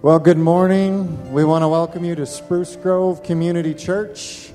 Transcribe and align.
Well, 0.00 0.20
good 0.20 0.38
morning. 0.38 1.32
We 1.32 1.44
want 1.44 1.64
to 1.64 1.68
welcome 1.68 2.04
you 2.04 2.14
to 2.14 2.24
Spruce 2.24 2.76
Grove 2.76 3.24
Community 3.24 3.74
Church. 3.74 4.52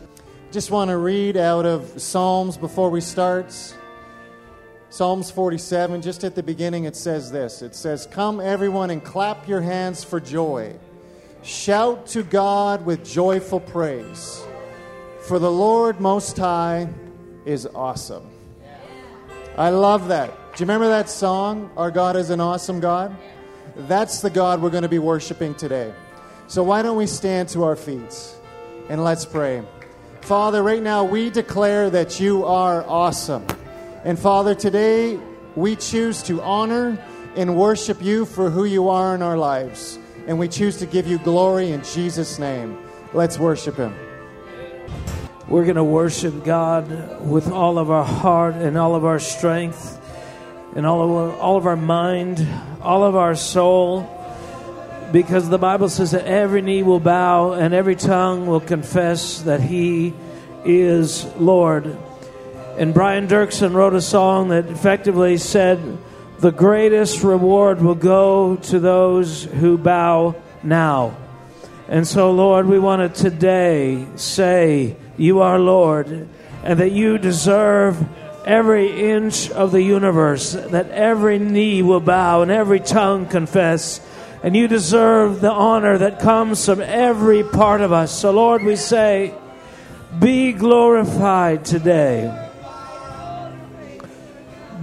Just 0.54 0.71
want 0.71 0.89
to 0.89 0.96
read 0.96 1.35
out 1.35 1.66
of 1.66 2.01
Psalms 2.01 2.55
before 2.55 2.89
we 2.89 3.01
start. 3.01 3.53
Psalms 4.90 5.29
47, 5.32 6.01
just 6.01 6.24
at 6.24 6.35
the 6.35 6.43
beginning, 6.43 6.85
it 6.85 6.95
says 6.95 7.29
this 7.29 7.61
It 7.61 7.75
says, 7.75 8.07
Come, 8.09 8.39
everyone, 8.39 8.89
and 8.89 9.04
clap 9.04 9.45
your 9.45 9.59
hands 9.59 10.02
for 10.02 10.21
joy. 10.21 10.77
Shout 11.42 12.07
to 12.07 12.23
God 12.23 12.86
with 12.86 13.04
joyful 13.04 13.60
praise. 13.60 14.41
For 15.23 15.39
the 15.39 15.52
Lord 15.52 16.00
Most 16.00 16.38
High 16.38 16.88
is 17.44 17.66
awesome. 17.66 18.30
I 19.57 19.71
love 19.71 20.07
that. 20.07 20.30
Do 20.30 20.64
you 20.64 20.68
remember 20.68 20.88
that 20.88 21.10
song, 21.10 21.70
Our 21.75 21.91
God 21.91 22.16
is 22.16 22.30
an 22.30 22.39
Awesome 22.39 22.80
God? 22.80 23.14
That's 23.76 24.21
the 24.21 24.30
God 24.30 24.62
we're 24.62 24.70
going 24.70 24.84
to 24.84 24.89
be 24.89 25.00
worshiping 25.00 25.56
today. 25.56 25.94
So 26.48 26.62
why 26.64 26.82
don't 26.82 26.97
we 26.97 27.07
stand 27.07 27.50
to 27.50 27.64
our 27.64 27.75
feet 27.75 28.36
and 28.89 29.04
let's 29.04 29.25
pray. 29.25 29.64
Father, 30.21 30.61
right 30.61 30.82
now 30.82 31.04
we 31.04 31.30
declare 31.30 31.89
that 31.89 32.20
you 32.20 32.45
are 32.45 32.83
awesome. 32.88 33.45
And 34.03 34.20
Father, 34.20 34.53
today 34.53 35.20
we 35.55 35.75
choose 35.75 36.21
to 36.23 36.41
honor 36.41 37.03
and 37.35 37.57
worship 37.57 38.02
you 38.02 38.25
for 38.25 38.49
who 38.49 38.66
you 38.66 38.89
are 38.89 39.16
in 39.16 39.21
our 39.21 39.38
lives. 39.38 39.97
And 40.27 40.38
we 40.38 40.47
choose 40.47 40.77
to 40.77 40.85
give 40.85 41.08
you 41.08 41.17
glory 41.17 41.71
in 41.71 41.83
Jesus' 41.83 42.38
name. 42.38 42.77
Let's 43.13 43.39
worship 43.39 43.75
him. 43.75 43.95
We're 45.47 45.66
going 45.66 45.75
to 45.75 45.83
worship 45.83 46.44
God 46.44 47.21
with 47.21 47.52
all 47.52 47.77
of 47.77 47.91
our 47.91 48.05
heart 48.05 48.55
and 48.55 48.77
all 48.77 48.95
of 48.95 49.03
our 49.03 49.19
strength 49.19 49.99
and 50.75 50.85
all 50.85 51.01
of 51.01 51.39
all 51.39 51.57
of 51.57 51.65
our 51.65 51.75
mind, 51.75 52.47
all 52.81 53.03
of 53.03 53.15
our 53.15 53.35
soul, 53.35 54.09
because 55.11 55.47
the 55.49 55.59
Bible 55.59 55.89
says 55.89 56.11
that 56.11 56.25
every 56.25 56.61
knee 56.61 56.81
will 56.81 56.99
bow 56.99 57.53
and 57.53 57.73
every 57.73 57.95
tongue 57.95 58.47
will 58.47 58.59
confess 58.59 59.41
that 59.43 59.61
He 59.61 60.13
is 60.65 61.25
Lord. 61.35 61.97
And 62.77 62.93
Brian 62.93 63.27
Doerksen 63.27 63.73
wrote 63.73 63.93
a 63.93 64.02
song 64.02 64.49
that 64.49 64.65
effectively 64.65 65.38
said, 65.38 65.99
The 66.39 66.52
greatest 66.52 67.23
reward 67.23 67.81
will 67.81 67.95
go 67.95 68.55
to 68.55 68.80
those 68.80 69.43
who 69.43 69.77
bow 69.77 70.35
now. 70.63 71.15
And 71.87 72.08
so, 72.08 72.31
Lord, 72.31 72.65
we 72.65 72.80
want 72.80 73.13
to 73.15 73.23
today 73.23 74.08
say, 74.15 74.95
You 75.17 75.41
are 75.41 75.59
Lord, 75.59 76.27
and 76.63 76.80
that 76.80 76.91
you 76.91 77.19
deserve 77.19 78.03
every 78.45 79.11
inch 79.11 79.49
of 79.52 79.72
the 79.72 79.81
universe, 79.81 80.53
that 80.53 80.89
every 80.91 81.39
knee 81.39 81.81
will 81.81 81.99
bow 81.99 82.41
and 82.41 82.52
every 82.52 82.80
tongue 82.80 83.25
confess. 83.25 84.02
And 84.44 84.55
you 84.55 84.67
deserve 84.67 85.39
the 85.39 85.52
honor 85.52 85.97
that 85.97 86.19
comes 86.19 86.66
from 86.66 86.81
every 86.81 87.44
part 87.44 87.81
of 87.81 87.94
us. 87.94 88.17
So, 88.19 88.31
Lord, 88.31 88.64
we 88.64 88.75
say, 88.75 89.33
be 90.19 90.52
glorified 90.52 91.64
today. 91.64 92.39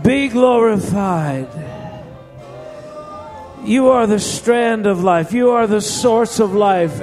Be 0.02 0.28
glorified. 0.28 1.48
You 3.64 3.90
are 3.90 4.06
the 4.06 4.18
strand 4.18 4.86
of 4.86 5.04
life. 5.04 5.34
You 5.34 5.50
are 5.50 5.66
the 5.66 5.82
source 5.82 6.40
of 6.40 6.54
life. 6.54 7.02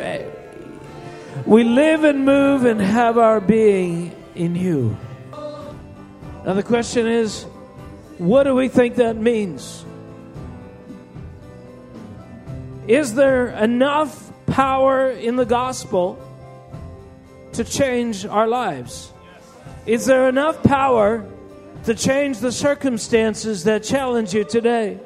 We 1.45 1.63
live 1.63 2.03
and 2.03 2.25
move 2.25 2.65
and 2.65 2.81
have 2.81 3.19
our 3.19 3.39
being 3.39 4.11
in 4.33 4.55
you. 4.55 4.97
Now, 6.47 6.53
the 6.53 6.63
question 6.63 7.07
is 7.07 7.43
what 8.19 8.43
do 8.43 8.55
we 8.55 8.69
think 8.69 8.95
that 8.95 9.17
means? 9.17 9.83
Is 12.87 13.15
there 13.15 13.49
enough 13.49 14.31
power 14.45 15.09
in 15.09 15.35
the 15.35 15.45
gospel 15.45 16.17
to 17.51 17.65
change 17.65 18.25
our 18.25 18.47
lives? 18.47 19.11
Is 19.85 20.05
there 20.05 20.29
enough 20.29 20.63
power 20.63 21.29
to 21.83 21.93
change 21.93 22.39
the 22.39 22.53
circumstances 22.53 23.65
that 23.65 23.83
challenge 23.83 24.33
you 24.33 24.45
today? 24.45 25.01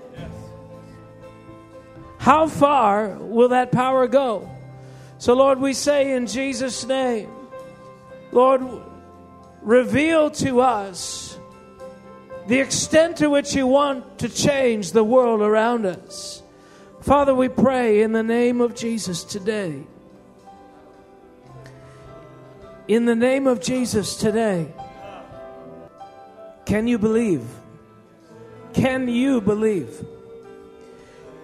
How 2.20 2.46
far 2.48 3.18
will 3.18 3.50
that 3.50 3.72
power 3.72 4.08
go? 4.08 4.48
So, 5.18 5.34
Lord, 5.34 5.60
we 5.60 5.74
say 5.74 6.14
in 6.14 6.28
Jesus' 6.28 6.86
name, 6.86 7.32
Lord, 8.32 8.62
reveal 9.64 10.30
to 10.32 10.62
us 10.62 11.31
the 12.48 12.60
extent 12.60 13.18
to 13.18 13.30
which 13.30 13.54
you 13.56 13.68
want 13.68 14.20
to 14.20 14.30
change 14.30 14.92
the 14.92 15.04
world 15.04 15.42
around 15.42 15.86
us. 15.86 16.42
Father, 17.02 17.34
we 17.34 17.50
pray 17.50 18.02
in 18.02 18.12
the 18.12 18.24
name 18.24 18.62
of 18.62 18.76
Jesus 18.76 19.24
today. 19.24 19.84
In 22.88 23.06
the 23.06 23.16
name 23.16 23.48
of 23.48 23.62
Jesus 23.62 24.16
today. 24.18 24.72
Can 26.66 26.88
you 26.88 26.98
believe? 26.98 27.44
Can 28.74 29.08
you 29.08 29.42
believe? 29.42 30.06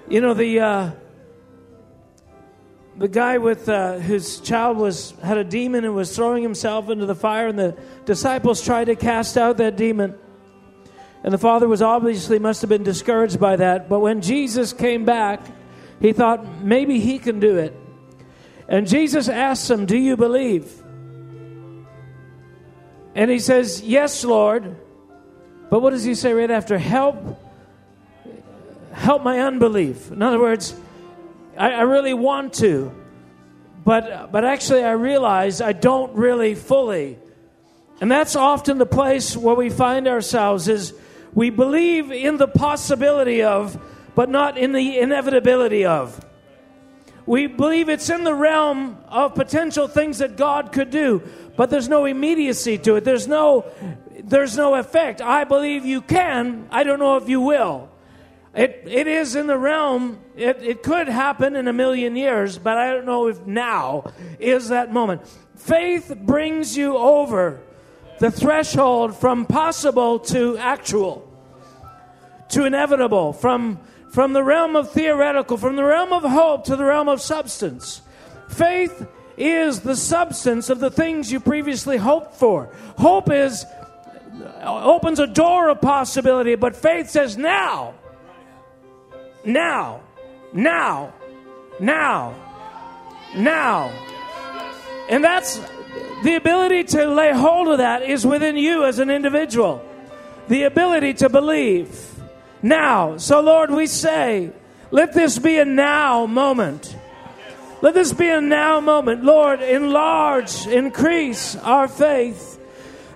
You 0.10 0.22
know 0.22 0.34
the 0.34 0.60
uh, 0.60 0.92
the 2.98 3.08
guy 3.08 3.38
with 3.38 3.68
uh, 3.68 4.00
whose 4.00 4.40
child 4.40 4.78
was 4.78 5.12
had 5.24 5.38
a 5.38 5.44
demon 5.44 5.86
and 5.86 5.94
was 5.94 6.16
throwing 6.16 6.44
himself 6.44 6.90
into 6.90 7.06
the 7.06 7.16
fire, 7.16 7.48
and 7.48 7.60
the 7.60 7.78
disciples 8.06 8.64
tried 8.64 8.86
to 8.86 8.96
cast 8.96 9.38
out 9.38 9.58
that 9.58 9.76
demon. 9.76 10.18
And 11.28 11.34
the 11.34 11.38
father 11.38 11.68
was 11.68 11.82
obviously 11.82 12.40
must 12.40 12.62
have 12.62 12.70
been 12.70 12.84
discouraged 12.84 13.38
by 13.38 13.58
that. 13.58 13.90
But 13.90 14.00
when 14.00 14.22
Jesus 14.22 14.72
came 14.72 15.04
back, 15.04 15.46
he 16.00 16.14
thought 16.14 16.62
maybe 16.62 17.02
he 17.02 17.20
can 17.20 17.42
do 17.42 17.58
it. 17.58 17.76
And 18.70 18.88
Jesus 18.88 19.28
asked 19.28 19.70
him, 19.70 19.86
Do 19.86 19.98
you 19.98 20.16
believe? 20.16 20.72
And 23.14 23.30
he 23.30 23.40
says, 23.40 23.82
Yes, 23.82 24.24
Lord. 24.24 24.78
But 25.70 25.82
what 25.82 25.90
does 25.90 26.06
he 26.06 26.16
say 26.16 26.32
right 26.32 26.50
after? 26.50 26.78
Help, 26.78 27.18
help 28.94 29.22
my 29.22 29.42
unbelief. 29.42 30.10
In 30.10 30.22
other 30.22 30.40
words, 30.40 30.74
I, 31.58 31.72
I 31.72 31.82
really 31.82 32.14
want 32.14 32.54
to, 32.54 32.96
but 33.84 34.32
but 34.32 34.46
actually 34.46 34.86
I 34.86 34.92
realize 34.92 35.60
I 35.60 35.74
don't 35.74 36.16
really 36.16 36.56
fully. 36.56 37.20
And 38.00 38.10
that's 38.10 38.38
often 38.38 38.78
the 38.78 38.86
place 38.86 39.36
where 39.36 39.56
we 39.56 39.70
find 39.70 40.08
ourselves 40.08 40.70
is 40.70 40.94
we 41.38 41.52
believe 41.52 42.12
in 42.12 42.38
the 42.38 42.48
possibility 42.48 43.44
of, 43.44 43.80
but 44.16 44.28
not 44.28 44.58
in 44.58 44.72
the 44.72 44.98
inevitability 44.98 45.86
of. 45.86 46.20
We 47.28 47.46
believe 47.46 47.90
it's 47.90 48.10
in 48.10 48.24
the 48.24 48.34
realm 48.34 48.98
of 49.08 49.36
potential 49.36 49.88
things 49.88 50.18
that 50.18 50.36
God 50.36 50.72
could 50.72 50.90
do, 50.90 51.22
but 51.56 51.70
there's 51.70 51.88
no 51.88 52.06
immediacy 52.06 52.80
to 52.80 52.96
it. 52.96 53.04
There's 53.04 53.28
no 53.28 53.66
there's 54.24 54.58
no 54.58 54.74
effect. 54.74 55.22
I 55.22 55.44
believe 55.44 55.86
you 55.86 56.02
can. 56.02 56.68
I 56.72 56.82
don't 56.82 56.98
know 56.98 57.18
if 57.18 57.30
you 57.30 57.40
will. 57.40 57.92
It, 58.56 58.82
it 58.88 59.06
is 59.06 59.36
in 59.36 59.46
the 59.46 59.60
realm, 59.60 60.20
it, 60.36 60.64
it 60.64 60.82
could 60.82 61.08
happen 61.08 61.56
in 61.56 61.68
a 61.68 61.74
million 61.74 62.16
years, 62.16 62.58
but 62.58 62.80
I 62.80 62.92
don't 62.92 63.06
know 63.06 63.28
if 63.28 63.46
now 63.46 64.12
is 64.40 64.70
that 64.70 64.92
moment. 64.92 65.22
Faith 65.56 66.16
brings 66.20 66.76
you 66.76 66.98
over 66.98 67.62
the 68.18 68.32
threshold 68.32 69.16
from 69.16 69.46
possible 69.46 70.18
to 70.18 70.58
actual 70.58 71.27
to 72.50 72.66
inevitable, 72.66 73.34
from, 73.34 73.80
from 74.10 74.34
the 74.34 74.44
realm 74.44 74.76
of 74.76 74.92
theoretical, 74.92 75.58
from 75.58 75.76
the 75.76 75.84
realm 75.84 76.14
of 76.14 76.24
hope 76.24 76.66
to 76.66 76.76
the 76.76 76.84
realm 76.84 77.10
of 77.10 77.22
substance. 77.22 78.02
Faith 78.50 79.08
is 79.38 79.82
the 79.82 79.96
substance 79.96 80.70
of 80.70 80.80
the 80.80 80.90
things 80.90 81.32
you 81.32 81.40
previously 81.40 81.98
hoped 81.98 82.36
for. 82.36 82.70
Hope 82.98 83.32
is 83.32 83.66
opens 84.64 85.20
a 85.20 85.28
door 85.28 85.70
of 85.70 85.82
possibility, 85.82 86.56
but 86.56 86.76
faith 86.76 87.10
says 87.10 87.38
now. 87.38 87.94
Now. 89.46 90.02
Now. 90.54 91.14
Now. 91.80 92.36
Now. 93.36 93.92
And 95.10 95.24
that's 95.24 95.62
the 96.24 96.36
ability 96.36 96.84
to 96.86 97.06
lay 97.06 97.32
hold 97.32 97.68
of 97.68 97.78
that 97.78 98.02
is 98.04 98.26
within 98.26 98.58
you 98.58 98.86
as 98.86 99.00
an 99.00 99.10
individual. 99.10 99.84
The 100.48 100.64
ability 100.64 101.14
to 101.16 101.30
believe 101.30 102.17
now. 102.68 103.18
So, 103.18 103.42
Lord, 103.42 103.72
we 103.72 103.88
say, 103.88 104.52
let 104.92 105.14
this 105.14 105.40
be 105.40 105.58
a 105.58 105.66
now 105.66 106.26
moment. 106.26 106.96
Let 107.82 107.94
this 107.94 108.14
be 108.14 108.30
a 108.30 108.42
now 108.42 108.80
moment. 108.80 109.24
Lord, 109.24 109.62
enlarge, 109.62 110.66
increase 110.68 111.56
our 111.58 111.88
faith. 111.88 112.60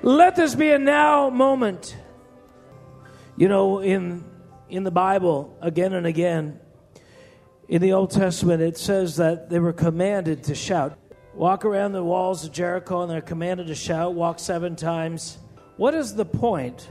Let 0.04 0.36
this 0.36 0.56
be 0.56 0.70
a 0.72 0.80
now 0.80 1.30
moment. 1.30 1.96
You 3.38 3.48
know, 3.48 3.80
in, 3.80 4.24
in 4.70 4.84
the 4.84 4.92
Bible, 4.92 5.58
again 5.62 5.94
and 5.94 6.06
again, 6.06 6.60
in 7.68 7.82
the 7.82 7.94
Old 7.94 8.12
Testament, 8.12 8.62
it 8.62 8.78
says 8.78 9.16
that 9.16 9.50
they 9.50 9.60
were 9.60 9.74
commanded 9.74 10.44
to 10.46 10.56
shout. 10.56 10.98
Walk 11.34 11.64
around 11.64 11.94
the 11.94 12.04
walls 12.04 12.44
of 12.44 12.52
Jericho 12.52 13.02
and 13.02 13.10
they're 13.10 13.22
commanded 13.22 13.68
to 13.68 13.76
shout, 13.76 14.14
walk 14.14 14.40
seven 14.40 14.76
times. 14.76 15.38
What 15.78 15.94
is 15.96 16.14
the 16.14 16.26
point 16.26 16.90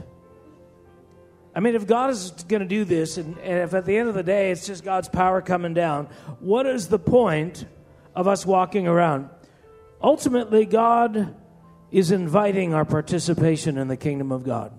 I 1.53 1.59
mean, 1.59 1.75
if 1.75 1.85
God 1.85 2.11
is 2.11 2.31
going 2.47 2.61
to 2.61 2.67
do 2.67 2.85
this, 2.85 3.17
and, 3.17 3.37
and 3.39 3.59
if 3.59 3.73
at 3.73 3.85
the 3.85 3.97
end 3.97 4.07
of 4.07 4.15
the 4.15 4.23
day 4.23 4.51
it's 4.51 4.65
just 4.65 4.83
God's 4.83 5.09
power 5.09 5.41
coming 5.41 5.73
down, 5.73 6.05
what 6.39 6.65
is 6.65 6.87
the 6.87 6.99
point 6.99 7.65
of 8.15 8.27
us 8.27 8.45
walking 8.45 8.87
around? 8.87 9.29
Ultimately, 10.01 10.65
God 10.65 11.35
is 11.91 12.11
inviting 12.11 12.73
our 12.73 12.85
participation 12.85 13.77
in 13.77 13.89
the 13.89 13.97
kingdom 13.97 14.31
of 14.31 14.43
God. 14.43 14.71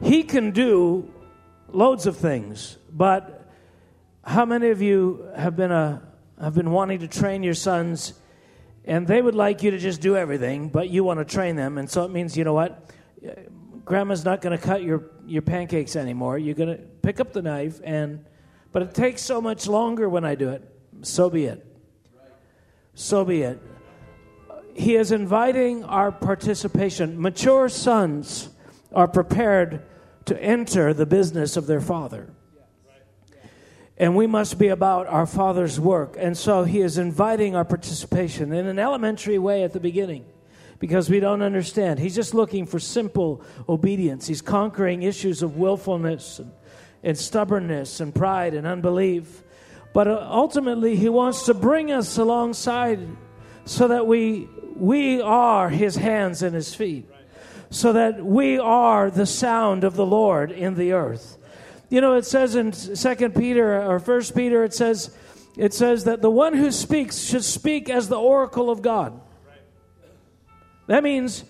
He 0.00 0.22
can 0.22 0.52
do 0.52 1.12
loads 1.68 2.06
of 2.06 2.16
things, 2.16 2.76
but 2.92 3.48
how 4.24 4.44
many 4.44 4.70
of 4.70 4.80
you 4.80 5.28
have 5.36 5.56
been 5.56 5.72
a 5.72 6.02
have 6.40 6.54
been 6.54 6.72
wanting 6.72 6.98
to 7.00 7.08
train 7.08 7.44
your 7.44 7.54
sons 7.54 8.14
and 8.84 9.06
they 9.06 9.22
would 9.22 9.36
like 9.36 9.62
you 9.62 9.70
to 9.70 9.78
just 9.78 10.00
do 10.00 10.16
everything, 10.16 10.68
but 10.68 10.88
you 10.88 11.04
want 11.04 11.20
to 11.20 11.24
train 11.24 11.54
them, 11.54 11.78
and 11.78 11.88
so 11.88 12.04
it 12.04 12.10
means 12.10 12.36
you 12.36 12.44
know 12.44 12.52
what? 12.52 12.90
Grandma's 13.92 14.24
not 14.24 14.40
going 14.40 14.56
to 14.58 14.64
cut 14.64 14.82
your 14.82 15.10
your 15.26 15.42
pancakes 15.42 15.96
anymore. 15.96 16.38
You're 16.38 16.54
going 16.54 16.74
to 16.74 16.82
pick 17.02 17.20
up 17.20 17.34
the 17.34 17.42
knife 17.42 17.78
and 17.84 18.24
but 18.72 18.80
it 18.80 18.94
takes 18.94 19.20
so 19.20 19.38
much 19.38 19.66
longer 19.66 20.08
when 20.08 20.24
I 20.24 20.34
do 20.34 20.48
it. 20.48 20.66
So 21.02 21.28
be 21.28 21.44
it. 21.44 21.66
So 22.94 23.22
be 23.22 23.42
it. 23.42 23.60
He 24.72 24.96
is 24.96 25.12
inviting 25.12 25.84
our 25.84 26.10
participation. 26.10 27.20
Mature 27.20 27.68
sons 27.68 28.48
are 28.94 29.08
prepared 29.08 29.82
to 30.24 30.42
enter 30.42 30.94
the 30.94 31.04
business 31.04 31.58
of 31.58 31.66
their 31.66 31.82
father. 31.82 32.32
And 33.98 34.16
we 34.16 34.26
must 34.26 34.58
be 34.58 34.68
about 34.68 35.06
our 35.06 35.26
Father's 35.26 35.78
work. 35.78 36.16
And 36.18 36.34
so 36.34 36.64
He 36.64 36.80
is 36.80 36.96
inviting 36.96 37.54
our 37.54 37.66
participation 37.66 38.54
in 38.54 38.66
an 38.68 38.78
elementary 38.78 39.38
way 39.38 39.64
at 39.64 39.74
the 39.74 39.80
beginning 39.80 40.24
because 40.82 41.08
we 41.08 41.20
don't 41.20 41.42
understand. 41.42 42.00
He's 42.00 42.16
just 42.16 42.34
looking 42.34 42.66
for 42.66 42.80
simple 42.80 43.40
obedience. 43.68 44.26
He's 44.26 44.42
conquering 44.42 45.04
issues 45.04 45.40
of 45.40 45.56
willfulness 45.56 46.40
and, 46.40 46.50
and 47.04 47.16
stubbornness 47.16 48.00
and 48.00 48.12
pride 48.12 48.52
and 48.52 48.66
unbelief. 48.66 49.44
But 49.94 50.08
uh, 50.08 50.26
ultimately, 50.28 50.96
He 50.96 51.08
wants 51.08 51.46
to 51.46 51.54
bring 51.54 51.92
us 51.92 52.18
alongside 52.18 52.98
so 53.64 53.86
that 53.86 54.08
we, 54.08 54.48
we 54.74 55.22
are 55.22 55.68
His 55.68 55.94
hands 55.94 56.42
and 56.42 56.52
His 56.52 56.74
feet, 56.74 57.08
so 57.70 57.92
that 57.92 58.24
we 58.24 58.58
are 58.58 59.08
the 59.08 59.24
sound 59.24 59.84
of 59.84 59.94
the 59.94 60.04
Lord 60.04 60.50
in 60.50 60.74
the 60.74 60.94
earth. 60.94 61.38
You 61.90 62.00
know, 62.00 62.14
it 62.14 62.26
says 62.26 62.56
in 62.56 62.72
Second 62.72 63.36
Peter 63.36 63.80
or 63.80 64.00
First 64.00 64.34
Peter, 64.34 64.64
it 64.64 64.74
says, 64.74 65.16
it 65.56 65.74
says 65.74 66.02
that 66.04 66.22
the 66.22 66.30
one 66.30 66.54
who 66.54 66.72
speaks 66.72 67.20
should 67.20 67.44
speak 67.44 67.88
as 67.88 68.08
the 68.08 68.18
oracle 68.18 68.68
of 68.68 68.82
God. 68.82 69.20
That 70.86 71.02
means 71.02 71.44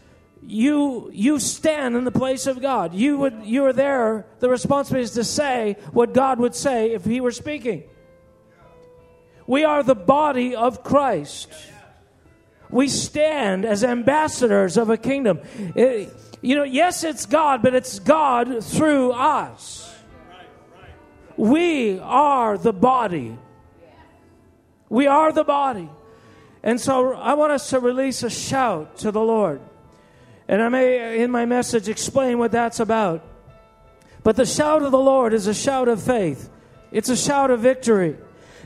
you 0.47 1.11
you 1.13 1.39
stand 1.39 1.97
in 1.97 2.05
the 2.05 2.11
place 2.11 2.47
of 2.47 2.61
God. 2.61 2.95
You 2.95 3.19
would 3.19 3.45
you 3.45 3.65
are 3.65 3.73
there. 3.73 4.27
The 4.41 4.49
responsibility 4.49 5.05
is 5.05 5.13
to 5.13 5.25
say 5.25 5.77
what 5.93 6.13
God 6.13 6.39
would 6.39 6.55
say 6.55 6.93
if 6.93 7.05
He 7.05 7.21
were 7.21 7.31
speaking. 7.31 7.85
We 9.47 9.65
are 9.65 9.83
the 9.83 9.95
body 9.95 10.55
of 10.55 10.83
Christ. 10.83 11.53
We 12.71 12.89
stand 12.89 13.65
as 13.65 13.85
ambassadors 13.85 14.77
of 14.77 14.89
a 14.89 14.97
kingdom. 14.97 15.41
It, 15.75 16.15
you 16.41 16.57
know, 16.57 16.65
yes, 16.65 17.05
it's 17.05 17.27
God, 17.27 17.63
but 17.63 17.75
it's 17.75 17.99
God 17.99 18.65
through 18.65 19.13
us. 19.13 19.95
We 21.37 21.99
are 21.99 22.59
the 22.59 22.73
body. 22.73 23.39
We 24.89 25.07
are 25.07 25.33
the 25.33 25.45
body. 25.45 25.89
And 26.63 26.81
so 26.81 27.15
I 27.15 27.35
want 27.35 27.53
us 27.53 27.71
to 27.71 27.81
release 27.81 28.23
a 28.23 28.31
shout 28.31 28.99
to 28.99 29.11
the 29.11 29.21
Lord. 29.21 29.61
And 30.49 30.63
I 30.63 30.69
may, 30.69 31.23
in 31.23 31.31
my 31.31 31.47
message, 31.47 31.89
explain 31.89 32.39
what 32.39 32.53
that's 32.53 32.81
about. 32.81 33.25
But 34.23 34.37
the 34.37 34.47
shout 34.47 34.83
of 34.83 34.93
the 34.93 34.99
Lord 34.99 35.35
is 35.35 35.47
a 35.47 35.55
shout 35.55 35.89
of 35.89 36.03
faith, 36.03 36.51
it's 36.91 37.09
a 37.09 37.17
shout 37.17 37.51
of 37.51 37.61
victory. 37.61 38.17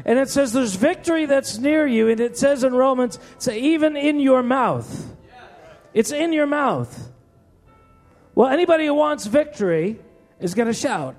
And 0.04 0.18
it 0.18 0.28
says 0.28 0.52
there's 0.52 0.74
victory 0.74 1.24
that's 1.24 1.56
near 1.56 1.86
you. 1.86 2.08
And 2.08 2.20
it 2.20 2.36
says 2.36 2.64
in 2.64 2.74
Romans, 2.74 3.18
say, 3.38 3.58
even 3.60 3.96
in 3.96 4.20
your 4.20 4.42
mouth. 4.42 5.14
It's 5.94 6.12
in 6.12 6.34
your 6.34 6.46
mouth. 6.46 7.10
Well, 8.34 8.48
anybody 8.48 8.84
who 8.84 8.92
wants 8.92 9.24
victory 9.24 9.98
is 10.38 10.52
going 10.52 10.68
to 10.68 10.74
shout. 10.74 11.18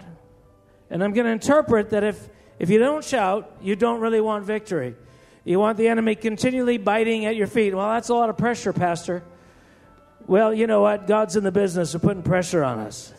And 0.92 1.04
I'm 1.04 1.14
going 1.14 1.26
to 1.26 1.32
interpret 1.32 1.90
that 1.90 2.04
if, 2.04 2.30
if 2.60 2.70
you 2.70 2.78
don't 2.78 3.04
shout, 3.04 3.52
you 3.62 3.76
don't 3.76 4.00
really 4.00 4.22
want 4.22 4.46
victory. 4.46 4.96
You 5.48 5.62
want 5.62 5.78
the 5.78 5.88
enemy 5.88 6.16
continually 6.16 6.78
biting 6.78 7.26
at 7.26 7.38
your 7.38 7.48
feet. 7.48 7.74
Well, 7.74 7.88
that's 7.92 8.10
a 8.10 8.14
lot 8.14 8.30
of 8.30 8.38
pressure, 8.38 8.74
Pastor. 8.74 9.24
Well, 10.28 10.54
you 10.54 10.68
know 10.68 10.82
what? 10.82 11.08
God's 11.08 11.38
in 11.38 11.46
the 11.46 11.54
business 11.54 11.96
of 11.96 12.02
putting 12.02 12.22
pressure 12.22 12.66
on 12.66 12.80
us. 12.80 13.14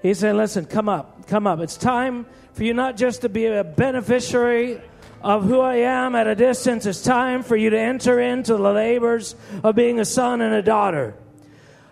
He's 0.00 0.20
saying, 0.20 0.36
listen, 0.36 0.66
come 0.66 0.88
up, 0.88 1.26
come 1.26 1.48
up. 1.48 1.58
It's 1.58 1.76
time 1.76 2.24
for 2.52 2.62
you 2.62 2.72
not 2.72 2.96
just 2.96 3.22
to 3.22 3.28
be 3.28 3.46
a 3.46 3.64
beneficiary 3.64 4.80
of 5.22 5.44
who 5.44 5.58
I 5.58 5.78
am 5.78 6.14
at 6.14 6.28
a 6.28 6.36
distance. 6.36 6.86
It's 6.86 7.02
time 7.02 7.42
for 7.42 7.56
you 7.56 7.70
to 7.70 7.78
enter 7.78 8.20
into 8.20 8.52
the 8.52 8.72
labors 8.72 9.34
of 9.64 9.74
being 9.74 9.98
a 9.98 10.04
son 10.04 10.42
and 10.42 10.54
a 10.54 10.62
daughter. 10.62 11.16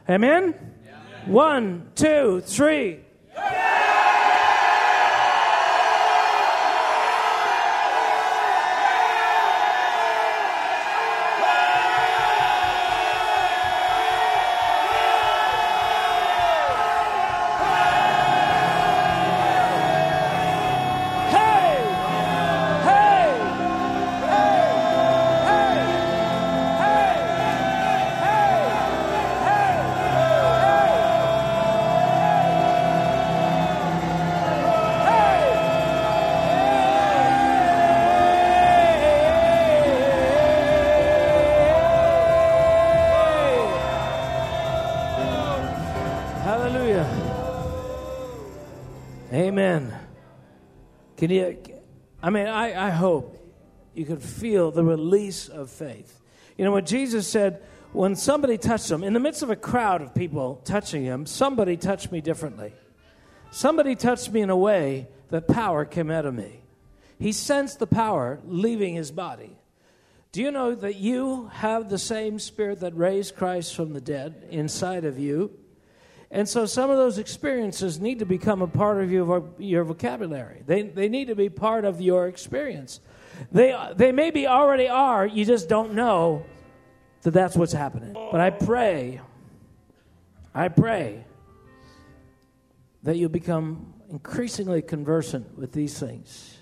Amen? 0.09 0.55
Yeah. 0.87 0.93
One, 1.27 1.91
two, 1.97 2.43
three. 2.43 3.01
Can 51.19 51.31
you? 51.31 51.59
I 52.23 52.31
mean, 52.31 52.47
I, 52.47 52.87
I 52.87 52.91
hope 52.91 53.37
you 53.93 54.07
can 54.07 54.19
feel 54.19 54.71
the 54.71 54.85
release 54.85 55.49
of 55.49 55.69
faith. 55.69 56.21
You 56.57 56.65
know, 56.65 56.71
what 56.71 56.87
Jesus 56.87 57.27
said, 57.27 57.61
when 57.93 58.15
somebody 58.15 58.57
touched 58.57 58.89
him, 58.89 59.03
in 59.03 59.15
the 59.15 59.21
midst 59.21 59.43
of 59.43 59.51
a 59.51 59.57
crowd 59.57 60.01
of 60.01 60.15
people 60.15 60.63
touching 60.65 61.03
him, 61.03 61.27
somebody 61.27 61.77
touched 61.77 62.13
me 62.13 62.21
differently. 62.21 62.73
Somebody 63.51 63.97
touched 63.97 64.31
me 64.31 64.43
in 64.43 64.51
a 64.51 64.57
way 64.57 65.09
that 65.31 65.49
power 65.49 65.85
came 65.85 66.11
out 66.11 66.25
of 66.25 66.35
me. 66.35 66.61
He 67.19 67.33
sensed 67.33 67.81
the 67.81 67.87
power 67.89 68.39
leaving 68.45 68.95
his 68.95 69.11
body. 69.11 69.57
Do 70.31 70.41
you 70.41 70.53
know 70.53 70.75
that 70.75 70.97
you 70.97 71.49
have 71.53 71.89
the 71.89 71.99
same 71.99 72.39
spirit 72.39 72.81
that 72.81 72.97
raised 72.97 73.35
Christ 73.35 73.75
from 73.75 73.93
the 73.93 74.01
dead 74.01 74.47
inside 74.51 75.05
of 75.05 75.19
you? 75.19 75.59
And 76.31 76.47
so 76.47 76.67
some 76.67 76.91
of 76.91 76.99
those 76.99 77.19
experiences 77.19 78.01
need 78.01 78.19
to 78.19 78.27
become 78.27 78.61
a 78.61 78.67
part 78.67 79.03
of 79.03 79.11
your, 79.11 79.49
your 79.59 79.85
vocabulary. 79.85 80.63
They, 80.67 80.83
they 80.83 81.09
need 81.09 81.29
to 81.29 81.35
be 81.35 81.49
part 81.49 81.85
of 81.85 82.01
your 82.01 82.29
experience. 82.29 83.01
They, 83.51 83.75
they 83.97 84.13
maybe 84.13 84.47
already 84.47 84.89
are, 84.89 85.27
you 85.27 85.45
just 85.45 85.69
don't 85.69 85.95
know 85.95 86.45
that 87.23 87.31
that's 87.31 87.57
what's 87.57 87.73
happening. 87.73 88.13
But 88.13 88.41
I 88.41 88.51
pray, 88.51 89.21
I 90.55 90.69
pray 90.69 91.25
that 93.05 93.17
you'll 93.17 93.31
become 93.31 93.95
increasingly 94.11 94.83
conversant 94.83 95.57
with 95.57 95.73
these 95.73 95.99
things. 95.99 96.59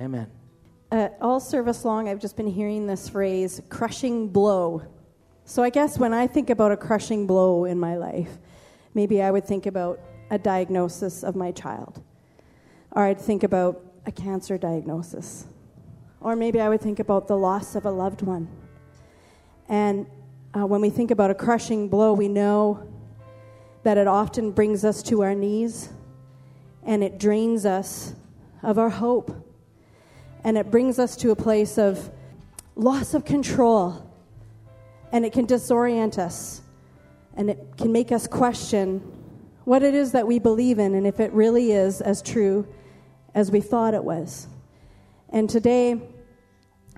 Amen. 0.00 0.30
Uh, 0.90 1.08
all 1.20 1.40
service 1.40 1.84
long, 1.84 2.08
I've 2.08 2.20
just 2.20 2.36
been 2.36 2.46
hearing 2.46 2.86
this 2.86 3.08
phrase 3.08 3.60
crushing 3.68 4.28
blow. 4.28 4.82
So 5.52 5.62
I 5.62 5.68
guess 5.68 5.98
when 5.98 6.14
I 6.14 6.26
think 6.28 6.48
about 6.48 6.72
a 6.72 6.78
crushing 6.78 7.26
blow 7.26 7.66
in 7.66 7.78
my 7.78 7.94
life, 7.94 8.38
maybe 8.94 9.20
I 9.20 9.30
would 9.30 9.44
think 9.44 9.66
about 9.66 10.00
a 10.30 10.38
diagnosis 10.38 11.22
of 11.22 11.36
my 11.36 11.52
child. 11.52 12.02
Or 12.92 13.02
I'd 13.02 13.20
think 13.20 13.42
about 13.42 13.84
a 14.06 14.12
cancer 14.12 14.56
diagnosis. 14.56 15.44
Or 16.22 16.36
maybe 16.36 16.58
I 16.58 16.70
would 16.70 16.80
think 16.80 17.00
about 17.00 17.28
the 17.28 17.36
loss 17.36 17.74
of 17.74 17.84
a 17.84 17.90
loved 17.90 18.22
one. 18.22 18.48
And 19.68 20.06
uh, 20.56 20.66
when 20.66 20.80
we 20.80 20.88
think 20.88 21.10
about 21.10 21.30
a 21.30 21.34
crushing 21.34 21.86
blow, 21.86 22.14
we 22.14 22.28
know 22.28 22.90
that 23.82 23.98
it 23.98 24.06
often 24.06 24.52
brings 24.52 24.86
us 24.86 25.02
to 25.02 25.22
our 25.22 25.34
knees 25.34 25.90
and 26.82 27.04
it 27.04 27.18
drains 27.18 27.66
us 27.66 28.14
of 28.62 28.78
our 28.78 28.88
hope. 28.88 29.30
And 30.44 30.56
it 30.56 30.70
brings 30.70 30.98
us 30.98 31.14
to 31.16 31.30
a 31.30 31.36
place 31.36 31.76
of 31.76 32.10
loss 32.74 33.12
of 33.12 33.26
control 33.26 34.08
and 35.12 35.24
it 35.24 35.32
can 35.32 35.46
disorient 35.46 36.18
us 36.18 36.62
and 37.36 37.50
it 37.50 37.76
can 37.76 37.92
make 37.92 38.10
us 38.10 38.26
question 38.26 39.00
what 39.64 39.82
it 39.82 39.94
is 39.94 40.12
that 40.12 40.26
we 40.26 40.38
believe 40.38 40.78
in, 40.78 40.94
and 40.94 41.06
if 41.06 41.20
it 41.20 41.32
really 41.32 41.70
is 41.70 42.00
as 42.00 42.20
true 42.20 42.66
as 43.34 43.50
we 43.50 43.60
thought 43.60 43.94
it 43.94 44.02
was. 44.02 44.48
And 45.28 45.48
today, 45.48 46.00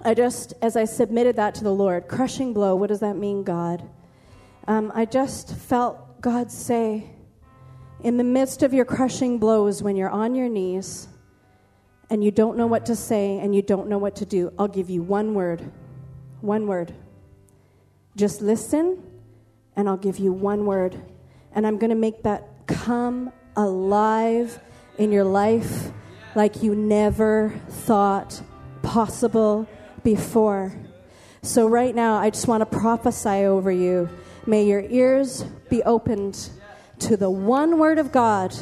I 0.02 0.14
just, 0.14 0.54
as 0.62 0.76
I 0.76 0.86
submitted 0.86 1.36
that 1.36 1.54
to 1.56 1.64
the 1.64 1.74
Lord, 1.74 2.08
crushing 2.08 2.54
blow, 2.54 2.74
what 2.74 2.88
does 2.88 3.00
that 3.00 3.16
mean, 3.16 3.44
God? 3.44 3.88
Um, 4.66 4.90
I 4.94 5.04
just 5.04 5.54
felt 5.54 6.20
God 6.22 6.50
say, 6.50 7.10
in 8.00 8.16
the 8.16 8.24
midst 8.24 8.62
of 8.62 8.72
your 8.72 8.84
crushing 8.84 9.38
blows, 9.38 9.82
when 9.82 9.94
you're 9.94 10.10
on 10.10 10.34
your 10.34 10.48
knees 10.48 11.06
and 12.10 12.24
you 12.24 12.30
don't 12.30 12.56
know 12.56 12.66
what 12.66 12.86
to 12.86 12.96
say 12.96 13.38
and 13.38 13.54
you 13.54 13.62
don't 13.62 13.88
know 13.88 13.98
what 13.98 14.16
to 14.16 14.24
do, 14.24 14.52
I'll 14.58 14.68
give 14.68 14.88
you 14.88 15.02
one 15.02 15.34
word. 15.34 15.70
One 16.40 16.66
word. 16.66 16.94
Just 18.16 18.40
listen, 18.40 19.02
and 19.74 19.88
I'll 19.88 19.96
give 19.96 20.18
you 20.18 20.32
one 20.32 20.66
word. 20.66 21.00
And 21.52 21.66
I'm 21.66 21.78
going 21.78 21.90
to 21.90 21.96
make 21.96 22.22
that 22.22 22.66
come 22.66 23.32
alive 23.56 24.58
in 24.98 25.12
your 25.12 25.24
life 25.24 25.90
like 26.34 26.62
you 26.62 26.74
never 26.74 27.60
thought 27.68 28.40
possible 28.82 29.68
before. 30.02 30.72
So, 31.42 31.66
right 31.66 31.94
now, 31.94 32.16
I 32.16 32.30
just 32.30 32.48
want 32.48 32.60
to 32.60 32.78
prophesy 32.78 33.44
over 33.44 33.70
you. 33.70 34.08
May 34.46 34.64
your 34.64 34.80
ears 34.80 35.44
be 35.68 35.82
opened 35.82 36.50
to 37.00 37.16
the 37.16 37.30
one 37.30 37.78
word 37.78 37.98
of 37.98 38.12
God 38.12 38.54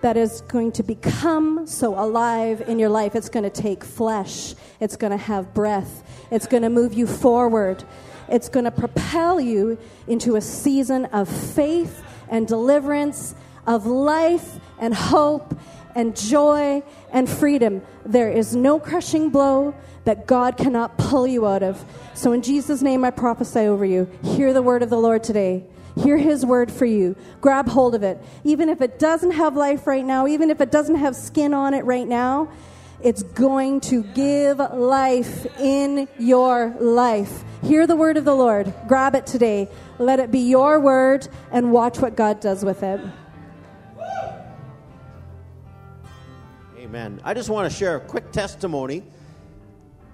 that 0.00 0.16
is 0.16 0.42
going 0.42 0.70
to 0.72 0.82
become 0.82 1.66
so 1.66 1.98
alive 1.98 2.62
in 2.68 2.78
your 2.78 2.90
life. 2.90 3.14
It's 3.14 3.28
going 3.28 3.50
to 3.50 3.62
take 3.62 3.82
flesh, 3.82 4.54
it's 4.80 4.96
going 4.96 5.12
to 5.12 5.16
have 5.16 5.54
breath, 5.54 6.02
it's 6.30 6.46
going 6.46 6.62
to 6.62 6.68
move 6.68 6.94
you 6.94 7.06
forward, 7.06 7.84
it's 8.28 8.48
going 8.48 8.64
to 8.64 8.70
propel 8.70 9.40
you 9.40 9.78
into 10.06 10.36
a 10.36 10.40
season 10.40 11.06
of 11.06 11.28
faith 11.28 12.02
and 12.28 12.46
deliverance, 12.46 13.34
of 13.66 13.86
life 13.86 14.58
and 14.78 14.94
hope 14.94 15.56
and 15.94 16.16
joy 16.16 16.82
and 17.12 17.28
freedom. 17.28 17.82
There 18.04 18.30
is 18.30 18.54
no 18.54 18.78
crushing 18.78 19.30
blow 19.30 19.74
that 20.04 20.26
God 20.26 20.56
cannot 20.56 20.98
pull 20.98 21.26
you 21.26 21.46
out 21.46 21.62
of. 21.62 21.82
So, 22.14 22.32
in 22.32 22.42
Jesus' 22.42 22.82
name, 22.82 23.04
I 23.04 23.10
prophesy 23.10 23.60
over 23.60 23.84
you. 23.84 24.10
Hear 24.22 24.52
the 24.52 24.62
word 24.62 24.82
of 24.82 24.90
the 24.90 24.98
Lord 24.98 25.24
today. 25.24 25.64
Hear 25.96 26.16
his 26.16 26.44
word 26.44 26.72
for 26.72 26.86
you. 26.86 27.14
Grab 27.40 27.68
hold 27.68 27.94
of 27.94 28.02
it. 28.02 28.18
Even 28.42 28.68
if 28.68 28.80
it 28.80 28.98
doesn't 28.98 29.30
have 29.32 29.56
life 29.56 29.86
right 29.86 30.04
now, 30.04 30.26
even 30.26 30.50
if 30.50 30.60
it 30.60 30.70
doesn't 30.70 30.96
have 30.96 31.14
skin 31.14 31.54
on 31.54 31.72
it 31.72 31.84
right 31.84 32.06
now, 32.06 32.50
it's 33.04 33.22
going 33.22 33.80
to 33.82 34.02
give 34.02 34.58
life 34.58 35.46
in 35.60 36.08
your 36.18 36.74
life. 36.80 37.44
Hear 37.62 37.86
the 37.86 37.96
word 37.96 38.16
of 38.16 38.24
the 38.24 38.34
Lord. 38.34 38.72
Grab 38.88 39.14
it 39.14 39.26
today. 39.26 39.68
Let 39.98 40.20
it 40.20 40.30
be 40.30 40.40
your 40.40 40.80
word 40.80 41.28
and 41.52 41.70
watch 41.70 41.98
what 41.98 42.16
God 42.16 42.40
does 42.40 42.64
with 42.64 42.82
it. 42.82 43.00
Amen. 46.78 47.20
I 47.24 47.34
just 47.34 47.50
want 47.50 47.70
to 47.70 47.76
share 47.76 47.96
a 47.96 48.00
quick 48.00 48.32
testimony. 48.32 49.02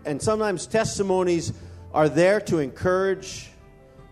And 0.04 0.20
sometimes 0.20 0.66
testimonies 0.66 1.52
are 1.94 2.08
there 2.08 2.40
to 2.42 2.58
encourage 2.58 3.50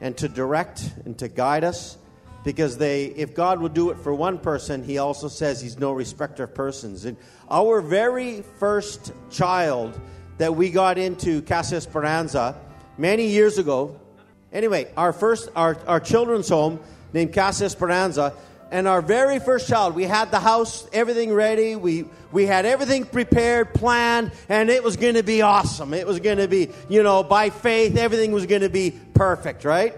and 0.01 0.17
to 0.19 0.29
direct 0.29 0.93
and 1.05 1.19
to 1.19 1.27
guide 1.27 1.65
us 1.65 1.98
because 2.45 2.79
they 2.79 3.07
if 3.07 3.35
God 3.35 3.61
will 3.61 3.69
do 3.69 3.91
it 3.91 3.99
for 3.99 4.15
one 4.15 4.39
person, 4.39 4.85
he 4.85 4.99
also 4.99 5.29
says 5.29 5.61
he's 5.61 5.79
no 5.79 5.93
respecter 5.93 6.45
of 6.45 6.55
persons. 6.55 7.05
And 7.05 7.17
our 7.51 7.81
very 7.81 8.43
first 8.59 9.13
child 9.31 9.99
that 10.39 10.55
we 10.55 10.71
got 10.71 10.99
into 10.99 11.43
Casa 11.43 11.77
Esperanza 11.77 12.57
many 12.97 13.27
years 13.27 13.59
ago. 13.59 13.99
Anyway, 14.53 14.91
our 14.97 15.13
first 15.13 15.51
our, 15.57 15.77
our 15.87 16.01
children's 16.01 16.49
home 16.49 16.81
named 17.13 17.35
Casa 17.35 17.65
Esperanza 17.65 18.35
and 18.71 18.87
our 18.87 19.01
very 19.01 19.39
first 19.39 19.69
child, 19.69 19.95
we 19.95 20.05
had 20.05 20.31
the 20.31 20.41
house, 20.41 20.87
everything 20.93 21.33
ready. 21.33 21.75
We, 21.75 22.05
we 22.33 22.45
had 22.45 22.67
everything 22.67 23.07
prepared, 23.07 23.73
planned, 23.73 24.33
and 24.49 24.69
it 24.69 24.85
was 24.85 24.97
going 24.97 25.15
to 25.15 25.23
be 25.23 25.41
awesome. 25.41 25.95
It 25.95 26.07
was 26.07 26.21
going 26.21 26.37
to 26.37 26.49
be, 26.49 26.69
you 26.89 27.03
know, 27.03 27.23
by 27.23 27.49
faith, 27.49 27.97
everything 27.97 28.33
was 28.33 28.45
going 28.45 28.61
to 28.61 28.69
be 28.69 28.93
perfect, 29.15 29.65
right? 29.65 29.95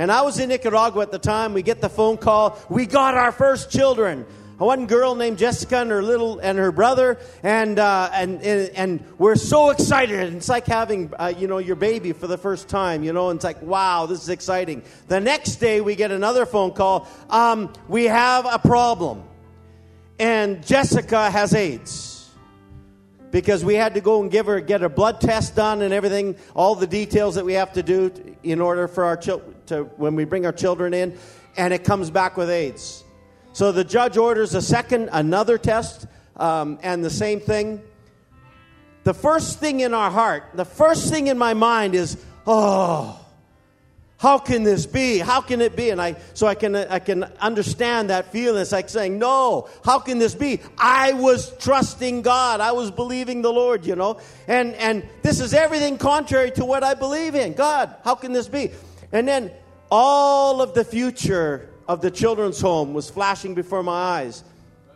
And 0.00 0.10
I 0.10 0.22
was 0.22 0.38
in 0.38 0.48
Nicaragua 0.48 1.02
at 1.02 1.10
the 1.10 1.18
time. 1.18 1.52
We 1.52 1.60
get 1.60 1.82
the 1.82 1.90
phone 1.90 2.16
call. 2.16 2.58
We 2.70 2.86
got 2.86 3.18
our 3.18 3.32
first 3.32 3.70
children 3.70 4.24
one 4.56 4.86
girl 4.86 5.14
named 5.14 5.36
Jessica 5.36 5.78
and 5.78 5.90
her 5.90 6.02
little 6.02 6.38
and 6.38 6.58
her 6.58 6.72
brother, 6.72 7.18
and 7.42 7.78
uh, 7.78 8.08
and, 8.12 8.42
and, 8.42 8.70
and 8.70 9.04
we're 9.18 9.36
so 9.36 9.68
excited. 9.68 10.34
It's 10.34 10.48
like 10.48 10.66
having 10.66 11.12
uh, 11.18 11.34
you 11.36 11.46
know 11.48 11.58
your 11.58 11.76
baby 11.76 12.12
for 12.12 12.26
the 12.26 12.38
first 12.38 12.68
time. 12.68 13.02
You 13.02 13.12
know, 13.12 13.28
and 13.28 13.36
it's 13.36 13.44
like 13.44 13.60
wow, 13.60 14.06
this 14.06 14.22
is 14.22 14.30
exciting. 14.30 14.82
The 15.08 15.20
next 15.20 15.56
day 15.56 15.82
we 15.82 15.96
get 15.96 16.10
another 16.10 16.46
phone 16.46 16.72
call. 16.72 17.06
Um, 17.28 17.70
we 17.86 18.04
have 18.04 18.46
a 18.46 18.58
problem, 18.58 19.22
and 20.18 20.64
Jessica 20.66 21.30
has 21.30 21.52
AIDS 21.52 22.09
because 23.30 23.64
we 23.64 23.74
had 23.74 23.94
to 23.94 24.00
go 24.00 24.20
and 24.20 24.30
give 24.30 24.46
her 24.46 24.60
get 24.60 24.82
a 24.82 24.88
blood 24.88 25.20
test 25.20 25.56
done 25.56 25.82
and 25.82 25.92
everything, 25.94 26.36
all 26.54 26.74
the 26.74 26.86
details 26.86 27.34
that 27.36 27.44
we 27.44 27.54
have 27.54 27.72
to 27.74 27.82
do 27.82 28.12
in 28.42 28.60
order 28.60 28.88
for 28.88 29.04
our 29.04 29.16
children 29.16 29.54
to 29.66 29.84
when 29.96 30.16
we 30.16 30.24
bring 30.24 30.46
our 30.46 30.52
children 30.52 30.94
in, 30.94 31.16
and 31.56 31.72
it 31.72 31.84
comes 31.84 32.10
back 32.10 32.36
with 32.36 32.50
AIDS. 32.50 33.04
So 33.52 33.72
the 33.72 33.84
judge 33.84 34.16
orders 34.16 34.54
a 34.54 34.62
second, 34.62 35.10
another 35.12 35.58
test, 35.58 36.06
um, 36.36 36.78
and 36.82 37.04
the 37.04 37.10
same 37.10 37.40
thing. 37.40 37.82
The 39.02 39.14
first 39.14 39.58
thing 39.58 39.80
in 39.80 39.94
our 39.94 40.10
heart, 40.10 40.44
the 40.54 40.64
first 40.64 41.10
thing 41.10 41.26
in 41.26 41.38
my 41.38 41.54
mind 41.54 41.94
is, 41.94 42.22
oh, 42.46 43.18
how 44.20 44.36
can 44.36 44.64
this 44.64 44.84
be? 44.84 45.16
How 45.16 45.40
can 45.40 45.62
it 45.62 45.74
be? 45.74 45.88
And 45.88 45.98
I, 45.98 46.14
so 46.34 46.46
I 46.46 46.54
can, 46.54 46.76
I 46.76 46.98
can 46.98 47.24
understand 47.40 48.10
that 48.10 48.30
feeling. 48.30 48.60
It's 48.60 48.70
like 48.70 48.90
saying, 48.90 49.18
no, 49.18 49.70
how 49.82 49.98
can 49.98 50.18
this 50.18 50.34
be? 50.34 50.60
I 50.76 51.14
was 51.14 51.56
trusting 51.56 52.20
God. 52.20 52.60
I 52.60 52.72
was 52.72 52.90
believing 52.90 53.40
the 53.40 53.50
Lord, 53.50 53.86
you 53.86 53.96
know. 53.96 54.20
And, 54.46 54.74
and 54.74 55.08
this 55.22 55.40
is 55.40 55.54
everything 55.54 55.96
contrary 55.96 56.50
to 56.50 56.66
what 56.66 56.84
I 56.84 56.92
believe 56.92 57.34
in. 57.34 57.54
God, 57.54 57.96
how 58.04 58.14
can 58.14 58.34
this 58.34 58.46
be? 58.46 58.72
And 59.10 59.26
then 59.26 59.52
all 59.90 60.60
of 60.60 60.74
the 60.74 60.84
future 60.84 61.70
of 61.88 62.02
the 62.02 62.10
children's 62.10 62.60
home 62.60 62.92
was 62.92 63.08
flashing 63.08 63.54
before 63.54 63.82
my 63.82 64.18
eyes. 64.18 64.44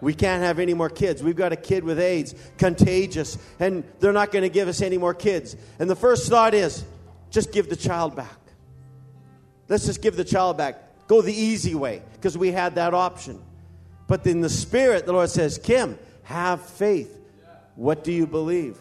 We 0.02 0.12
can't 0.12 0.42
have 0.42 0.58
any 0.58 0.74
more 0.74 0.90
kids. 0.90 1.22
We've 1.22 1.34
got 1.34 1.50
a 1.50 1.56
kid 1.56 1.82
with 1.82 1.98
AIDS, 1.98 2.34
contagious, 2.58 3.38
and 3.58 3.84
they're 4.00 4.12
not 4.12 4.32
going 4.32 4.42
to 4.42 4.50
give 4.50 4.68
us 4.68 4.82
any 4.82 4.98
more 4.98 5.14
kids. 5.14 5.56
And 5.78 5.88
the 5.88 5.96
first 5.96 6.28
thought 6.28 6.52
is 6.52 6.84
just 7.30 7.52
give 7.52 7.70
the 7.70 7.76
child 7.76 8.14
back. 8.14 8.43
Let's 9.68 9.86
just 9.86 10.02
give 10.02 10.16
the 10.16 10.24
child 10.24 10.56
back. 10.56 11.06
Go 11.06 11.22
the 11.22 11.34
easy 11.34 11.74
way, 11.74 12.02
because 12.14 12.36
we 12.36 12.52
had 12.52 12.76
that 12.76 12.94
option. 12.94 13.42
But 14.06 14.26
in 14.26 14.40
the 14.40 14.50
spirit, 14.50 15.06
the 15.06 15.12
Lord 15.12 15.30
says, 15.30 15.58
Kim, 15.58 15.98
have 16.24 16.62
faith. 16.62 17.18
What 17.76 18.04
do 18.04 18.12
you 18.12 18.26
believe? 18.26 18.78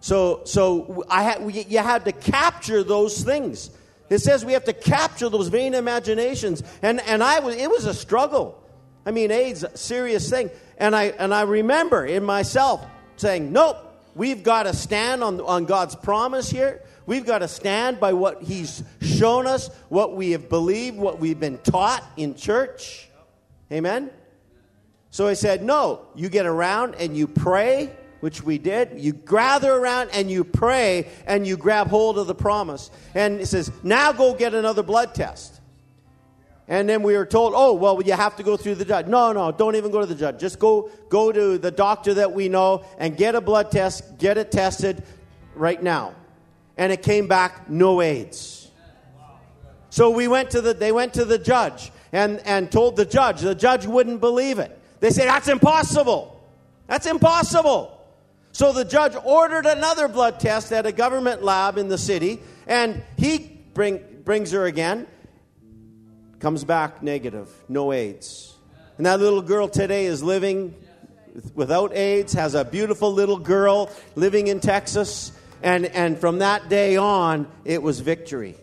So, 0.00 0.42
so 0.44 1.04
I 1.10 1.22
had, 1.22 1.54
you 1.54 1.78
had 1.78 2.04
to 2.04 2.12
capture 2.12 2.84
those 2.84 3.22
things. 3.22 3.70
It 4.08 4.20
says 4.20 4.44
we 4.44 4.52
have 4.52 4.64
to 4.64 4.72
capture 4.72 5.28
those 5.28 5.48
vain 5.48 5.74
imaginations. 5.74 6.62
And, 6.82 7.00
and 7.00 7.22
I 7.22 7.40
was, 7.40 7.56
it 7.56 7.68
was 7.68 7.84
a 7.84 7.94
struggle. 7.94 8.62
I 9.04 9.10
mean, 9.10 9.30
AIDS, 9.30 9.64
a 9.64 9.76
serious 9.76 10.30
thing. 10.30 10.50
And 10.78 10.94
I, 10.94 11.04
and 11.04 11.34
I 11.34 11.42
remember 11.42 12.06
in 12.06 12.24
myself 12.24 12.84
saying, 13.16 13.52
nope, 13.52 13.76
we've 14.14 14.42
got 14.42 14.62
to 14.64 14.72
stand 14.72 15.22
on, 15.22 15.40
on 15.40 15.64
God's 15.64 15.96
promise 15.96 16.48
here. 16.48 16.82
We've 17.08 17.24
got 17.24 17.38
to 17.38 17.48
stand 17.48 17.98
by 17.98 18.12
what 18.12 18.42
He's 18.42 18.84
shown 19.00 19.46
us, 19.46 19.70
what 19.88 20.14
we 20.14 20.32
have 20.32 20.50
believed, 20.50 20.98
what 20.98 21.18
we've 21.18 21.40
been 21.40 21.56
taught 21.56 22.04
in 22.18 22.34
church. 22.34 23.08
Amen? 23.72 24.10
So 25.10 25.26
I 25.26 25.32
said, 25.32 25.62
no, 25.62 26.02
you 26.14 26.28
get 26.28 26.44
around 26.44 26.96
and 26.96 27.16
you 27.16 27.26
pray 27.26 27.96
which 28.20 28.42
we 28.42 28.58
did. 28.58 29.00
You 29.00 29.14
gather 29.14 29.72
around 29.72 30.10
and 30.12 30.30
you 30.30 30.44
pray 30.44 31.08
and 31.26 31.46
you 31.46 31.56
grab 31.56 31.86
hold 31.86 32.18
of 32.18 32.26
the 32.26 32.34
promise. 32.34 32.90
And 33.14 33.40
it 33.40 33.46
says, 33.46 33.72
now 33.82 34.12
go 34.12 34.34
get 34.34 34.52
another 34.52 34.82
blood 34.82 35.14
test. 35.14 35.62
And 36.68 36.86
then 36.86 37.02
we 37.02 37.16
were 37.16 37.24
told, 37.24 37.54
oh, 37.56 37.72
well, 37.72 38.02
you 38.02 38.12
have 38.12 38.36
to 38.36 38.42
go 38.42 38.58
through 38.58 38.74
the 38.74 38.84
judge. 38.84 39.06
No, 39.06 39.32
no, 39.32 39.50
don't 39.50 39.76
even 39.76 39.90
go 39.90 40.00
to 40.00 40.06
the 40.06 40.14
judge. 40.14 40.38
Just 40.38 40.58
go, 40.58 40.90
go 41.08 41.32
to 41.32 41.56
the 41.56 41.70
doctor 41.70 42.12
that 42.12 42.34
we 42.34 42.50
know 42.50 42.84
and 42.98 43.16
get 43.16 43.34
a 43.34 43.40
blood 43.40 43.70
test, 43.70 44.18
get 44.18 44.36
it 44.36 44.52
tested 44.52 45.02
right 45.54 45.82
now. 45.82 46.14
And 46.78 46.90
it 46.92 47.02
came 47.02 47.26
back 47.26 47.68
no 47.68 48.00
AIDS. 48.00 48.70
So 49.90 50.10
we 50.10 50.28
went 50.28 50.52
to 50.52 50.60
the, 50.60 50.72
they 50.72 50.92
went 50.92 51.14
to 51.14 51.24
the 51.24 51.38
judge 51.38 51.90
and, 52.12 52.40
and 52.46 52.70
told 52.72 52.96
the 52.96 53.04
judge. 53.04 53.40
The 53.40 53.54
judge 53.54 53.84
wouldn't 53.84 54.20
believe 54.20 54.58
it. 54.58 54.78
They 55.00 55.10
said, 55.10 55.26
that's 55.28 55.48
impossible. 55.48 56.40
That's 56.86 57.06
impossible. 57.06 57.94
So 58.52 58.72
the 58.72 58.84
judge 58.84 59.14
ordered 59.24 59.66
another 59.66 60.08
blood 60.08 60.40
test 60.40 60.72
at 60.72 60.86
a 60.86 60.92
government 60.92 61.42
lab 61.42 61.78
in 61.78 61.88
the 61.88 61.98
city, 61.98 62.40
and 62.66 63.02
he 63.16 63.60
bring, 63.74 64.00
brings 64.24 64.52
her 64.52 64.64
again. 64.64 65.06
Comes 66.40 66.64
back 66.64 67.02
negative, 67.02 67.50
no 67.68 67.92
AIDS. 67.92 68.56
And 68.96 69.06
that 69.06 69.20
little 69.20 69.42
girl 69.42 69.68
today 69.68 70.06
is 70.06 70.22
living 70.22 70.74
without 71.54 71.94
AIDS, 71.94 72.32
has 72.32 72.54
a 72.54 72.64
beautiful 72.64 73.12
little 73.12 73.38
girl 73.38 73.90
living 74.16 74.48
in 74.48 74.60
Texas, 74.60 75.32
and, 75.62 75.86
and 75.86 76.18
from 76.18 76.38
that 76.38 76.68
day 76.68 76.96
on, 76.96 77.48
it 77.64 77.82
was 77.82 78.00
victory. 78.00 78.56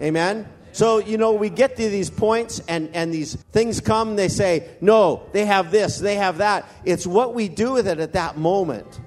Amen? 0.00 0.48
So, 0.72 0.98
you 0.98 1.18
know, 1.18 1.32
we 1.32 1.50
get 1.50 1.76
to 1.76 1.88
these 1.88 2.10
points 2.10 2.62
and, 2.68 2.90
and 2.94 3.12
these 3.12 3.34
things 3.34 3.80
come, 3.80 4.16
they 4.16 4.28
say, 4.28 4.68
no, 4.80 5.22
they 5.32 5.44
have 5.46 5.70
this, 5.70 5.98
they 5.98 6.14
have 6.16 6.38
that. 6.38 6.66
It's 6.84 7.06
what 7.06 7.34
we 7.34 7.48
do 7.48 7.72
with 7.72 7.88
it 7.88 7.98
at 7.98 8.12
that 8.12 8.36
moment. 8.36 9.00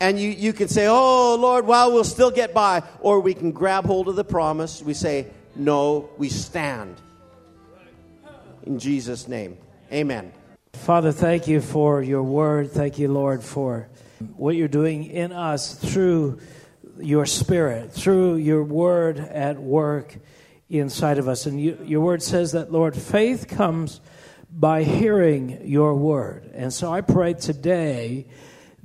And 0.00 0.18
you, 0.18 0.30
you 0.30 0.52
can 0.52 0.68
say, 0.68 0.86
oh, 0.86 1.36
Lord, 1.38 1.66
well, 1.66 1.92
we'll 1.92 2.04
still 2.04 2.30
get 2.30 2.54
by. 2.54 2.84
Or 3.00 3.20
we 3.20 3.34
can 3.34 3.50
grab 3.50 3.84
hold 3.84 4.08
of 4.08 4.16
the 4.16 4.24
promise. 4.24 4.80
We 4.80 4.94
say, 4.94 5.26
no, 5.56 6.08
we 6.16 6.28
stand. 6.28 6.96
In 8.64 8.78
Jesus' 8.78 9.26
name. 9.26 9.58
Amen. 9.92 10.32
Father, 10.72 11.10
thank 11.10 11.48
you 11.48 11.60
for 11.60 12.02
your 12.02 12.22
word. 12.22 12.70
Thank 12.70 12.98
you, 12.98 13.08
Lord, 13.08 13.42
for 13.42 13.88
what 14.36 14.56
you're 14.56 14.68
doing 14.68 15.04
in 15.04 15.32
us 15.32 15.74
through 15.74 16.38
your 16.98 17.26
spirit, 17.26 17.92
through 17.92 18.36
your 18.36 18.64
word 18.64 19.18
at 19.18 19.58
work 19.60 20.16
inside 20.68 21.18
of 21.18 21.28
us. 21.28 21.46
And 21.46 21.60
you, 21.60 21.78
your 21.84 22.00
word 22.00 22.22
says 22.22 22.52
that, 22.52 22.72
Lord, 22.72 22.96
faith 22.96 23.48
comes 23.48 24.00
by 24.50 24.82
hearing 24.82 25.66
your 25.66 25.94
word. 25.94 26.50
And 26.54 26.72
so 26.72 26.92
I 26.92 27.00
pray 27.00 27.34
today 27.34 28.26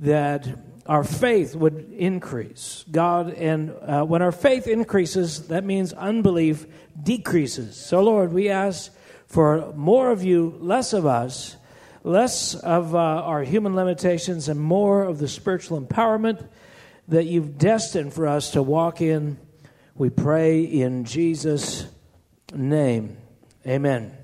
that 0.00 0.46
our 0.86 1.04
faith 1.04 1.56
would 1.56 1.92
increase. 1.92 2.84
God, 2.90 3.32
and 3.32 3.70
uh, 3.70 4.04
when 4.04 4.20
our 4.20 4.32
faith 4.32 4.66
increases, 4.66 5.48
that 5.48 5.64
means 5.64 5.92
unbelief 5.92 6.66
decreases. 7.02 7.76
So, 7.76 8.02
Lord, 8.02 8.32
we 8.32 8.50
ask 8.50 8.92
for 9.26 9.72
more 9.74 10.10
of 10.10 10.22
you, 10.22 10.56
less 10.60 10.92
of 10.92 11.06
us, 11.06 11.56
less 12.04 12.54
of 12.54 12.94
uh, 12.94 12.98
our 12.98 13.42
human 13.42 13.74
limitations, 13.74 14.48
and 14.48 14.60
more 14.60 15.02
of 15.02 15.18
the 15.18 15.26
spiritual 15.26 15.80
empowerment 15.80 16.46
that 17.08 17.24
you've 17.24 17.58
destined 17.58 18.12
for 18.12 18.28
us 18.28 18.52
to 18.52 18.62
walk 18.62 19.00
in. 19.00 19.38
We 19.94 20.10
pray 20.10 20.62
in 20.62 21.04
Jesus' 21.04 21.86
name. 22.52 23.16
Amen. 23.66 24.16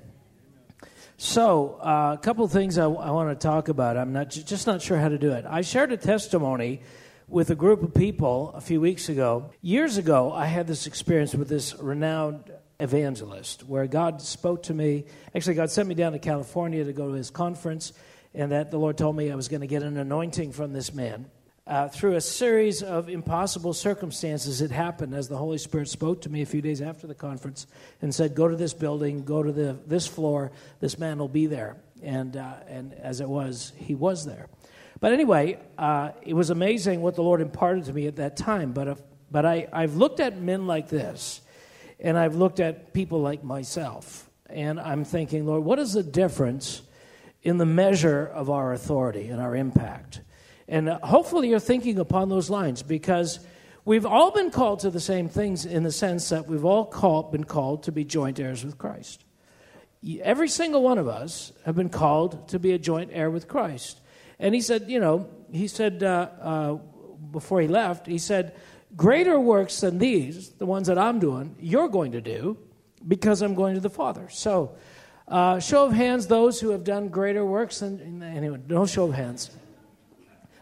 So, 1.17 1.79
uh, 1.81 2.15
a 2.17 2.21
couple 2.21 2.45
of 2.45 2.51
things 2.51 2.77
I, 2.77 2.85
I 2.85 3.11
want 3.11 3.29
to 3.29 3.47
talk 3.47 3.67
about. 3.67 3.97
I'm 3.97 4.13
not 4.13 4.29
just 4.29 4.65
not 4.65 4.81
sure 4.81 4.97
how 4.97 5.09
to 5.09 5.17
do 5.17 5.31
it. 5.31 5.45
I 5.47 5.61
shared 5.61 5.91
a 5.91 5.97
testimony 5.97 6.81
with 7.27 7.49
a 7.49 7.55
group 7.55 7.81
of 7.83 7.93
people 7.93 8.51
a 8.55 8.61
few 8.61 8.81
weeks 8.81 9.07
ago. 9.07 9.51
Years 9.61 9.97
ago, 9.97 10.31
I 10.31 10.45
had 10.45 10.67
this 10.67 10.87
experience 10.87 11.33
with 11.33 11.47
this 11.47 11.75
renowned 11.75 12.51
evangelist 12.81 13.63
where 13.63 13.87
God 13.87 14.21
spoke 14.21 14.63
to 14.63 14.73
me. 14.73 15.05
Actually, 15.35 15.55
God 15.55 15.69
sent 15.69 15.87
me 15.87 15.95
down 15.95 16.11
to 16.13 16.19
California 16.19 16.83
to 16.83 16.93
go 16.93 17.07
to 17.07 17.13
his 17.13 17.29
conference, 17.29 17.93
and 18.33 18.51
that 18.51 18.71
the 18.71 18.77
Lord 18.77 18.97
told 18.97 19.15
me 19.15 19.31
I 19.31 19.35
was 19.35 19.47
going 19.47 19.61
to 19.61 19.67
get 19.67 19.83
an 19.83 19.97
anointing 19.97 20.51
from 20.51 20.73
this 20.73 20.93
man. 20.93 21.29
Uh, 21.67 21.87
through 21.87 22.15
a 22.15 22.21
series 22.21 22.81
of 22.81 23.07
impossible 23.07 23.73
circumstances, 23.73 24.61
it 24.61 24.71
happened 24.71 25.13
as 25.13 25.29
the 25.29 25.37
Holy 25.37 25.59
Spirit 25.59 25.87
spoke 25.87 26.21
to 26.21 26.29
me 26.29 26.41
a 26.41 26.45
few 26.45 26.61
days 26.61 26.81
after 26.81 27.05
the 27.05 27.13
conference 27.13 27.67
and 28.01 28.13
said, 28.13 28.35
"Go 28.35 28.47
to 28.47 28.55
this 28.55 28.73
building, 28.73 29.23
go 29.23 29.43
to 29.43 29.51
the, 29.51 29.77
this 29.85 30.07
floor. 30.07 30.51
This 30.79 30.97
man 30.97 31.19
will 31.19 31.27
be 31.29 31.45
there." 31.45 31.77
And 32.01 32.35
uh, 32.35 32.55
and 32.67 32.93
as 32.95 33.21
it 33.21 33.29
was, 33.29 33.73
he 33.77 33.93
was 33.93 34.25
there. 34.25 34.47
But 34.99 35.13
anyway, 35.13 35.59
uh, 35.77 36.11
it 36.23 36.33
was 36.33 36.49
amazing 36.49 37.01
what 37.01 37.15
the 37.15 37.23
Lord 37.23 37.41
imparted 37.41 37.85
to 37.85 37.93
me 37.93 38.07
at 38.07 38.15
that 38.17 38.37
time. 38.37 38.71
But 38.71 38.87
if, 38.87 38.97
uh, 38.97 39.01
but 39.31 39.45
I, 39.45 39.67
I've 39.71 39.95
looked 39.95 40.19
at 40.19 40.41
men 40.41 40.67
like 40.67 40.89
this, 40.89 41.41
and 42.01 42.17
I've 42.17 42.35
looked 42.35 42.59
at 42.59 42.93
people 42.93 43.21
like 43.21 43.43
myself, 43.43 44.29
and 44.47 44.79
I'm 44.79 45.03
thinking, 45.03 45.45
Lord, 45.45 45.63
what 45.63 45.79
is 45.79 45.93
the 45.93 46.03
difference 46.03 46.81
in 47.43 47.57
the 47.57 47.65
measure 47.65 48.25
of 48.25 48.49
our 48.49 48.73
authority 48.73 49.27
and 49.27 49.39
our 49.39 49.55
impact? 49.55 50.21
And 50.67 50.89
hopefully 50.89 51.49
you're 51.49 51.59
thinking 51.59 51.99
upon 51.99 52.29
those 52.29 52.49
lines 52.49 52.81
because 52.81 53.39
we've 53.85 54.05
all 54.05 54.31
been 54.31 54.51
called 54.51 54.79
to 54.79 54.89
the 54.89 54.99
same 54.99 55.29
things 55.29 55.65
in 55.65 55.83
the 55.83 55.91
sense 55.91 56.29
that 56.29 56.47
we've 56.47 56.65
all 56.65 56.85
called, 56.85 57.31
been 57.31 57.43
called 57.43 57.83
to 57.83 57.91
be 57.91 58.03
joint 58.03 58.39
heirs 58.39 58.63
with 58.63 58.77
Christ. 58.77 59.23
Every 60.21 60.47
single 60.47 60.81
one 60.81 60.97
of 60.97 61.07
us 61.07 61.51
have 61.65 61.75
been 61.75 61.89
called 61.89 62.47
to 62.49 62.59
be 62.59 62.71
a 62.71 62.79
joint 62.79 63.11
heir 63.13 63.29
with 63.29 63.47
Christ. 63.47 63.99
And 64.39 64.55
he 64.55 64.61
said, 64.61 64.89
you 64.89 64.99
know, 64.99 65.29
he 65.51 65.67
said 65.67 66.01
uh, 66.01 66.29
uh, 66.41 66.73
before 67.31 67.61
he 67.61 67.67
left, 67.67 68.07
he 68.07 68.17
said, 68.17 68.55
Greater 68.95 69.39
works 69.39 69.79
than 69.79 69.99
these, 69.99 70.49
the 70.49 70.65
ones 70.65 70.87
that 70.87 70.97
I'm 70.97 71.19
doing, 71.19 71.55
you're 71.59 71.87
going 71.87 72.11
to 72.11 72.21
do 72.21 72.57
because 73.07 73.41
I'm 73.41 73.55
going 73.55 73.75
to 73.75 73.79
the 73.79 73.89
Father. 73.89 74.27
So, 74.29 74.75
uh, 75.27 75.59
show 75.59 75.85
of 75.85 75.93
hands, 75.93 76.27
those 76.27 76.59
who 76.59 76.71
have 76.71 76.83
done 76.83 77.07
greater 77.07 77.45
works 77.45 77.79
than 77.79 78.21
anyway, 78.21 78.59
no 78.67 78.85
show 78.85 79.05
of 79.05 79.13
hands. 79.13 79.49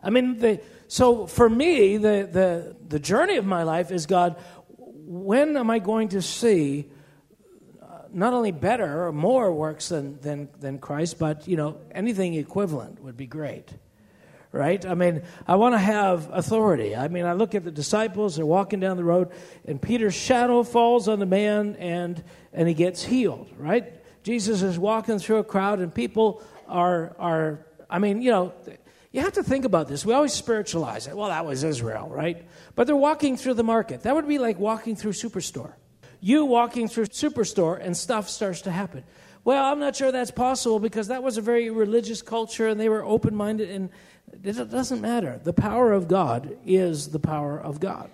I 0.04 0.12
mean, 0.12 0.38
the, 0.38 0.62
so 0.88 1.26
for 1.26 1.50
me, 1.50 1.98
the, 1.98 2.30
the, 2.32 2.76
the 2.88 3.00
journey 3.00 3.38
of 3.38 3.46
my 3.46 3.64
life 3.64 3.92
is 3.92 4.06
God, 4.06 4.36
when 4.78 5.58
am 5.58 5.70
I 5.72 5.80
going 5.80 6.10
to 6.10 6.22
see 6.22 6.90
uh, 7.82 7.86
not 8.14 8.34
only 8.34 8.52
better 8.52 9.08
or 9.08 9.12
more 9.12 9.52
works 9.52 9.90
than, 9.90 10.20
than, 10.22 10.50
than 10.60 10.78
Christ, 10.78 11.18
but, 11.18 11.48
you 11.48 11.58
know, 11.58 11.82
anything 11.92 12.36
equivalent 12.36 13.02
would 13.04 13.18
be 13.18 13.26
great. 13.26 13.74
Right? 14.52 14.84
I 14.84 14.96
mean, 14.96 15.22
I 15.48 15.58
want 15.58 15.76
to 15.76 15.80
have 15.80 16.28
authority. 16.34 16.96
I 16.96 17.08
mean, 17.08 17.26
I 17.26 17.34
look 17.34 17.54
at 17.54 17.64
the 17.64 17.72
disciples, 17.72 18.36
they're 18.36 18.46
walking 18.46 18.80
down 18.80 18.98
the 18.98 19.04
road, 19.04 19.30
and 19.66 19.80
Peter's 19.80 20.16
shadow 20.16 20.64
falls 20.64 21.08
on 21.08 21.20
the 21.20 21.28
man 21.28 21.76
and, 21.76 22.24
and 22.52 22.68
he 22.68 22.74
gets 22.74 23.04
healed, 23.04 23.52
right? 23.58 23.94
Jesus 24.24 24.64
is 24.64 24.80
walking 24.80 25.20
through 25.20 25.38
a 25.38 25.44
crowd, 25.44 25.80
and 25.80 25.94
people 25.94 26.42
are, 26.68 27.16
are 27.20 27.66
I 27.90 28.00
mean, 28.00 28.22
you 28.22 28.32
know, 28.32 28.54
you 29.12 29.22
have 29.22 29.34
to 29.34 29.44
think 29.44 29.66
about 29.66 29.88
this. 29.88 30.06
We 30.06 30.14
always 30.14 30.34
spiritualize 30.34 31.08
it. 31.08 31.16
Well, 31.16 31.30
that 31.30 31.46
was 31.46 31.64
Israel, 31.64 32.08
right? 32.10 32.46
But 32.76 32.86
they're 32.86 32.96
walking 32.96 33.38
through 33.38 33.56
the 33.56 33.64
market. 33.64 34.04
That 34.04 34.14
would 34.14 34.28
be 34.28 34.38
like 34.38 34.60
walking 34.60 34.96
through 34.96 35.14
Superstore. 35.14 35.74
You 36.22 36.46
walking 36.46 36.88
through 36.88 37.06
Superstore 37.06 37.84
and 37.84 37.96
stuff 37.96 38.30
starts 38.30 38.62
to 38.62 38.72
happen. 38.72 39.04
Well, 39.44 39.64
I'm 39.64 39.80
not 39.80 39.96
sure 39.96 40.12
that's 40.12 40.32
possible 40.32 40.80
because 40.80 41.08
that 41.08 41.24
was 41.24 41.38
a 41.38 41.42
very 41.42 41.70
religious 41.70 42.22
culture 42.22 42.68
and 42.68 42.80
they 42.80 42.90
were 42.90 43.04
open 43.04 43.36
minded, 43.36 43.70
and 43.72 43.90
it 44.44 44.70
doesn't 44.70 45.02
matter. 45.02 45.40
The 45.44 45.54
power 45.54 45.92
of 45.94 46.08
God 46.08 46.58
is 46.66 47.10
the 47.10 47.20
power 47.20 47.60
of 47.60 47.80
God. 47.80 48.10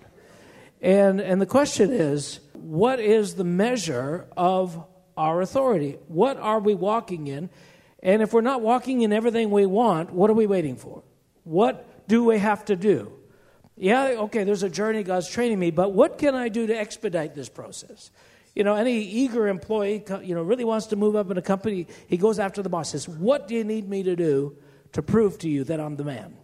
And, 0.82 1.20
and 1.20 1.42
the 1.42 1.46
question 1.46 1.92
is 1.92 2.40
what 2.54 3.00
is 3.00 3.36
the 3.36 3.44
measure 3.44 4.28
of 4.36 4.84
our 5.18 5.42
authority? 5.42 5.98
What 6.08 6.38
are 6.38 6.60
we 6.60 6.76
walking 6.76 7.28
in? 7.28 7.50
And 8.04 8.22
if 8.22 8.34
we're 8.34 8.42
not 8.42 8.62
walking 8.62 9.02
in 9.02 9.12
everything 9.12 9.50
we 9.50 9.66
want, 9.66 10.12
what 10.12 10.30
are 10.30 10.34
we 10.34 10.46
waiting 10.46 10.76
for? 10.76 11.04
What 11.44 12.08
do 12.08 12.24
we 12.24 12.38
have 12.38 12.66
to 12.66 12.76
do? 12.76 13.12
Yeah, 13.78 14.04
okay, 14.20 14.44
there's 14.44 14.64
a 14.64 14.70
journey 14.70 15.04
God's 15.04 15.30
training 15.30 15.60
me, 15.60 15.72
but 15.72 15.92
what 15.92 16.18
can 16.18 16.34
I 16.34 16.50
do 16.50 16.68
to 16.68 16.78
expedite 16.78 17.36
this 17.36 17.50
process? 17.50 18.10
You 18.54 18.64
know, 18.64 18.76
any 18.76 19.02
eager 19.02 19.48
employee, 19.48 20.04
you 20.24 20.34
know, 20.34 20.44
really 20.44 20.64
wants 20.64 20.88
to 20.88 20.96
move 20.96 21.16
up 21.16 21.30
in 21.30 21.38
a 21.38 21.42
company, 21.42 21.88
he 22.08 22.16
goes 22.16 22.40
after 22.40 22.62
the 22.62 22.70
boss, 22.70 22.92
says, 22.92 23.10
What 23.10 23.48
do 23.50 23.56
you 23.56 23.66
need 23.66 23.90
me 23.90 24.04
to 24.04 24.16
do 24.16 24.56
to 24.96 25.02
prove 25.02 25.38
to 25.40 25.50
you 25.50 25.66
that 25.66 25.80
I'm 25.82 25.98
the 25.98 26.06
man? 26.06 26.38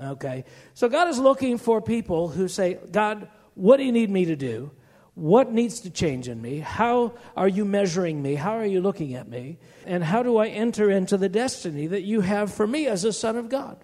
Okay, 0.00 0.44
so 0.74 0.88
God 0.88 1.08
is 1.08 1.20
looking 1.20 1.58
for 1.58 1.80
people 1.80 2.28
who 2.28 2.48
say, 2.48 2.78
God, 2.90 3.28
what 3.54 3.76
do 3.76 3.84
you 3.84 3.92
need 3.92 4.10
me 4.10 4.24
to 4.24 4.34
do? 4.34 4.72
What 5.14 5.52
needs 5.52 5.78
to 5.82 5.90
change 5.90 6.26
in 6.26 6.42
me? 6.42 6.58
How 6.58 7.14
are 7.36 7.46
you 7.46 7.64
measuring 7.64 8.20
me? 8.20 8.34
How 8.34 8.58
are 8.58 8.66
you 8.66 8.80
looking 8.80 9.14
at 9.14 9.28
me? 9.28 9.58
And 9.86 10.02
how 10.02 10.24
do 10.24 10.38
I 10.38 10.48
enter 10.48 10.90
into 10.90 11.16
the 11.16 11.28
destiny 11.28 11.86
that 11.86 12.02
you 12.02 12.22
have 12.22 12.52
for 12.52 12.66
me 12.66 12.88
as 12.88 13.04
a 13.04 13.12
son 13.12 13.36
of 13.36 13.48
God? 13.48 13.83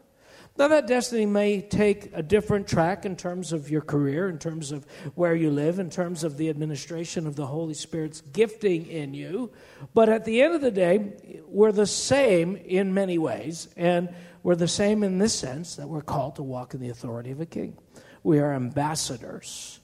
Now, 0.61 0.69
that 0.69 0.87
destiny 0.87 1.27
may 1.27 1.63
take 1.63 2.11
a 2.13 2.23
different 2.23 2.69
track 2.69 3.05
in 3.05 3.17
terms 3.17 3.53
of 3.53 3.71
your 3.71 3.81
career, 3.81 4.29
in 4.29 4.39
terms 4.39 4.71
of 4.71 4.87
where 5.15 5.35
you 5.35 5.51
live, 5.51 5.79
in 5.79 5.91
terms 5.91 6.23
of 6.23 6.37
the 6.37 6.51
administration 6.51 7.27
of 7.27 7.35
the 7.35 7.47
Holy 7.47 7.75
Spirit's 7.75 8.21
gifting 8.21 8.87
in 8.87 9.15
you. 9.15 9.51
But 9.95 10.09
at 10.11 10.27
the 10.27 10.43
end 10.43 10.55
of 10.55 10.61
the 10.61 10.71
day, 10.71 11.43
we're 11.49 11.73
the 11.73 11.87
same 11.87 12.57
in 12.57 12.93
many 12.93 13.17
ways. 13.17 13.69
And 13.75 14.15
we're 14.43 14.55
the 14.55 14.69
same 14.69 15.03
in 15.03 15.19
this 15.19 15.35
sense 15.35 15.77
that 15.77 15.89
we're 15.89 16.03
called 16.03 16.37
to 16.37 16.43
walk 16.43 16.75
in 16.75 16.81
the 16.81 16.91
authority 16.91 17.31
of 17.31 17.41
a 17.41 17.47
king. 17.47 17.79
We 18.23 18.39
are 18.39 18.53
ambassadors 18.53 19.81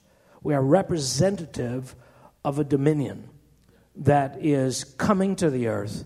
we 0.47 0.55
are 0.55 0.63
representative 0.63 1.97
of 2.45 2.61
a 2.61 2.65
dominion 2.65 3.29
that 3.97 4.37
is 4.41 4.85
coming 4.85 5.35
to 5.35 5.51
the 5.51 5.67
earth. 5.67 6.05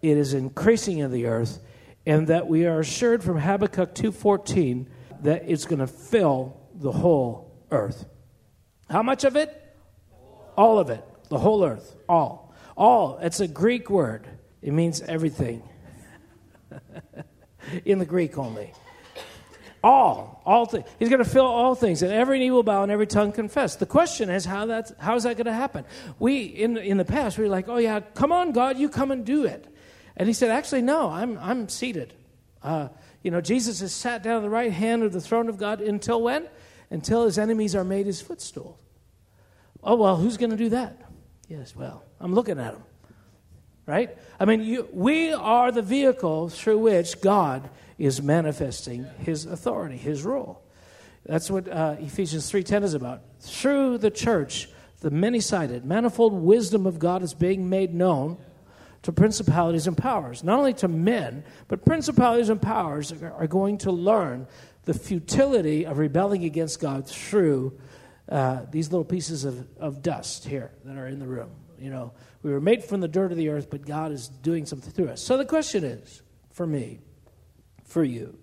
It 0.00 0.16
is 0.16 0.32
increasing 0.32 1.00
in 1.00 1.10
the 1.10 1.26
earth, 1.26 1.60
and 2.06 2.26
that 2.28 2.46
we 2.46 2.66
are 2.66 2.80
assured 2.80 3.22
from 3.22 3.38
Habakkuk 3.38 3.94
2:14 3.94 4.86
that 5.22 5.44
it's 5.46 5.64
going 5.64 5.78
to 5.78 5.86
fill 5.86 6.56
the 6.74 6.92
whole 6.92 7.52
earth. 7.70 8.06
How 8.90 9.02
much 9.02 9.24
of 9.24 9.36
it? 9.36 9.58
All 10.56 10.78
of 10.78 10.90
it. 10.90 11.04
The 11.28 11.38
whole 11.38 11.64
earth. 11.64 11.96
All. 12.08 12.54
All. 12.76 13.18
It's 13.22 13.40
a 13.40 13.48
Greek 13.48 13.88
word. 13.88 14.26
It 14.60 14.72
means 14.72 15.00
everything. 15.00 15.62
In 17.84 17.98
the 17.98 18.04
Greek 18.04 18.36
only. 18.36 18.72
All, 19.84 20.40
all 20.46 20.66
things. 20.66 20.86
He's 21.00 21.08
going 21.08 21.24
to 21.24 21.28
fill 21.28 21.46
all 21.46 21.74
things, 21.74 22.02
and 22.02 22.12
every 22.12 22.38
knee 22.38 22.52
will 22.52 22.62
bow 22.62 22.84
and 22.84 22.92
every 22.92 23.06
tongue 23.06 23.32
confess. 23.32 23.74
The 23.74 23.86
question 23.86 24.30
is, 24.30 24.44
how 24.44 24.66
that's 24.66 24.92
how 24.98 25.16
is 25.16 25.24
that 25.24 25.36
going 25.36 25.46
to 25.46 25.52
happen? 25.52 25.84
We 26.20 26.42
in 26.42 26.76
in 26.76 26.98
the 26.98 27.04
past 27.04 27.36
we 27.36 27.44
were 27.44 27.50
like, 27.50 27.68
oh 27.68 27.78
yeah, 27.78 27.98
come 28.14 28.30
on, 28.30 28.52
God, 28.52 28.78
you 28.78 28.88
come 28.88 29.10
and 29.10 29.24
do 29.24 29.44
it. 29.44 29.71
And 30.16 30.28
he 30.28 30.32
said, 30.32 30.50
actually, 30.50 30.82
no, 30.82 31.08
I'm 31.08 31.38
I'm 31.38 31.68
seated. 31.68 32.14
Uh, 32.62 32.88
you 33.22 33.30
know, 33.30 33.40
Jesus 33.40 33.80
has 33.80 33.92
sat 33.92 34.22
down 34.22 34.36
at 34.36 34.42
the 34.42 34.50
right 34.50 34.72
hand 34.72 35.02
of 35.02 35.12
the 35.12 35.20
throne 35.20 35.48
of 35.48 35.58
God 35.58 35.80
until 35.80 36.22
when? 36.22 36.48
Until 36.90 37.24
his 37.24 37.38
enemies 37.38 37.74
are 37.74 37.84
made 37.84 38.06
his 38.06 38.20
footstool. 38.20 38.78
Oh 39.82 39.96
well, 39.96 40.16
who's 40.16 40.36
going 40.36 40.50
to 40.50 40.56
do 40.56 40.68
that? 40.70 40.96
Yes, 41.48 41.74
well, 41.74 42.04
I'm 42.20 42.34
looking 42.34 42.58
at 42.58 42.74
him. 42.74 42.82
Right? 43.84 44.16
I 44.38 44.44
mean, 44.44 44.62
you, 44.62 44.88
we 44.92 45.32
are 45.32 45.72
the 45.72 45.82
vehicle 45.82 46.48
through 46.48 46.78
which 46.78 47.20
God 47.20 47.68
is 47.98 48.22
manifesting 48.22 49.06
his 49.18 49.44
authority, 49.44 49.96
his 49.96 50.22
rule. 50.22 50.62
That's 51.26 51.50
what 51.50 51.68
uh, 51.68 51.96
Ephesians 51.98 52.50
3:10 52.50 52.84
is 52.84 52.94
about. 52.94 53.22
Through 53.40 53.98
the 53.98 54.10
church, 54.10 54.68
the 55.00 55.10
many-sided, 55.10 55.84
manifold 55.84 56.32
wisdom 56.32 56.86
of 56.86 56.98
God 56.98 57.22
is 57.22 57.34
being 57.34 57.68
made 57.68 57.92
known 57.92 58.38
to 59.02 59.12
principalities 59.12 59.86
and 59.86 59.96
powers. 59.96 60.44
Not 60.44 60.58
only 60.58 60.74
to 60.74 60.88
men, 60.88 61.44
but 61.68 61.84
principalities 61.84 62.48
and 62.48 62.62
powers 62.62 63.12
are 63.22 63.46
going 63.46 63.78
to 63.78 63.90
learn 63.90 64.46
the 64.84 64.94
futility 64.94 65.86
of 65.86 65.98
rebelling 65.98 66.44
against 66.44 66.80
God 66.80 67.06
through 67.06 67.78
uh, 68.28 68.62
these 68.70 68.90
little 68.90 69.04
pieces 69.04 69.44
of, 69.44 69.66
of 69.78 70.02
dust 70.02 70.44
here 70.44 70.70
that 70.84 70.96
are 70.96 71.06
in 71.06 71.18
the 71.18 71.26
room. 71.26 71.50
You 71.78 71.90
know, 71.90 72.12
we 72.42 72.52
were 72.52 72.60
made 72.60 72.84
from 72.84 73.00
the 73.00 73.08
dirt 73.08 73.32
of 73.32 73.38
the 73.38 73.48
earth, 73.48 73.68
but 73.70 73.84
God 73.84 74.12
is 74.12 74.28
doing 74.28 74.66
something 74.66 74.92
through 74.92 75.08
us. 75.08 75.20
So 75.20 75.36
the 75.36 75.44
question 75.44 75.84
is 75.84 76.22
for 76.52 76.66
me, 76.66 77.00
for 77.84 78.04
you, 78.04 78.38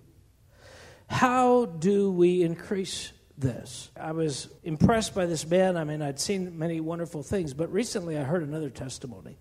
how 1.07 1.65
do 1.65 2.11
we 2.11 2.43
increase 2.43 3.11
this? 3.37 3.89
I 3.99 4.11
was 4.11 4.49
impressed 4.63 5.15
by 5.15 5.25
this 5.25 5.47
man. 5.47 5.77
I 5.77 5.85
mean, 5.85 6.01
I'd 6.01 6.19
seen 6.19 6.59
many 6.59 6.81
wonderful 6.81 7.23
things, 7.23 7.53
but 7.53 7.71
recently 7.71 8.17
I 8.17 8.23
heard 8.23 8.43
another 8.43 8.69
testimony. 8.69 9.37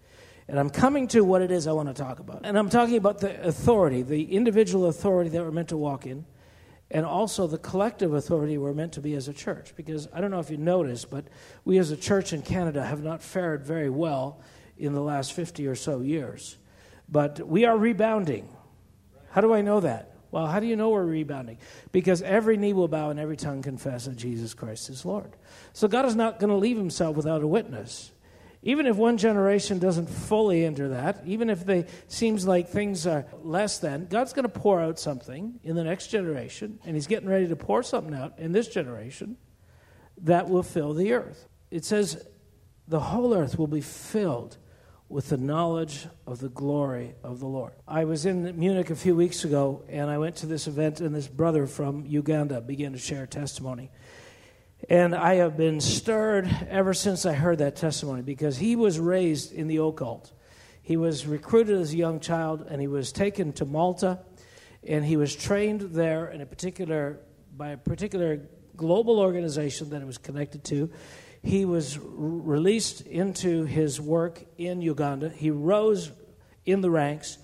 And 0.48 0.58
I'm 0.58 0.70
coming 0.70 1.08
to 1.08 1.22
what 1.22 1.42
it 1.42 1.50
is 1.50 1.66
I 1.66 1.72
want 1.72 1.88
to 1.88 1.94
talk 1.94 2.20
about. 2.20 2.40
And 2.44 2.58
I'm 2.58 2.70
talking 2.70 2.96
about 2.96 3.18
the 3.18 3.46
authority, 3.46 4.02
the 4.02 4.34
individual 4.34 4.86
authority 4.86 5.28
that 5.30 5.42
we're 5.42 5.50
meant 5.50 5.68
to 5.68 5.76
walk 5.76 6.06
in, 6.06 6.24
and 6.90 7.04
also 7.04 7.46
the 7.46 7.58
collective 7.58 8.14
authority 8.14 8.56
we're 8.56 8.72
meant 8.72 8.92
to 8.94 9.02
be 9.02 9.14
as 9.14 9.28
a 9.28 9.34
church. 9.34 9.74
Because 9.76 10.08
I 10.12 10.22
don't 10.22 10.30
know 10.30 10.40
if 10.40 10.50
you 10.50 10.56
noticed, 10.56 11.10
but 11.10 11.26
we 11.66 11.76
as 11.78 11.90
a 11.90 11.96
church 11.96 12.32
in 12.32 12.40
Canada 12.40 12.82
have 12.82 13.02
not 13.02 13.22
fared 13.22 13.62
very 13.62 13.90
well 13.90 14.40
in 14.78 14.94
the 14.94 15.02
last 15.02 15.34
50 15.34 15.66
or 15.66 15.74
so 15.74 16.00
years. 16.00 16.56
But 17.10 17.46
we 17.46 17.66
are 17.66 17.76
rebounding. 17.76 18.48
How 19.30 19.42
do 19.42 19.52
I 19.52 19.60
know 19.60 19.80
that? 19.80 20.14
Well, 20.30 20.46
how 20.46 20.60
do 20.60 20.66
you 20.66 20.76
know 20.76 20.90
we're 20.90 21.04
rebounding? 21.04 21.58
Because 21.90 22.20
every 22.22 22.56
knee 22.56 22.74
will 22.74 22.88
bow 22.88 23.10
and 23.10 23.18
every 23.18 23.36
tongue 23.36 23.62
confess 23.62 24.04
that 24.04 24.16
Jesus 24.16 24.52
Christ 24.54 24.90
is 24.90 25.04
Lord. 25.04 25.36
So 25.72 25.88
God 25.88 26.04
is 26.04 26.16
not 26.16 26.38
going 26.38 26.50
to 26.50 26.56
leave 26.56 26.76
himself 26.76 27.16
without 27.16 27.42
a 27.42 27.46
witness. 27.46 28.12
Even 28.62 28.86
if 28.86 28.96
one 28.96 29.16
generation 29.16 29.78
doesn't 29.78 30.08
fully 30.08 30.64
enter 30.64 30.88
that, 30.88 31.22
even 31.24 31.48
if 31.48 31.64
they 31.64 31.86
seems 32.08 32.46
like 32.46 32.68
things 32.68 33.06
are 33.06 33.26
less 33.42 33.78
than, 33.78 34.06
God's 34.06 34.32
going 34.32 34.44
to 34.44 34.48
pour 34.48 34.80
out 34.80 34.98
something 34.98 35.60
in 35.62 35.76
the 35.76 35.84
next 35.84 36.08
generation, 36.08 36.80
and 36.84 36.94
He's 36.96 37.06
getting 37.06 37.28
ready 37.28 37.46
to 37.46 37.56
pour 37.56 37.82
something 37.82 38.14
out 38.14 38.38
in 38.38 38.52
this 38.52 38.68
generation 38.68 39.36
that 40.22 40.48
will 40.48 40.64
fill 40.64 40.92
the 40.92 41.12
earth. 41.12 41.48
It 41.70 41.84
says 41.84 42.26
the 42.88 43.00
whole 43.00 43.34
earth 43.34 43.58
will 43.58 43.68
be 43.68 43.80
filled 43.80 44.56
with 45.08 45.30
the 45.30 45.36
knowledge 45.36 46.06
of 46.26 46.38
the 46.38 46.50
glory 46.50 47.14
of 47.22 47.40
the 47.40 47.46
Lord. 47.46 47.72
I 47.86 48.04
was 48.04 48.26
in 48.26 48.58
Munich 48.58 48.90
a 48.90 48.96
few 48.96 49.16
weeks 49.16 49.44
ago, 49.44 49.84
and 49.88 50.10
I 50.10 50.18
went 50.18 50.36
to 50.36 50.46
this 50.46 50.66
event, 50.66 51.00
and 51.00 51.14
this 51.14 51.28
brother 51.28 51.66
from 51.66 52.04
Uganda 52.04 52.60
began 52.60 52.92
to 52.92 52.98
share 52.98 53.26
testimony. 53.26 53.90
And 54.88 55.14
I 55.14 55.34
have 55.36 55.56
been 55.56 55.80
stirred 55.80 56.48
ever 56.68 56.94
since 56.94 57.26
I 57.26 57.32
heard 57.32 57.58
that 57.58 57.76
testimony 57.76 58.22
because 58.22 58.58
he 58.58 58.76
was 58.76 59.00
raised 59.00 59.52
in 59.52 59.66
the 59.66 59.78
occult. 59.78 60.32
He 60.82 60.96
was 60.96 61.26
recruited 61.26 61.78
as 61.78 61.92
a 61.92 61.96
young 61.96 62.20
child 62.20 62.66
and 62.68 62.80
he 62.80 62.86
was 62.86 63.12
taken 63.12 63.52
to 63.54 63.64
Malta 63.64 64.20
and 64.86 65.04
he 65.04 65.16
was 65.16 65.34
trained 65.34 65.80
there 65.80 66.28
in 66.28 66.40
a 66.40 66.46
particular 66.46 67.20
by 67.56 67.70
a 67.70 67.76
particular 67.76 68.48
global 68.76 69.18
organization 69.18 69.90
that 69.90 70.00
it 70.00 70.06
was 70.06 70.18
connected 70.18 70.62
to. 70.64 70.90
He 71.42 71.64
was 71.64 71.98
released 72.00 73.00
into 73.00 73.64
his 73.64 74.00
work 74.00 74.44
in 74.56 74.80
Uganda. 74.80 75.28
He 75.28 75.50
rose 75.50 76.12
in 76.64 76.80
the 76.80 76.90
ranks 76.90 77.38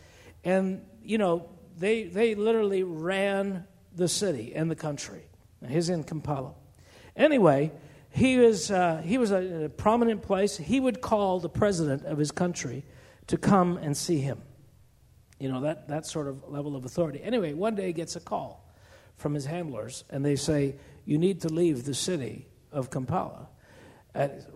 and 0.45 0.87
you 1.03 1.19
know 1.19 1.49
they 1.77 2.05
they 2.05 2.37
literally 2.37 2.85
ran 2.85 3.67
the 3.95 4.09
city 4.09 4.55
and 4.55 4.71
the 4.71 4.77
country. 4.77 5.27
Now, 5.61 5.69
He's 5.69 5.89
in 5.89 6.05
Kampala. 6.05 6.55
Anyway, 7.17 7.73
he 8.11 8.39
was, 8.39 8.71
uh, 8.71 9.03
he 9.05 9.19
was 9.19 9.31
a, 9.31 9.65
a 9.65 9.69
prominent 9.69 10.23
place. 10.23 10.57
He 10.57 10.81
would 10.81 11.01
call 11.01 11.41
the 11.41 11.49
president 11.49 12.05
of 12.05 12.19
his 12.19 12.31
country 12.31 12.85
to 13.27 13.37
come 13.37 13.77
and 13.77 13.97
see 13.97 14.19
him. 14.19 14.41
You 15.39 15.51
know, 15.51 15.61
that, 15.63 15.89
that 15.89 16.07
sort 16.07 16.29
of 16.29 16.49
level 16.49 16.77
of 16.77 16.85
authority. 16.85 17.21
Anyway, 17.23 17.53
one 17.53 17.75
day 17.75 17.89
he 17.89 17.93
gets 17.93 18.17
a 18.17 18.21
call 18.21 18.73
from 19.17 19.35
his 19.35 19.47
handlers, 19.47 20.05
and 20.11 20.25
they 20.25 20.37
say, 20.37 20.77
You 21.05 21.19
need 21.19 21.41
to 21.43 21.49
leave 21.49 21.85
the 21.85 21.95
city 21.95 22.47
of 22.73 22.91
Kampala. 22.91 23.49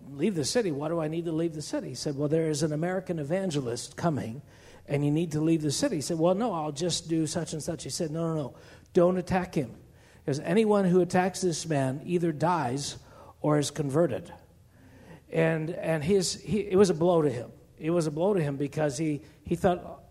Leave 0.09 0.35
the 0.35 0.45
city? 0.45 0.71
Why 0.71 0.87
do 0.87 1.01
I 1.01 1.09
need 1.09 1.25
to 1.25 1.31
leave 1.31 1.53
the 1.53 1.61
city? 1.61 1.89
He 1.89 1.95
said, 1.95 2.17
Well, 2.17 2.29
there 2.29 2.49
is 2.49 2.63
an 2.63 2.71
American 2.71 3.19
evangelist 3.19 3.97
coming, 3.97 4.41
and 4.87 5.03
you 5.03 5.11
need 5.11 5.33
to 5.33 5.41
leave 5.41 5.61
the 5.61 5.71
city. 5.71 5.97
He 5.97 6.01
said, 6.01 6.17
Well, 6.17 6.35
no, 6.35 6.53
I'll 6.53 6.71
just 6.71 7.09
do 7.09 7.27
such 7.27 7.53
and 7.53 7.61
such. 7.61 7.83
He 7.83 7.89
said, 7.89 8.11
No, 8.11 8.33
no, 8.33 8.35
no. 8.35 8.55
Don't 8.93 9.17
attack 9.17 9.53
him. 9.53 9.75
Because 10.23 10.39
anyone 10.39 10.85
who 10.85 11.01
attacks 11.01 11.41
this 11.41 11.67
man 11.67 12.01
either 12.05 12.31
dies 12.31 12.97
or 13.41 13.57
is 13.57 13.71
converted. 13.71 14.31
And, 15.31 15.69
and 15.69 16.03
his, 16.03 16.39
he, 16.39 16.59
it 16.59 16.75
was 16.75 16.89
a 16.89 16.93
blow 16.93 17.21
to 17.21 17.29
him. 17.29 17.51
It 17.77 17.91
was 17.91 18.07
a 18.07 18.11
blow 18.11 18.33
to 18.33 18.41
him 18.41 18.57
because 18.57 18.97
he, 18.97 19.21
he 19.43 19.55
thought, 19.55 20.03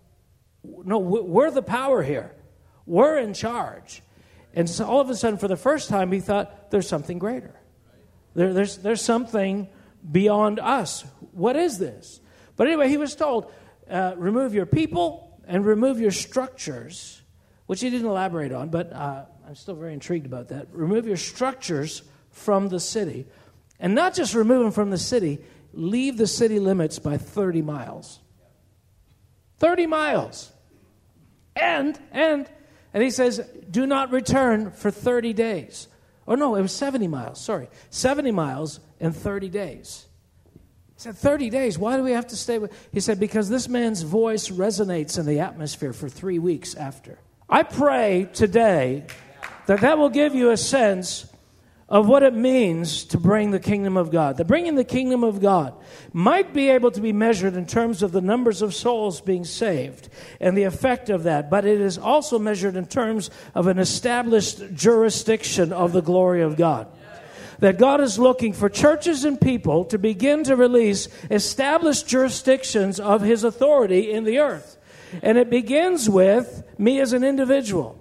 no, 0.64 0.98
we're 0.98 1.50
the 1.50 1.62
power 1.62 2.02
here. 2.02 2.34
We're 2.86 3.18
in 3.18 3.34
charge. 3.34 4.02
And 4.54 4.68
so 4.68 4.86
all 4.86 5.00
of 5.00 5.10
a 5.10 5.14
sudden, 5.14 5.38
for 5.38 5.48
the 5.48 5.56
first 5.56 5.88
time, 5.88 6.10
he 6.10 6.20
thought, 6.20 6.70
there's 6.70 6.88
something 6.88 7.18
greater. 7.18 7.54
There, 8.34 8.52
there's, 8.54 8.78
there's 8.78 9.02
something 9.02 9.68
beyond 10.10 10.58
us. 10.58 11.04
What 11.32 11.56
is 11.56 11.78
this? 11.78 12.20
But 12.56 12.66
anyway, 12.66 12.88
he 12.88 12.96
was 12.96 13.14
told, 13.14 13.52
uh, 13.90 14.14
remove 14.16 14.54
your 14.54 14.66
people 14.66 15.40
and 15.46 15.64
remove 15.64 16.00
your 16.00 16.10
structures, 16.10 17.20
which 17.66 17.80
he 17.80 17.90
didn't 17.90 18.06
elaborate 18.06 18.52
on, 18.52 18.68
but 18.70 18.92
uh, 18.92 19.24
I'm 19.48 19.54
still 19.54 19.76
very 19.76 19.94
intrigued 19.94 20.26
about 20.26 20.48
that. 20.48 20.66
Remove 20.72 21.06
your 21.06 21.16
structures 21.16 22.02
from 22.30 22.68
the 22.68 22.78
city. 22.78 23.26
And 23.80 23.94
not 23.94 24.12
just 24.12 24.34
remove 24.34 24.62
them 24.62 24.72
from 24.72 24.90
the 24.90 24.98
city, 24.98 25.38
leave 25.72 26.18
the 26.18 26.26
city 26.26 26.58
limits 26.58 26.98
by 26.98 27.16
30 27.16 27.62
miles. 27.62 28.18
30 29.56 29.86
miles. 29.86 30.52
And, 31.56 31.98
and, 32.12 32.46
and 32.92 33.02
he 33.02 33.10
says, 33.10 33.40
do 33.70 33.86
not 33.86 34.12
return 34.12 34.70
for 34.70 34.90
30 34.90 35.32
days. 35.32 35.88
Oh, 36.26 36.34
no, 36.34 36.54
it 36.54 36.60
was 36.60 36.72
70 36.72 37.08
miles, 37.08 37.40
sorry. 37.40 37.68
70 37.88 38.32
miles 38.32 38.80
in 39.00 39.14
30 39.14 39.48
days. 39.48 40.08
He 40.96 41.00
said, 41.00 41.16
30 41.16 41.48
days. 41.48 41.78
Why 41.78 41.96
do 41.96 42.02
we 42.02 42.10
have 42.10 42.26
to 42.26 42.36
stay 42.36 42.58
with? 42.58 42.70
He 42.92 43.00
said, 43.00 43.18
because 43.18 43.48
this 43.48 43.66
man's 43.66 44.02
voice 44.02 44.50
resonates 44.50 45.18
in 45.18 45.24
the 45.24 45.40
atmosphere 45.40 45.94
for 45.94 46.10
three 46.10 46.38
weeks 46.38 46.74
after. 46.74 47.18
I 47.48 47.62
pray 47.62 48.28
today 48.34 49.06
that 49.68 49.82
that 49.82 49.98
will 49.98 50.08
give 50.08 50.34
you 50.34 50.50
a 50.50 50.56
sense 50.56 51.30
of 51.90 52.08
what 52.08 52.22
it 52.22 52.32
means 52.32 53.04
to 53.04 53.18
bring 53.18 53.50
the 53.50 53.60
kingdom 53.60 53.98
of 53.98 54.10
God. 54.10 54.38
The 54.38 54.44
bringing 54.46 54.76
the 54.76 54.84
kingdom 54.84 55.22
of 55.22 55.42
God 55.42 55.74
might 56.10 56.54
be 56.54 56.70
able 56.70 56.90
to 56.90 57.02
be 57.02 57.12
measured 57.12 57.54
in 57.54 57.66
terms 57.66 58.02
of 58.02 58.12
the 58.12 58.22
numbers 58.22 58.62
of 58.62 58.74
souls 58.74 59.20
being 59.20 59.44
saved 59.44 60.08
and 60.40 60.56
the 60.56 60.62
effect 60.62 61.10
of 61.10 61.24
that, 61.24 61.50
but 61.50 61.66
it 61.66 61.82
is 61.82 61.98
also 61.98 62.38
measured 62.38 62.76
in 62.76 62.86
terms 62.86 63.28
of 63.54 63.66
an 63.66 63.78
established 63.78 64.74
jurisdiction 64.74 65.70
of 65.74 65.92
the 65.92 66.02
glory 66.02 66.40
of 66.40 66.56
God. 66.56 66.88
That 67.58 67.76
God 67.76 68.00
is 68.00 68.18
looking 68.18 68.54
for 68.54 68.70
churches 68.70 69.26
and 69.26 69.38
people 69.38 69.84
to 69.86 69.98
begin 69.98 70.44
to 70.44 70.56
release 70.56 71.08
established 71.30 72.08
jurisdictions 72.08 72.98
of 72.98 73.20
His 73.20 73.44
authority 73.44 74.12
in 74.12 74.24
the 74.24 74.38
earth. 74.38 74.78
And 75.22 75.36
it 75.36 75.50
begins 75.50 76.08
with 76.08 76.62
me 76.78 77.00
as 77.00 77.12
an 77.12 77.22
individual 77.22 77.97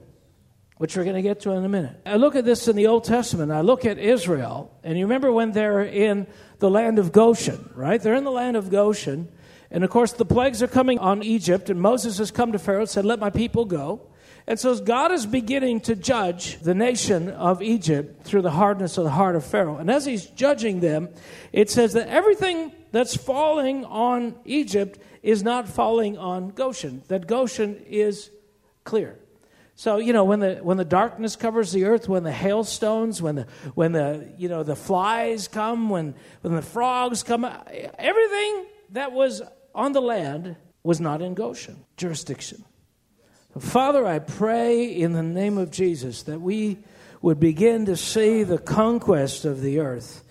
which 0.77 0.95
we're 0.95 1.03
going 1.03 1.15
to 1.15 1.21
get 1.21 1.41
to 1.41 1.51
in 1.51 1.65
a 1.65 1.69
minute. 1.69 1.99
I 2.05 2.17
look 2.17 2.35
at 2.35 2.45
this 2.45 2.67
in 2.67 2.75
the 2.75 2.87
Old 2.87 3.03
Testament. 3.03 3.51
I 3.51 3.61
look 3.61 3.85
at 3.85 3.97
Israel, 3.97 4.71
and 4.83 4.97
you 4.97 5.05
remember 5.05 5.31
when 5.31 5.51
they're 5.51 5.83
in 5.83 6.27
the 6.59 6.69
land 6.69 6.99
of 6.99 7.11
Goshen, 7.11 7.71
right? 7.75 8.01
They're 8.01 8.15
in 8.15 8.23
the 8.23 8.31
land 8.31 8.57
of 8.57 8.69
Goshen, 8.69 9.29
and 9.71 9.83
of 9.83 9.89
course 9.89 10.13
the 10.13 10.25
plagues 10.25 10.61
are 10.61 10.67
coming 10.67 10.99
on 10.99 11.23
Egypt, 11.23 11.69
and 11.69 11.81
Moses 11.81 12.19
has 12.19 12.31
come 12.31 12.51
to 12.51 12.59
Pharaoh 12.59 12.81
and 12.81 12.89
said, 12.89 13.05
Let 13.05 13.19
my 13.19 13.29
people 13.29 13.65
go. 13.65 14.01
And 14.49 14.57
so 14.57 14.79
God 14.79 15.11
is 15.11 15.25
beginning 15.25 15.81
to 15.81 15.95
judge 15.95 16.59
the 16.61 16.73
nation 16.73 17.29
of 17.29 17.61
Egypt 17.61 18.23
through 18.23 18.43
the 18.43 18.51
hardness 18.51 18.97
of 18.97 19.03
the 19.03 19.09
heart 19.09 19.35
of 19.35 19.45
Pharaoh. 19.45 19.75
And 19.75 19.91
as 19.91 20.05
he's 20.05 20.25
judging 20.25 20.79
them, 20.79 21.09
it 21.51 21.69
says 21.69 21.91
that 21.93 22.07
everything 22.07 22.71
that's 22.93 23.17
falling 23.17 23.83
on 23.83 24.35
Egypt 24.45 24.99
is 25.21 25.43
not 25.43 25.67
falling 25.67 26.17
on 26.17 26.51
Goshen, 26.51 27.03
that 27.09 27.27
Goshen 27.27 27.83
is 27.87 28.31
clear. 28.85 29.19
So 29.77 29.97
you 29.97 30.11
know 30.11 30.23
when 30.23 30.39
the 30.39 30.55
when 30.55 30.77
the 30.77 30.83
darkness 30.83 31.35
covers 31.35 31.71
the 31.71 31.85
earth, 31.85 32.09
when 32.09 32.23
the 32.23 32.31
hailstones, 32.31 33.21
when 33.21 33.35
the 33.35 33.47
when 33.75 33.91
the 33.91 34.27
you 34.35 34.49
know 34.49 34.63
the 34.63 34.75
flies 34.75 35.47
come, 35.47 35.91
when 35.91 36.15
when 36.41 36.55
the 36.55 36.63
frogs 36.63 37.21
come, 37.21 37.45
uh, 37.45 37.59
everything 37.99 38.65
that 38.93 39.11
was 39.11 39.43
on 39.75 39.91
the 39.91 40.01
land 40.01 40.55
was 40.81 40.99
not 40.99 41.21
in 41.21 41.35
Goshen 41.35 41.85
jurisdiction. 41.95 42.65
Father, 43.59 44.03
I 44.03 44.17
pray 44.17 44.83
in 44.85 45.13
the 45.13 45.21
name 45.21 45.59
of 45.59 45.69
Jesus 45.69 46.23
that 46.23 46.41
we 46.41 46.79
would 47.21 47.39
begin 47.39 47.85
to 47.85 47.95
see 47.95 48.41
the 48.41 48.57
conquest 48.57 49.45
of 49.45 49.61
the 49.61 49.79
earth 49.79 50.23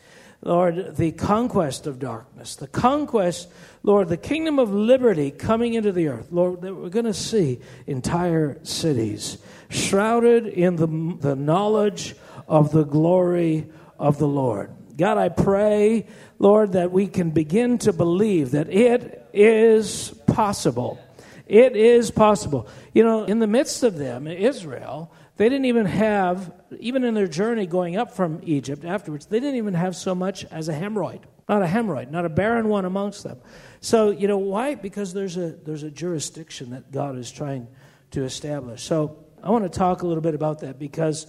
Lord, 0.47 0.97
the 0.97 1.11
conquest 1.11 1.89
of 1.89 1.99
darkness, 1.99 2.55
the 2.55 2.69
conquest, 2.69 3.49
Lord, 3.83 4.09
the 4.09 4.17
kingdom 4.17 4.61
of 4.61 4.73
liberty 4.73 5.33
coming 5.33 5.75
into 5.75 5.91
the 5.91 6.07
earth. 6.07 6.29
Lord, 6.31 6.61
that 6.61 6.73
we're 6.73 6.89
going 6.89 7.07
to 7.07 7.15
see 7.15 7.59
entire 7.89 8.61
cities 8.63 9.39
shrouded 9.71 10.47
in 10.47 10.77
the, 10.77 10.87
the 11.19 11.35
knowledge 11.35 12.15
of 12.47 12.71
the 12.71 12.85
glory 12.85 13.67
of 13.99 14.19
the 14.19 14.29
Lord. 14.29 14.71
God, 14.97 15.19
I 15.19 15.31
pray, 15.31 16.07
Lord, 16.39 16.73
that 16.73 16.93
we 16.93 17.09
can 17.09 17.31
begin 17.31 17.79
to 17.79 17.93
believe 17.93 18.53
that 18.53 18.73
it 18.73 19.29
is 19.33 20.11
possible. 20.29 21.01
It 21.49 21.75
is 21.75 22.13
possible. 22.13 22.69
You 22.95 23.03
know, 23.03 23.25
in 23.25 23.41
the 23.41 23.49
midst 23.49 23.83
of 23.83 23.99
them, 23.99 24.29
Israel, 24.29 25.11
they 25.37 25.49
didn't 25.49 25.67
even 25.67 25.87
have, 25.87 26.53
even 26.79 27.05
in 27.05 27.15
their 27.15 27.27
journey 27.27 27.67
going 27.67 27.97
up 27.97 28.13
from 28.13 28.41
Egypt 28.43 28.85
afterwards, 28.85 29.27
they 29.27 29.41
didn't 29.41 29.57
even 29.57 29.75
have 29.75 29.95
so 29.95 30.15
much 30.15 30.45
as 30.47 30.69
a 30.69 30.73
hemorrhoid. 30.73 31.23
Not 31.49 31.63
a 31.63 31.67
hemorrhoid, 31.67 32.11
not 32.11 32.25
a 32.25 32.29
barren 32.29 32.69
one 32.69 32.85
amongst 32.85 33.23
them. 33.23 33.39
So, 33.81 34.11
you 34.11 34.27
know, 34.27 34.39
why? 34.39 34.75
Because 34.75 35.13
there's 35.13 35.37
a, 35.37 35.51
there's 35.51 35.83
a 35.83 35.91
jurisdiction 35.91 36.71
that 36.71 36.91
God 36.91 37.17
is 37.17 37.31
trying 37.31 37.69
to 38.13 38.25
establish. 38.25 38.83
So, 38.83 39.23
I 39.43 39.51
want 39.51 39.65
to 39.65 39.79
talk 39.79 40.03
a 40.03 40.07
little 40.07 40.23
bit 40.23 40.35
about 40.35 40.61
that 40.61 40.79
because 40.79 41.27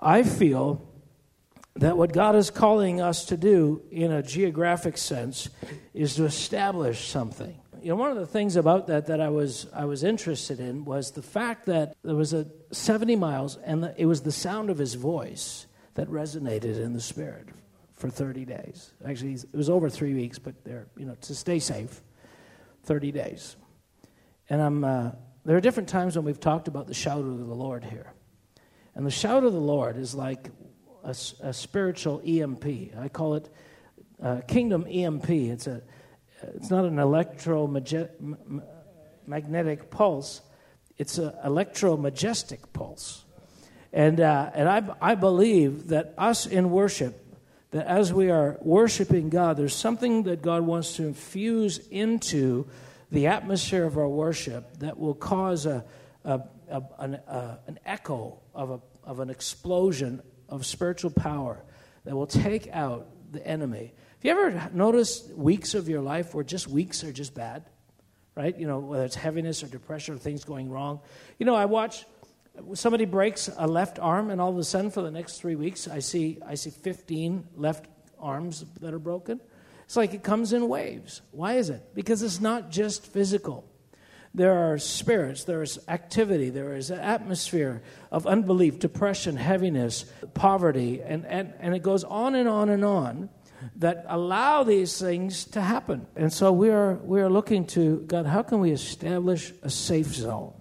I 0.00 0.22
feel 0.22 0.88
that 1.76 1.96
what 1.96 2.12
God 2.12 2.34
is 2.34 2.50
calling 2.50 3.00
us 3.00 3.26
to 3.26 3.36
do 3.36 3.82
in 3.90 4.10
a 4.10 4.22
geographic 4.22 4.96
sense 4.96 5.50
is 5.92 6.14
to 6.14 6.24
establish 6.24 7.08
something. 7.08 7.60
You 7.88 7.94
know, 7.94 8.00
one 8.00 8.10
of 8.10 8.18
the 8.18 8.26
things 8.26 8.56
about 8.56 8.88
that 8.88 9.06
that 9.06 9.18
I 9.18 9.30
was 9.30 9.66
I 9.72 9.86
was 9.86 10.04
interested 10.04 10.60
in 10.60 10.84
was 10.84 11.12
the 11.12 11.22
fact 11.22 11.64
that 11.64 11.96
there 12.04 12.14
was 12.14 12.34
a 12.34 12.46
70 12.70 13.16
miles, 13.16 13.56
and 13.64 13.82
the, 13.82 13.94
it 13.96 14.04
was 14.04 14.20
the 14.20 14.30
sound 14.30 14.68
of 14.68 14.76
his 14.76 14.92
voice 14.92 15.66
that 15.94 16.06
resonated 16.08 16.78
in 16.78 16.92
the 16.92 17.00
spirit 17.00 17.48
for 17.94 18.10
30 18.10 18.44
days. 18.44 18.92
Actually, 19.06 19.32
it 19.32 19.54
was 19.54 19.70
over 19.70 19.88
three 19.88 20.12
weeks, 20.12 20.38
but 20.38 20.62
there, 20.64 20.88
you 20.98 21.06
know, 21.06 21.14
to 21.22 21.34
stay 21.34 21.58
safe, 21.58 22.02
30 22.82 23.10
days. 23.10 23.56
And 24.50 24.60
I'm 24.60 24.84
uh, 24.84 25.12
there 25.46 25.56
are 25.56 25.62
different 25.62 25.88
times 25.88 26.14
when 26.14 26.26
we've 26.26 26.38
talked 26.38 26.68
about 26.68 26.88
the 26.88 26.92
shout 26.92 27.20
of 27.20 27.38
the 27.38 27.54
Lord 27.54 27.84
here, 27.84 28.12
and 28.96 29.06
the 29.06 29.10
shout 29.10 29.44
of 29.44 29.54
the 29.54 29.60
Lord 29.60 29.96
is 29.96 30.14
like 30.14 30.50
a, 31.04 31.16
a 31.40 31.54
spiritual 31.54 32.20
EMP. 32.22 32.66
I 32.98 33.08
call 33.08 33.36
it 33.36 33.48
uh, 34.22 34.42
Kingdom 34.46 34.86
EMP. 34.86 35.30
It's 35.30 35.66
a 35.66 35.80
it's 36.42 36.70
not 36.70 36.84
an 36.84 36.98
electromagnetic 36.98 39.90
pulse, 39.90 40.40
it's 40.96 41.18
an 41.18 41.32
electromajestic 41.44 42.60
pulse. 42.72 43.24
And, 43.92 44.20
uh, 44.20 44.50
and 44.54 44.68
I, 44.68 44.82
I 45.00 45.14
believe 45.14 45.88
that 45.88 46.14
us 46.18 46.46
in 46.46 46.70
worship, 46.70 47.24
that 47.70 47.86
as 47.86 48.12
we 48.12 48.30
are 48.30 48.58
worshiping 48.60 49.30
God, 49.30 49.56
there's 49.56 49.74
something 49.74 50.24
that 50.24 50.42
God 50.42 50.62
wants 50.62 50.96
to 50.96 51.06
infuse 51.06 51.78
into 51.90 52.66
the 53.10 53.28
atmosphere 53.28 53.84
of 53.84 53.96
our 53.96 54.08
worship 54.08 54.78
that 54.78 54.98
will 54.98 55.14
cause 55.14 55.66
a, 55.66 55.84
a, 56.24 56.40
a 56.70 56.82
an, 56.98 57.14
a, 57.14 57.58
an 57.66 57.78
echo 57.86 58.38
of, 58.54 58.70
a, 58.70 58.80
of 59.04 59.20
an 59.20 59.30
explosion 59.30 60.22
of 60.48 60.66
spiritual 60.66 61.10
power 61.10 61.62
that 62.04 62.14
will 62.14 62.26
take 62.26 62.68
out 62.72 63.08
the 63.32 63.46
enemy. 63.46 63.92
Have 64.18 64.24
you 64.24 64.30
ever 64.32 64.70
noticed 64.74 65.30
weeks 65.30 65.74
of 65.74 65.88
your 65.88 66.00
life 66.00 66.34
where 66.34 66.42
just 66.42 66.66
weeks 66.66 67.04
are 67.04 67.12
just 67.12 67.34
bad? 67.34 67.64
Right? 68.34 68.56
You 68.58 68.66
know, 68.66 68.80
whether 68.80 69.04
it's 69.04 69.14
heaviness 69.14 69.62
or 69.62 69.68
depression 69.68 70.16
or 70.16 70.18
things 70.18 70.42
going 70.42 70.68
wrong. 70.68 70.98
You 71.38 71.46
know, 71.46 71.54
I 71.54 71.66
watch 71.66 72.04
somebody 72.74 73.04
breaks 73.04 73.48
a 73.56 73.68
left 73.68 74.00
arm 74.00 74.30
and 74.30 74.40
all 74.40 74.50
of 74.50 74.58
a 74.58 74.64
sudden 74.64 74.90
for 74.90 75.02
the 75.02 75.12
next 75.12 75.40
three 75.40 75.54
weeks 75.54 75.86
I 75.86 76.00
see 76.00 76.38
I 76.44 76.56
see 76.56 76.70
15 76.70 77.46
left 77.54 77.86
arms 78.18 78.64
that 78.80 78.92
are 78.92 78.98
broken. 78.98 79.40
It's 79.84 79.94
like 79.96 80.14
it 80.14 80.24
comes 80.24 80.52
in 80.52 80.68
waves. 80.68 81.22
Why 81.30 81.54
is 81.54 81.70
it? 81.70 81.94
Because 81.94 82.20
it's 82.24 82.40
not 82.40 82.72
just 82.72 83.06
physical 83.06 83.64
there 84.34 84.72
are 84.72 84.78
spirits, 84.78 85.44
there 85.44 85.62
is 85.62 85.78
activity, 85.88 86.50
there 86.50 86.76
is 86.76 86.90
an 86.90 87.00
atmosphere 87.00 87.82
of 88.12 88.26
unbelief, 88.26 88.78
depression, 88.78 89.36
heaviness, 89.36 90.04
poverty, 90.34 91.02
and, 91.02 91.24
and, 91.26 91.54
and 91.58 91.74
it 91.74 91.82
goes 91.82 92.04
on 92.04 92.34
and 92.34 92.48
on 92.48 92.68
and 92.68 92.84
on 92.84 93.30
that 93.76 94.04
allow 94.08 94.62
these 94.62 95.00
things 95.00 95.44
to 95.46 95.60
happen. 95.60 96.06
And 96.16 96.32
so 96.32 96.52
we 96.52 96.70
are, 96.70 96.94
we 96.94 97.20
are 97.20 97.28
looking 97.28 97.66
to 97.68 97.98
God, 98.06 98.26
how 98.26 98.42
can 98.42 98.60
we 98.60 98.70
establish 98.70 99.52
a 99.62 99.70
safe 99.70 100.14
zone? 100.14 100.54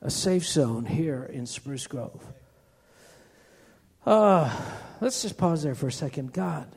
A 0.00 0.10
safe 0.10 0.46
zone 0.46 0.84
here 0.84 1.24
in 1.24 1.46
Spruce 1.46 1.86
Grove. 1.86 2.26
Uh, 4.04 4.54
let's 5.00 5.22
just 5.22 5.38
pause 5.38 5.62
there 5.62 5.74
for 5.74 5.88
a 5.88 5.92
second. 5.92 6.32
God, 6.32 6.68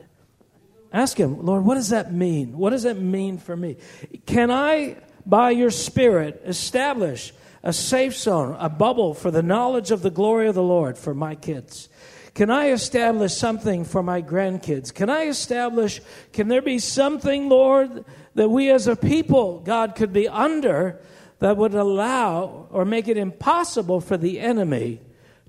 ask 0.92 1.18
Him, 1.18 1.44
Lord, 1.44 1.64
what 1.64 1.74
does 1.74 1.90
that 1.90 2.12
mean? 2.12 2.56
What 2.56 2.70
does 2.70 2.84
that 2.84 2.98
mean 2.98 3.36
for 3.38 3.54
me? 3.54 3.76
Can 4.24 4.50
I 4.50 4.96
by 5.28 5.50
your 5.50 5.70
Spirit, 5.70 6.40
establish 6.46 7.34
a 7.62 7.72
safe 7.72 8.16
zone, 8.16 8.56
a 8.58 8.70
bubble 8.70 9.12
for 9.12 9.30
the 9.30 9.42
knowledge 9.42 9.90
of 9.90 10.00
the 10.00 10.10
glory 10.10 10.48
of 10.48 10.54
the 10.54 10.62
Lord 10.62 10.96
for 10.96 11.12
my 11.12 11.34
kids? 11.34 11.90
Can 12.34 12.50
I 12.50 12.70
establish 12.70 13.34
something 13.34 13.84
for 13.84 14.02
my 14.02 14.22
grandkids? 14.22 14.92
Can 14.92 15.10
I 15.10 15.22
establish, 15.26 16.00
can 16.32 16.48
there 16.48 16.62
be 16.62 16.78
something, 16.78 17.48
Lord, 17.48 18.04
that 18.34 18.48
we 18.48 18.70
as 18.70 18.86
a 18.86 18.96
people, 18.96 19.60
God, 19.60 19.94
could 19.94 20.12
be 20.12 20.28
under 20.28 21.00
that 21.40 21.56
would 21.56 21.74
allow 21.74 22.66
or 22.70 22.84
make 22.84 23.08
it 23.08 23.16
impossible 23.16 24.00
for 24.00 24.16
the 24.16 24.40
enemy 24.40 25.00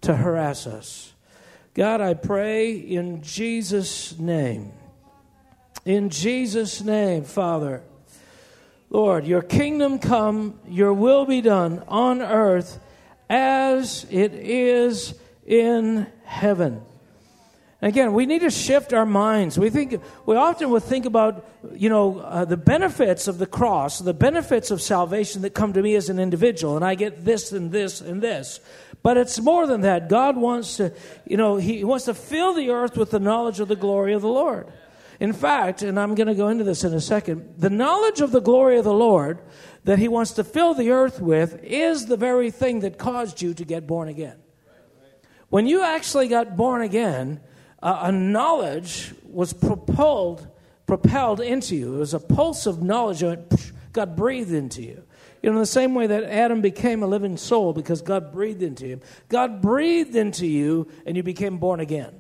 to 0.02 0.16
harass 0.16 0.66
us? 0.68 1.14
God, 1.74 2.02
I 2.02 2.14
pray 2.14 2.72
in 2.72 3.22
Jesus' 3.22 4.18
name. 4.18 4.72
In 5.86 6.10
Jesus' 6.10 6.82
name, 6.82 7.24
Father. 7.24 7.84
Lord, 8.90 9.26
your 9.26 9.44
kingdom 9.44 10.00
come, 10.00 10.60
your 10.68 10.94
will 10.94 11.26
be 11.26 11.42
done 11.42 11.84
on 11.88 12.22
earth 12.22 12.80
as 13.30 14.06
it 14.10 14.34
is 14.34 15.14
in 15.46 16.08
heaven. 16.30 16.84
Again, 17.82 18.14
we 18.14 18.26
need 18.26 18.42
to 18.42 18.52
shift 18.52 18.94
our 18.94 19.06
minds. 19.06 19.58
We 19.58 19.70
think 19.70 20.00
we 20.26 20.36
often 20.36 20.70
would 20.70 20.84
think 20.84 21.06
about, 21.06 21.48
you 21.74 21.90
know, 21.90 22.20
uh, 22.20 22.46
the 22.46 22.58
benefits 22.58 23.28
of 23.28 23.40
the 23.40 23.48
cross, 23.48 24.00
the 24.00 24.14
benefits 24.14 24.70
of 24.70 24.82
salvation 24.82 25.42
that 25.42 25.52
come 25.52 25.74
to 25.74 25.82
me 25.82 25.96
as 25.96 26.10
an 26.10 26.20
individual, 26.20 26.76
and 26.76 26.86
I 26.86 26.96
get 26.96 27.26
this 27.26 27.52
and 27.52 27.72
this 27.72 28.00
and 28.00 28.22
this. 28.22 28.60
But 29.02 29.18
it's 29.18 29.40
more 29.40 29.66
than 29.66 29.82
that. 29.82 30.08
God 30.08 30.36
wants 30.38 30.78
to, 30.78 30.94
you 31.26 31.38
know, 31.38 31.56
He 31.56 31.84
wants 31.84 32.06
to 32.06 32.14
fill 32.14 32.54
the 32.54 32.70
earth 32.70 32.96
with 32.96 33.12
the 33.12 33.20
knowledge 33.20 33.60
of 33.60 33.70
the 33.70 33.78
glory 33.78 34.14
of 34.14 34.22
the 34.22 34.28
Lord. 34.28 34.72
In 35.20 35.34
fact, 35.34 35.82
and 35.82 36.00
I'm 36.00 36.16
going 36.16 36.28
to 36.28 36.36
go 36.36 36.50
into 36.50 36.66
this 36.66 36.84
in 36.84 36.94
a 36.94 37.02
second, 37.02 37.56
the 37.58 37.70
knowledge 37.70 38.22
of 38.22 38.32
the 38.32 38.42
glory 38.42 38.78
of 38.78 38.84
the 38.84 38.94
Lord 38.94 39.40
that 39.86 40.00
He 40.00 40.10
wants 40.10 40.34
to 40.34 40.44
fill 40.44 40.74
the 40.74 40.92
earth 40.92 41.22
with 41.22 41.64
is 41.64 42.06
the 42.06 42.18
very 42.18 42.52
thing 42.52 42.82
that 42.82 42.98
caused 42.98 43.42
you 43.42 43.54
to 43.54 43.66
get 43.66 43.88
born 43.88 44.10
again. 44.10 44.38
When 45.50 45.66
you 45.66 45.82
actually 45.82 46.28
got 46.28 46.56
born 46.56 46.82
again, 46.82 47.40
uh, 47.82 48.00
a 48.04 48.12
knowledge 48.12 49.14
was 49.24 49.54
propelled, 49.54 50.48
propelled 50.86 51.42
into 51.42 51.76
you. 51.76 51.96
It 51.96 52.00
was 52.00 52.14
a 52.14 52.20
pulse 52.20 52.66
of 52.66 52.84
knowledge 52.84 53.22
that 53.22 53.72
got 53.92 54.16
breathed 54.16 54.54
into 54.54 54.84
you. 54.84 55.04
You 55.42 55.50
know, 55.50 55.56
in 55.56 55.62
the 55.62 55.66
same 55.66 55.96
way 55.96 56.08
that 56.08 56.26
Adam 56.26 56.62
became 56.62 57.02
a 57.02 57.08
living 57.08 57.38
soul 57.38 57.74
because 57.74 58.02
God 58.02 58.32
breathed 58.32 58.62
into 58.62 58.86
him, 58.86 59.02
God 59.30 59.62
breathed 59.62 60.16
into 60.16 60.46
you 60.46 60.88
and 61.06 61.16
you 61.16 61.24
became 61.24 61.58
born 61.58 61.80
again. 61.80 62.14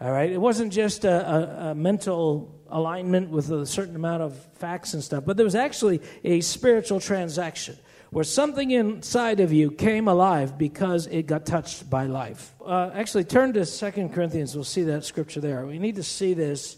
All 0.00 0.10
right? 0.10 0.30
It 0.30 0.40
wasn't 0.40 0.72
just 0.72 1.04
a, 1.04 1.30
a, 1.30 1.70
a, 1.70 1.74
mental 1.74 2.60
alignment 2.68 3.30
with 3.30 3.50
a 3.52 3.64
certain 3.64 3.94
amount 3.94 4.22
of 4.22 4.36
facts 4.54 4.94
and 4.94 5.04
stuff, 5.04 5.24
but 5.24 5.36
there 5.36 5.44
was 5.44 5.54
actually 5.54 6.00
a 6.24 6.40
spiritual 6.40 6.98
transaction 6.98 7.76
where 8.14 8.22
something 8.22 8.70
inside 8.70 9.40
of 9.40 9.52
you 9.52 9.72
came 9.72 10.06
alive 10.06 10.56
because 10.56 11.08
it 11.08 11.26
got 11.26 11.44
touched 11.44 11.90
by 11.90 12.06
life. 12.06 12.54
Uh, 12.64 12.88
actually, 12.94 13.24
turn 13.24 13.52
to 13.52 13.66
Second 13.66 14.14
Corinthians. 14.14 14.54
We'll 14.54 14.62
see 14.62 14.84
that 14.84 15.04
scripture 15.04 15.40
there. 15.40 15.66
We 15.66 15.80
need 15.80 15.96
to 15.96 16.04
see 16.04 16.32
this 16.32 16.76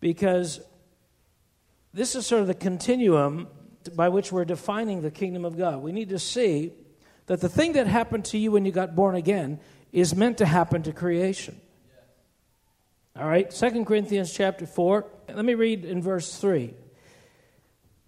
because 0.00 0.60
this 1.94 2.14
is 2.14 2.26
sort 2.26 2.42
of 2.42 2.46
the 2.46 2.52
continuum 2.52 3.48
by 3.94 4.10
which 4.10 4.32
we're 4.32 4.44
defining 4.44 5.00
the 5.00 5.10
kingdom 5.10 5.46
of 5.46 5.56
God. 5.56 5.80
We 5.80 5.92
need 5.92 6.10
to 6.10 6.18
see 6.18 6.74
that 7.24 7.40
the 7.40 7.48
thing 7.48 7.72
that 7.72 7.86
happened 7.86 8.26
to 8.26 8.36
you 8.36 8.52
when 8.52 8.66
you 8.66 8.70
got 8.70 8.94
born 8.94 9.14
again 9.14 9.60
is 9.92 10.14
meant 10.14 10.36
to 10.36 10.44
happen 10.44 10.82
to 10.82 10.92
creation. 10.92 11.58
All 13.16 13.26
right, 13.26 13.50
Second 13.50 13.86
Corinthians 13.86 14.30
chapter 14.30 14.66
4. 14.66 15.06
Let 15.28 15.42
me 15.42 15.54
read 15.54 15.86
in 15.86 16.02
verse 16.02 16.36
3. 16.36 16.74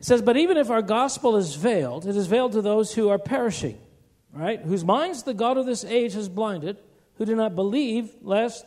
It 0.02 0.06
says, 0.06 0.20
But 0.20 0.36
even 0.36 0.56
if 0.56 0.68
our 0.68 0.82
gospel 0.82 1.36
is 1.36 1.54
veiled, 1.54 2.08
it 2.08 2.16
is 2.16 2.26
veiled 2.26 2.52
to 2.52 2.60
those 2.60 2.92
who 2.92 3.08
are 3.08 3.20
perishing, 3.20 3.78
right? 4.32 4.60
Whose 4.60 4.84
minds 4.84 5.22
the 5.22 5.32
God 5.32 5.56
of 5.56 5.64
this 5.64 5.84
age 5.84 6.14
has 6.14 6.28
blinded, 6.28 6.76
who 7.18 7.24
do 7.24 7.36
not 7.36 7.54
believe, 7.54 8.10
lest 8.20 8.66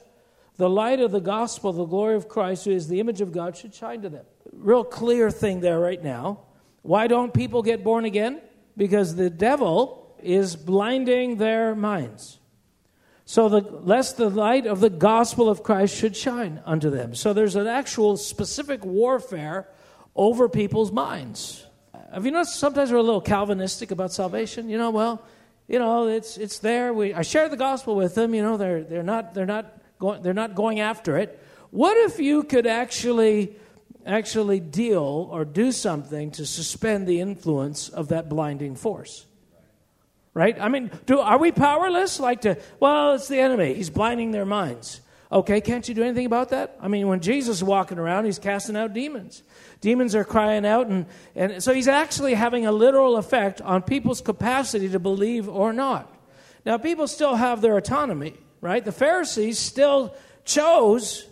the 0.55 0.69
light 0.69 1.01
of 1.01 1.11
the 1.11 1.19
gospel, 1.19 1.73
the 1.73 1.83
glory 1.83 2.15
of 2.15 2.29
Christ, 2.29 2.63
who 2.63 2.71
is 2.71 2.87
the 2.87 3.01
image 3.01 3.19
of 3.19 3.33
God, 3.33 3.57
should 3.57 3.75
shine 3.75 4.01
to 4.03 4.09
them. 4.09 4.25
Real 4.53 4.85
clear 4.85 5.29
thing 5.29 5.59
there 5.59 5.77
right 5.77 6.01
now. 6.01 6.39
Why 6.83 7.07
don't 7.07 7.33
people 7.33 7.61
get 7.63 7.83
born 7.83 8.05
again? 8.05 8.39
Because 8.77 9.17
the 9.17 9.29
devil 9.29 10.15
is 10.23 10.55
blinding 10.55 11.35
their 11.35 11.75
minds. 11.75 12.39
So 13.25 13.49
the 13.49 13.59
lest 13.59 14.15
the 14.15 14.29
light 14.29 14.65
of 14.65 14.79
the 14.79 14.89
gospel 14.89 15.49
of 15.49 15.63
Christ 15.63 15.97
should 15.97 16.15
shine 16.15 16.61
unto 16.65 16.89
them. 16.89 17.13
So 17.13 17.33
there's 17.33 17.57
an 17.57 17.67
actual 17.67 18.15
specific 18.15 18.85
warfare 18.85 19.67
over 20.15 20.47
people's 20.47 20.91
minds. 20.91 21.65
Have 22.13 22.25
you 22.25 22.31
noticed 22.31 22.55
sometimes 22.55 22.91
we're 22.91 22.97
a 22.97 23.03
little 23.03 23.21
Calvinistic 23.21 23.91
about 23.91 24.13
salvation? 24.13 24.69
You 24.69 24.77
know, 24.77 24.89
well, 24.89 25.21
you 25.67 25.79
know, 25.79 26.07
it's 26.07 26.37
it's 26.37 26.59
there. 26.59 26.93
We 26.93 27.13
I 27.13 27.23
share 27.23 27.49
the 27.49 27.57
gospel 27.57 27.95
with 27.95 28.15
them. 28.15 28.33
You 28.33 28.41
know, 28.41 28.57
they're 28.57 28.83
they're 28.83 29.03
not 29.03 29.33
they're 29.33 29.45
not 29.45 29.77
going 29.99 30.21
they're 30.21 30.33
not 30.33 30.55
going 30.55 30.79
after 30.79 31.17
it. 31.17 31.41
What 31.71 31.97
if 31.97 32.19
you 32.19 32.43
could 32.43 32.67
actually 32.67 33.55
actually 34.05 34.59
deal 34.59 35.27
or 35.31 35.43
do 35.43 35.71
something 35.71 36.31
to 36.31 36.45
suspend 36.45 37.07
the 37.07 37.19
influence 37.19 37.89
of 37.89 38.09
that 38.09 38.29
blinding 38.29 38.75
force? 38.75 39.25
Right? 40.33 40.59
I 40.59 40.69
mean, 40.69 40.91
do 41.05 41.19
are 41.19 41.37
we 41.37 41.51
powerless? 41.51 42.19
Like 42.19 42.41
to 42.41 42.57
well, 42.79 43.15
it's 43.15 43.27
the 43.27 43.39
enemy. 43.39 43.73
He's 43.73 43.89
blinding 43.89 44.31
their 44.31 44.45
minds. 44.45 45.01
Okay, 45.31 45.59
can't 45.59 45.87
you 45.89 45.95
do 45.95 46.03
anything 46.03 46.25
about 46.25 46.49
that? 46.49 46.77
I 46.79 46.87
mean, 46.87 47.07
when 47.07 47.19
Jesus 47.19 47.57
is 47.57 47.63
walking 47.63 47.97
around, 47.97 48.25
he's 48.25 48.37
casting 48.37 48.75
out 48.75 48.93
demons. 48.93 49.41
Demons 49.81 50.13
are 50.13 50.23
crying 50.23 50.65
out, 50.65 50.87
and, 50.87 51.07
and 51.35 51.63
so 51.63 51.73
he's 51.73 51.87
actually 51.87 52.35
having 52.35 52.65
a 52.65 52.71
literal 52.71 53.17
effect 53.17 53.61
on 53.61 53.81
people's 53.81 54.21
capacity 54.21 54.89
to 54.89 54.99
believe 54.99 55.49
or 55.49 55.73
not. 55.73 56.11
Now, 56.65 56.77
people 56.77 57.07
still 57.07 57.35
have 57.35 57.61
their 57.61 57.77
autonomy, 57.77 58.35
right? 58.61 58.83
The 58.83 58.91
Pharisees 58.91 59.59
still 59.59 60.15
chose 60.45 61.27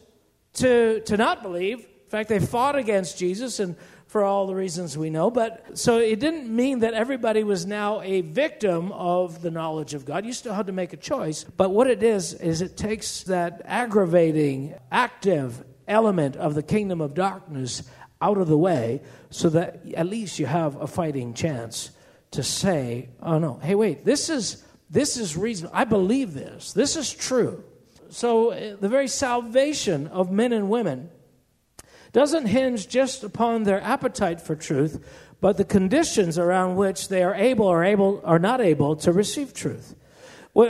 to, 0.53 1.01
to 1.01 1.17
not 1.17 1.41
believe. 1.43 1.79
In 1.79 2.09
fact, 2.09 2.29
they 2.29 2.39
fought 2.39 2.75
against 2.75 3.17
Jesus, 3.17 3.59
and 3.59 3.75
for 4.13 4.23
all 4.23 4.45
the 4.45 4.53
reasons 4.53 4.95
we 4.95 5.09
know. 5.09 5.31
But 5.31 5.75
so 5.75 5.97
it 5.97 6.19
didn't 6.19 6.47
mean 6.47 6.81
that 6.81 6.93
everybody 6.93 7.43
was 7.43 7.65
now 7.65 7.99
a 8.01 8.21
victim 8.21 8.91
of 8.91 9.41
the 9.41 9.49
knowledge 9.49 9.95
of 9.95 10.05
God. 10.05 10.23
You 10.23 10.33
still 10.33 10.53
had 10.53 10.67
to 10.67 10.71
make 10.71 10.93
a 10.93 10.97
choice. 10.97 11.43
But 11.43 11.71
what 11.71 11.87
it 11.87 12.03
is, 12.03 12.35
is 12.35 12.61
it 12.61 12.77
takes 12.77 13.23
that 13.23 13.63
aggravating, 13.65 14.75
active 14.91 15.65
element 15.87 16.35
of 16.35 16.53
the 16.53 16.61
kingdom 16.61 17.01
of 17.01 17.15
darkness 17.15 17.89
out 18.21 18.37
of 18.37 18.47
the 18.47 18.57
way 18.57 19.01
so 19.31 19.49
that 19.49 19.81
at 19.95 20.05
least 20.05 20.37
you 20.37 20.45
have 20.45 20.79
a 20.79 20.85
fighting 20.85 21.33
chance 21.33 21.89
to 22.29 22.43
say, 22.43 23.09
oh 23.19 23.39
no, 23.39 23.59
hey, 23.63 23.73
wait, 23.73 24.05
this 24.05 24.29
is, 24.29 24.63
this 24.91 25.17
is 25.17 25.35
reason. 25.35 25.71
I 25.73 25.85
believe 25.85 26.35
this. 26.35 26.71
This 26.71 26.95
is 26.95 27.11
true. 27.11 27.63
So 28.09 28.51
uh, 28.51 28.75
the 28.79 28.89
very 28.89 29.07
salvation 29.07 30.05
of 30.05 30.31
men 30.31 30.53
and 30.53 30.69
women 30.69 31.09
doesn't 32.13 32.45
hinge 32.45 32.87
just 32.87 33.23
upon 33.23 33.63
their 33.63 33.81
appetite 33.81 34.39
for 34.39 34.55
truth, 34.55 35.03
but 35.41 35.57
the 35.57 35.65
conditions 35.65 36.37
around 36.37 36.77
which 36.77 37.09
they 37.09 37.21
are 37.23 37.35
able 37.35 37.65
or 37.65 37.83
able 37.83 38.21
or 38.23 38.39
not 38.39 38.61
able 38.61 38.95
to 38.97 39.11
receive 39.11 39.53
truth. 39.53 39.95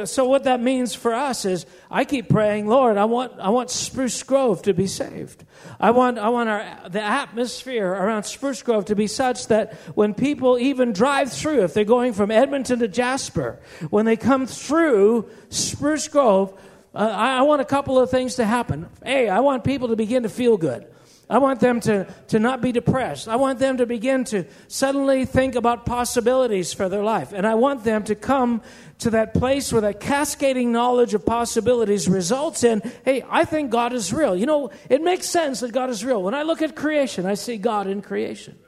So 0.05 0.23
what 0.23 0.45
that 0.45 0.61
means 0.61 0.95
for 0.95 1.13
us 1.13 1.43
is 1.43 1.65
I 1.91 2.05
keep 2.05 2.29
praying, 2.29 2.67
Lord, 2.67 2.95
I 2.95 3.03
want 3.03 3.33
I 3.37 3.49
want 3.49 3.69
Spruce 3.69 4.23
Grove 4.23 4.61
to 4.61 4.73
be 4.73 4.87
saved. 4.87 5.43
I 5.77 5.91
want 5.91 6.17
I 6.17 6.29
want 6.29 6.47
our 6.47 6.89
the 6.89 7.01
atmosphere 7.01 7.91
around 7.91 8.23
Spruce 8.23 8.63
Grove 8.63 8.85
to 8.85 8.95
be 8.95 9.07
such 9.07 9.47
that 9.47 9.73
when 9.93 10.13
people 10.13 10.57
even 10.57 10.93
drive 10.93 11.33
through, 11.33 11.63
if 11.65 11.73
they're 11.73 11.83
going 11.83 12.13
from 12.13 12.31
Edmonton 12.31 12.79
to 12.79 12.87
Jasper, 12.87 13.59
when 13.89 14.05
they 14.05 14.15
come 14.15 14.47
through 14.47 15.29
Spruce 15.49 16.07
Grove, 16.07 16.57
uh, 16.95 16.99
I, 16.99 17.39
I 17.39 17.41
want 17.41 17.61
a 17.61 17.65
couple 17.65 17.99
of 17.99 18.09
things 18.09 18.35
to 18.35 18.45
happen. 18.45 18.87
A, 19.05 19.27
I 19.27 19.41
want 19.41 19.65
people 19.65 19.89
to 19.89 19.97
begin 19.97 20.23
to 20.23 20.29
feel 20.29 20.55
good. 20.55 20.87
I 21.29 21.37
want 21.37 21.61
them 21.61 21.79
to, 21.81 22.05
to 22.27 22.39
not 22.39 22.61
be 22.61 22.71
depressed. 22.71 23.27
I 23.27 23.37
want 23.37 23.57
them 23.59 23.77
to 23.77 23.85
begin 23.85 24.25
to 24.25 24.45
suddenly 24.67 25.25
think 25.25 25.55
about 25.55 25.85
possibilities 25.85 26.73
for 26.73 26.89
their 26.89 27.03
life. 27.03 27.31
And 27.31 27.47
I 27.47 27.55
want 27.55 27.83
them 27.83 28.03
to 28.05 28.15
come 28.15 28.61
to 28.99 29.09
that 29.11 29.33
place 29.33 29.71
where 29.71 29.81
that 29.81 29.99
cascading 29.99 30.71
knowledge 30.71 31.13
of 31.13 31.25
possibilities 31.25 32.09
results 32.09 32.63
in, 32.63 32.81
hey, 33.05 33.23
I 33.29 33.45
think 33.45 33.71
God 33.71 33.93
is 33.93 34.13
real. 34.13 34.35
You 34.35 34.45
know, 34.45 34.71
it 34.89 35.01
makes 35.01 35.27
sense 35.27 35.61
that 35.61 35.71
God 35.71 35.89
is 35.89 36.03
real. 36.03 36.21
When 36.21 36.33
I 36.33 36.43
look 36.43 36.61
at 36.61 36.75
creation, 36.75 37.25
I 37.25 37.35
see 37.35 37.57
God 37.57 37.87
in 37.87 38.01
creation. 38.01 38.59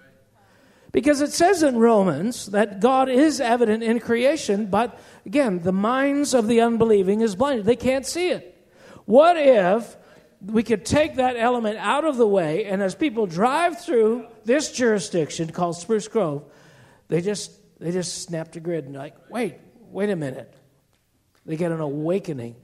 Because 0.94 1.20
it 1.20 1.34
says 1.34 1.62
in 1.62 1.78
Romans 1.78 2.46
that 2.48 2.80
God 2.80 3.10
is 3.10 3.42
evident 3.42 3.84
in 3.84 4.00
creation, 4.00 4.68
but 4.68 4.98
again, 5.26 5.60
the 5.60 5.74
minds 5.74 6.34
of 6.34 6.48
the 6.48 6.62
unbelieving 6.62 7.20
is 7.20 7.36
blinded. 7.36 7.66
They 7.66 7.76
can't 7.76 8.06
see 8.06 8.30
it. 8.30 8.54
What 9.04 9.36
if 9.36 9.98
we 10.46 10.64
could 10.64 10.86
take 10.86 11.16
that 11.16 11.36
element 11.38 11.78
out 11.78 12.06
of 12.06 12.18
the 12.18 12.28
way, 12.28 12.66
and 12.66 12.82
as 12.82 12.96
people 12.96 13.26
drive 13.26 13.84
through 13.84 14.28
this 14.44 14.72
jurisdiction 14.72 15.52
called 15.52 15.78
Spruce 15.78 16.08
Grove, 16.08 16.44
they 17.08 17.22
just 17.22 17.52
they 17.80 17.92
just 17.92 18.24
snap 18.24 18.52
the 18.52 18.60
grid 18.60 18.86
and 18.86 18.96
like, 18.96 19.16
wait, 19.30 19.56
wait 19.90 20.10
a 20.10 20.16
minute. 20.16 20.54
They 21.46 21.58
get 21.58 21.72
an 21.72 21.82
awakening. 21.82 22.56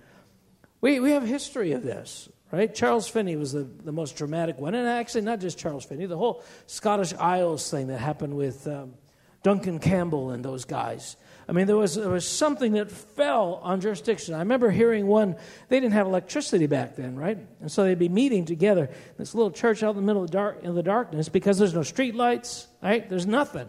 We 0.82 1.00
we 1.00 1.12
have 1.12 1.24
history 1.24 1.74
of 1.74 1.84
this, 1.84 2.30
right? 2.52 2.74
Charles 2.74 3.08
Finney 3.08 3.36
was 3.36 3.52
the, 3.52 3.63
the 3.63 3.91
most 3.91 4.15
dramatic 4.15 4.58
one, 4.58 4.76
and 4.76 4.88
actually 4.88 5.22
not 5.22 5.39
just 5.39 5.58
Charles 5.58 5.86
Finney, 5.86 6.06
the 6.06 6.17
whole 6.17 6.44
Scottish 6.67 7.13
Isles 7.13 7.70
thing 7.70 7.88
that 7.88 8.00
happened 8.00 8.36
with 8.36 8.67
um, 8.67 8.94
Duncan 9.44 9.80
Campbell 9.80 10.32
and 10.32 10.44
those 10.44 10.65
guys. 10.65 11.15
I 11.51 11.53
mean, 11.53 11.67
there 11.67 11.75
was, 11.75 11.95
there 11.95 12.09
was 12.09 12.25
something 12.25 12.71
that 12.73 12.89
fell 12.89 13.59
on 13.61 13.81
jurisdiction. 13.81 14.35
I 14.35 14.39
remember 14.39 14.71
hearing 14.71 15.05
one, 15.05 15.35
they 15.67 15.81
didn't 15.81 15.95
have 15.95 16.07
electricity 16.07 16.65
back 16.65 16.95
then, 16.95 17.17
right? 17.17 17.37
And 17.59 17.69
so 17.69 17.83
they'd 17.83 17.99
be 17.99 18.07
meeting 18.07 18.45
together 18.45 18.85
in 18.85 19.15
this 19.17 19.35
little 19.35 19.51
church 19.51 19.83
out 19.83 19.89
in 19.89 19.97
the 19.97 20.01
middle 20.01 20.23
of 20.23 20.31
the, 20.31 20.37
dark, 20.37 20.63
in 20.63 20.75
the 20.75 20.81
darkness 20.81 21.27
because 21.27 21.57
there's 21.57 21.73
no 21.73 21.83
street 21.83 22.15
lights, 22.15 22.67
right? 22.81 23.09
There's 23.09 23.27
nothing. 23.27 23.67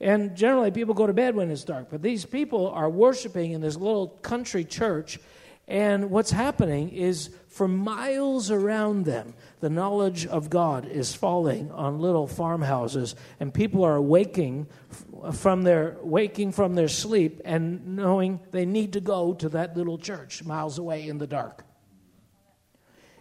And 0.00 0.34
generally, 0.34 0.72
people 0.72 0.92
go 0.92 1.06
to 1.06 1.12
bed 1.12 1.36
when 1.36 1.52
it's 1.52 1.62
dark. 1.62 1.86
But 1.88 2.02
these 2.02 2.24
people 2.24 2.68
are 2.70 2.90
worshiping 2.90 3.52
in 3.52 3.60
this 3.60 3.76
little 3.76 4.08
country 4.08 4.64
church. 4.64 5.20
And 5.68 6.10
what's 6.10 6.32
happening 6.32 6.88
is 6.88 7.30
for 7.54 7.68
miles 7.68 8.50
around 8.50 9.04
them, 9.04 9.32
the 9.60 9.70
knowledge 9.70 10.26
of 10.26 10.50
God 10.50 10.88
is 10.88 11.14
falling 11.14 11.70
on 11.70 12.00
little 12.00 12.26
farmhouses, 12.26 13.14
and 13.38 13.54
people 13.54 13.84
are 13.84 14.00
waking 14.00 14.66
from 15.32 15.62
their 15.62 15.96
waking 16.02 16.50
from 16.50 16.74
their 16.74 16.88
sleep 16.88 17.40
and 17.44 17.94
knowing 17.94 18.40
they 18.50 18.66
need 18.66 18.94
to 18.94 19.00
go 19.00 19.34
to 19.34 19.48
that 19.50 19.76
little 19.76 19.98
church 19.98 20.42
miles 20.42 20.78
away 20.78 21.08
in 21.08 21.18
the 21.18 21.28
dark. 21.28 21.64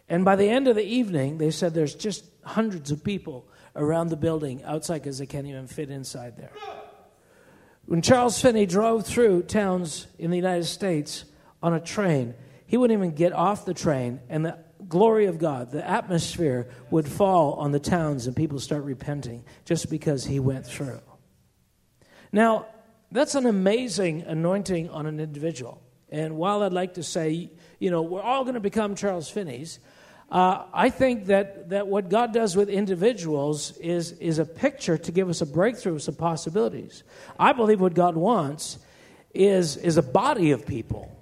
And 0.10 0.26
by 0.26 0.36
the 0.36 0.50
end 0.50 0.67
of 0.67 0.76
the 0.76 0.84
evening, 0.84 1.38
they 1.38 1.52
said 1.52 1.76
there's 1.76 1.93
just 1.93 2.26
hundreds 2.43 2.89
of 2.89 3.04
people 3.04 3.48
around 3.76 4.08
the 4.08 4.17
building 4.17 4.63
outside 4.63 5.04
because 5.04 5.19
they 5.19 5.28
can't 5.28 5.46
even 5.46 5.67
fit 5.67 5.91
inside 5.91 6.38
there. 6.38 6.52
When 7.86 8.02
Charles 8.02 8.41
Finney 8.41 8.65
drove 8.65 9.06
through 9.06 9.43
towns 9.43 10.08
in 10.17 10.32
the 10.32 10.38
United 10.38 10.65
States 10.65 11.26
on 11.62 11.76
a 11.76 11.80
train, 11.80 12.34
he 12.74 12.78
wouldn't 12.78 12.98
even 12.98 13.14
get 13.14 13.34
off 13.34 13.66
the 13.66 13.74
train, 13.76 14.20
and 14.30 14.44
the 14.44 14.58
glory 14.88 15.28
of 15.28 15.38
God, 15.38 15.70
the 15.70 15.88
atmosphere 15.88 16.68
would 16.90 17.08
fall 17.08 17.54
on 17.54 17.72
the 17.72 17.80
towns, 17.80 18.26
and 18.26 18.36
people 18.36 18.60
start 18.60 18.84
repenting 18.84 19.46
just 19.64 19.92
because 19.92 20.26
he 20.26 20.40
went 20.40 20.66
through. 20.66 21.00
Now, 22.32 22.66
that's 23.12 23.36
an 23.36 23.46
amazing 23.46 24.24
anointing 24.24 24.90
on 24.90 25.06
an 25.06 25.20
individual. 25.20 25.84
And 26.10 26.36
while 26.36 26.64
I'd 26.64 26.74
like 26.74 26.96
to 26.96 27.04
say, 27.04 27.52
you 27.78 27.92
know, 27.92 28.02
we're 28.02 28.24
all 28.24 28.42
going 28.44 28.56
to 28.56 28.60
become 28.60 28.96
Charles 28.96 29.30
Finney's, 29.30 29.78
uh, 30.32 30.64
I 30.74 30.90
think 30.90 31.28
that, 31.28 31.70
that 31.70 31.86
what 31.86 32.10
God 32.10 32.34
does 32.34 32.56
with 32.56 32.70
individuals 32.70 33.78
is, 33.78 34.14
is 34.14 34.40
a 34.40 34.46
picture 34.46 34.98
to 34.98 35.12
give 35.12 35.30
us 35.30 35.42
a 35.42 35.46
breakthrough 35.46 35.94
of 35.94 36.02
some 36.02 36.16
possibilities. 36.16 37.04
I 37.38 37.54
believe 37.54 37.80
what 37.80 37.94
God 37.94 38.16
wants 38.16 38.80
is, 39.32 39.78
is 39.78 39.98
a 39.98 40.02
body 40.02 40.50
of 40.50 40.66
people, 40.66 41.12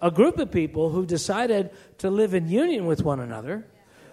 a 0.00 0.10
group 0.10 0.38
of 0.38 0.50
people 0.50 0.90
who 0.90 1.06
decided 1.06 1.70
to 1.98 2.10
live 2.10 2.34
in 2.34 2.48
union 2.48 2.86
with 2.86 3.02
one 3.02 3.20
another, 3.20 3.66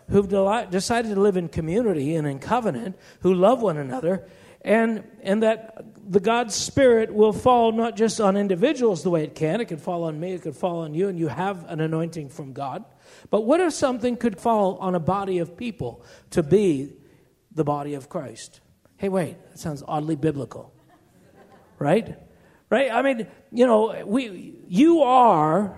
who've 0.10 0.30
decided 0.70 1.14
to 1.14 1.20
live 1.20 1.38
in 1.38 1.48
community 1.48 2.16
and 2.16 2.28
in 2.28 2.40
covenant, 2.40 2.98
who 3.22 3.34
love 3.34 3.62
one 3.62 3.78
another, 3.78 4.28
and, 4.62 5.04
and 5.22 5.44
that 5.44 5.86
the 6.12 6.20
God's 6.20 6.56
Spirit 6.56 7.14
will 7.14 7.34
fall 7.34 7.72
not 7.72 7.96
just 7.96 8.20
on 8.20 8.36
individuals 8.36 9.04
the 9.04 9.12
way 9.12 9.24
it 9.24 9.36
can, 9.36 9.62
it 9.62 9.66
could 9.66 9.82
fall 9.82 10.04
on 10.04 10.20
me, 10.20 10.34
it 10.34 10.42
could 10.42 10.56
fall 10.56 10.80
on 10.80 10.94
you, 10.94 11.08
and 11.08 11.20
you 11.20 11.28
have 11.28 11.70
an 11.70 11.80
anointing 11.80 12.30
from 12.30 12.54
God. 12.54 12.84
But 13.30 13.42
what 13.42 13.62
if 13.62 13.74
something 13.74 14.18
could 14.18 14.40
fall 14.40 14.78
on 14.78 14.96
a 14.96 15.00
body 15.00 15.38
of 15.38 15.56
people 15.56 16.04
to 16.32 16.42
be 16.42 16.94
the 17.52 17.64
body 17.64 17.94
of 17.94 18.10
Christ? 18.10 18.60
Hey, 18.98 19.10
wait, 19.10 19.38
that 19.52 19.60
sounds 19.60 19.84
oddly 19.88 20.16
biblical. 20.16 20.74
Right? 21.78 22.18
Right? 22.70 22.92
I 22.92 23.02
mean, 23.02 23.28
you 23.52 23.68
know, 23.68 24.04
we 24.06 24.56
you 24.68 25.02
are 25.04 25.78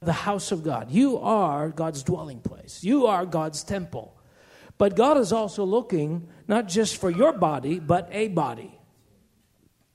the 0.00 0.12
house 0.12 0.52
of 0.52 0.62
God. 0.62 0.90
You 0.90 1.18
are 1.18 1.70
God's 1.70 2.02
dwelling 2.02 2.40
place. 2.40 2.84
You 2.84 3.06
are 3.06 3.26
God's 3.26 3.64
temple. 3.64 4.14
But 4.78 4.94
God 4.94 5.18
is 5.18 5.32
also 5.32 5.64
looking 5.64 6.28
not 6.46 6.68
just 6.68 6.96
for 6.96 7.10
your 7.10 7.32
body, 7.32 7.80
but 7.80 8.08
a 8.12 8.28
body. 8.28 8.72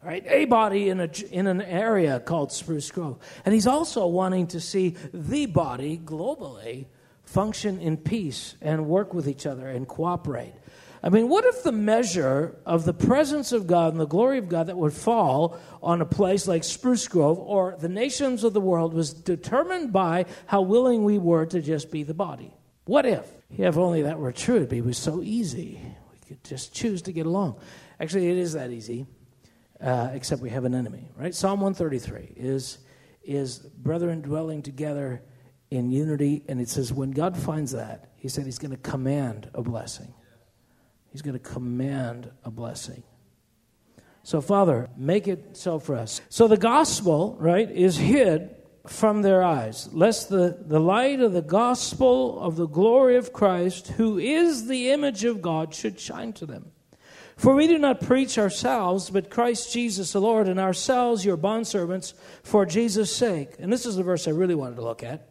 Right? 0.04 0.26
A 0.28 0.44
body 0.46 0.90
in, 0.90 1.00
a, 1.00 1.10
in 1.32 1.48
an 1.48 1.62
area 1.62 2.20
called 2.20 2.52
Spruce 2.52 2.92
Grove. 2.92 3.20
And 3.46 3.54
he's 3.54 3.68
also 3.68 4.06
wanting 4.06 4.48
to 4.48 4.60
see 4.60 4.98
the 5.14 5.46
body 5.46 5.98
globally 5.98 6.88
function 7.24 7.80
in 7.80 7.96
peace 7.96 8.56
and 8.62 8.88
work 8.88 9.14
with 9.14 9.30
each 9.30 9.46
other 9.46 9.70
and 9.70 9.88
cooperate. 9.88 10.54
I 11.06 11.10
mean, 11.10 11.28
what 11.28 11.44
if 11.44 11.64
the 11.64 11.74
measure 11.74 12.56
of 12.66 12.86
the 12.86 12.94
presence 12.94 13.52
of 13.52 13.68
God 13.68 13.92
and 13.92 14.00
the 14.00 14.08
glory 14.08 14.38
of 14.38 14.48
God 14.48 14.68
that 14.68 14.78
would 14.78 14.94
fall 14.94 15.60
on 15.82 16.00
a 16.00 16.06
place 16.06 16.48
like 16.48 16.64
Spruce 16.64 17.10
Grove 17.10 17.38
or 17.40 17.76
the 17.78 17.90
nations 17.90 18.46
of 18.46 18.54
the 18.54 18.62
world 18.62 18.94
was 18.94 19.14
determined 19.14 19.92
by 19.92 20.26
how 20.46 20.62
willing 20.62 21.04
we 21.04 21.18
were 21.18 21.46
to 21.48 21.62
just 21.62 21.92
be 21.92 22.04
the 22.04 22.14
body? 22.14 22.54
What 22.86 23.06
if? 23.06 23.30
If 23.58 23.78
only 23.78 24.04
that 24.04 24.18
were 24.18 24.32
true, 24.32 24.56
it'd 24.56 24.70
be 24.70 24.94
so 24.94 25.22
easy. 25.22 25.82
We 26.10 26.20
could 26.26 26.42
just 26.46 26.74
choose 26.74 27.02
to 27.04 27.12
get 27.12 27.26
along. 27.26 27.58
Actually, 28.00 28.30
it 28.30 28.38
is 28.38 28.54
that 28.54 28.72
easy, 28.72 29.06
uh, 29.82 30.12
except 30.14 30.42
we 30.42 30.52
have 30.52 30.64
an 30.64 30.74
enemy, 30.74 31.12
right? 31.18 31.36
Psalm 31.36 31.60
133 31.60 32.34
is, 32.38 32.78
is 33.26 33.58
brethren 33.60 34.22
dwelling 34.22 34.62
together 34.62 35.22
in 35.70 35.92
unity, 35.92 36.46
and 36.48 36.62
it 36.62 36.70
says 36.70 36.94
when 36.94 37.12
God 37.12 37.38
finds 37.38 37.74
that, 37.74 38.14
he 38.16 38.30
said 38.30 38.46
he's 38.46 38.60
going 38.60 38.72
to 38.72 38.78
command 38.78 39.50
a 39.54 39.62
blessing. 39.62 40.14
He's 41.14 41.22
going 41.22 41.38
to 41.38 41.40
command 41.40 42.30
a 42.44 42.52
blessing. 42.52 43.04
So, 44.24 44.42
Father, 44.42 44.90
make 44.98 45.28
it 45.28 45.56
so 45.56 45.80
for 45.80 45.96
us. 45.96 46.22
So, 46.30 46.48
the 46.48 46.58
gospel, 46.58 47.38
right, 47.40 47.70
is 47.70 47.98
hid 47.98 48.56
from 48.88 49.22
their 49.22 49.44
eyes, 49.44 49.88
lest 49.94 50.30
the, 50.30 50.58
the 50.60 50.80
light 50.80 51.22
of 51.22 51.34
the 51.34 51.42
gospel 51.42 52.40
of 52.42 52.56
the 52.56 52.68
glory 52.68 53.16
of 53.16 53.32
Christ, 53.32 53.90
who 53.90 54.18
is 54.18 54.68
the 54.68 54.90
image 54.90 55.24
of 55.24 55.42
God, 55.42 55.74
should 55.74 56.00
shine 56.00 56.34
to 56.34 56.46
them. 56.46 56.72
For 57.38 57.54
we 57.54 57.68
do 57.68 57.78
not 57.78 58.02
preach 58.02 58.38
ourselves, 58.38 59.10
but 59.10 59.30
Christ 59.30 59.72
Jesus 59.72 60.14
the 60.14 60.22
Lord, 60.22 60.48
and 60.48 60.60
ourselves 60.60 61.24
your 61.24 61.38
bondservants 61.38 62.14
for 62.44 62.66
Jesus' 62.66 63.16
sake. 63.16 63.52
And 63.60 63.72
this 63.72 63.86
is 63.86 63.96
the 63.96 64.04
verse 64.04 64.28
I 64.28 64.32
really 64.32 64.56
wanted 64.56 64.78
to 64.78 64.84
look 64.84 65.04
at. 65.04 65.30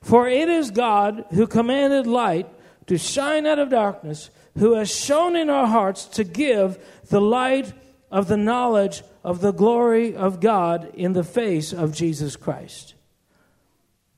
For 0.00 0.28
it 0.28 0.48
is 0.48 0.70
God 0.70 1.24
who 1.30 1.46
commanded 1.46 2.06
light 2.06 2.48
to 2.86 2.96
shine 2.96 3.46
out 3.46 3.58
of 3.58 3.70
darkness 3.70 4.30
who 4.58 4.74
has 4.74 4.94
shown 4.94 5.36
in 5.36 5.50
our 5.50 5.66
hearts 5.66 6.04
to 6.06 6.24
give 6.24 6.78
the 7.08 7.20
light 7.20 7.72
of 8.10 8.28
the 8.28 8.36
knowledge 8.36 9.02
of 9.22 9.40
the 9.40 9.52
glory 9.52 10.16
of 10.16 10.40
God 10.40 10.90
in 10.94 11.12
the 11.12 11.24
face 11.24 11.72
of 11.72 11.94
Jesus 11.94 12.36
Christ. 12.36 12.94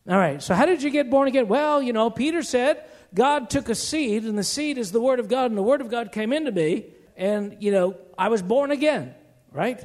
All 0.08 0.16
right, 0.16 0.42
so 0.42 0.54
how 0.54 0.66
did 0.66 0.82
you 0.82 0.90
get 0.90 1.10
born 1.10 1.28
again? 1.28 1.48
Well, 1.48 1.82
you 1.82 1.92
know, 1.92 2.10
Peter 2.10 2.42
said 2.42 2.82
God 3.14 3.50
took 3.50 3.68
a 3.68 3.74
seed, 3.74 4.24
and 4.24 4.38
the 4.38 4.44
seed 4.44 4.78
is 4.78 4.92
the 4.92 5.00
Word 5.00 5.20
of 5.20 5.28
God, 5.28 5.50
and 5.50 5.58
the 5.58 5.62
Word 5.62 5.80
of 5.80 5.90
God 5.90 6.12
came 6.12 6.32
into 6.32 6.52
me, 6.52 6.86
and, 7.16 7.56
you 7.60 7.72
know, 7.72 7.96
I 8.16 8.28
was 8.28 8.40
born 8.40 8.70
again, 8.70 9.14
right? 9.52 9.84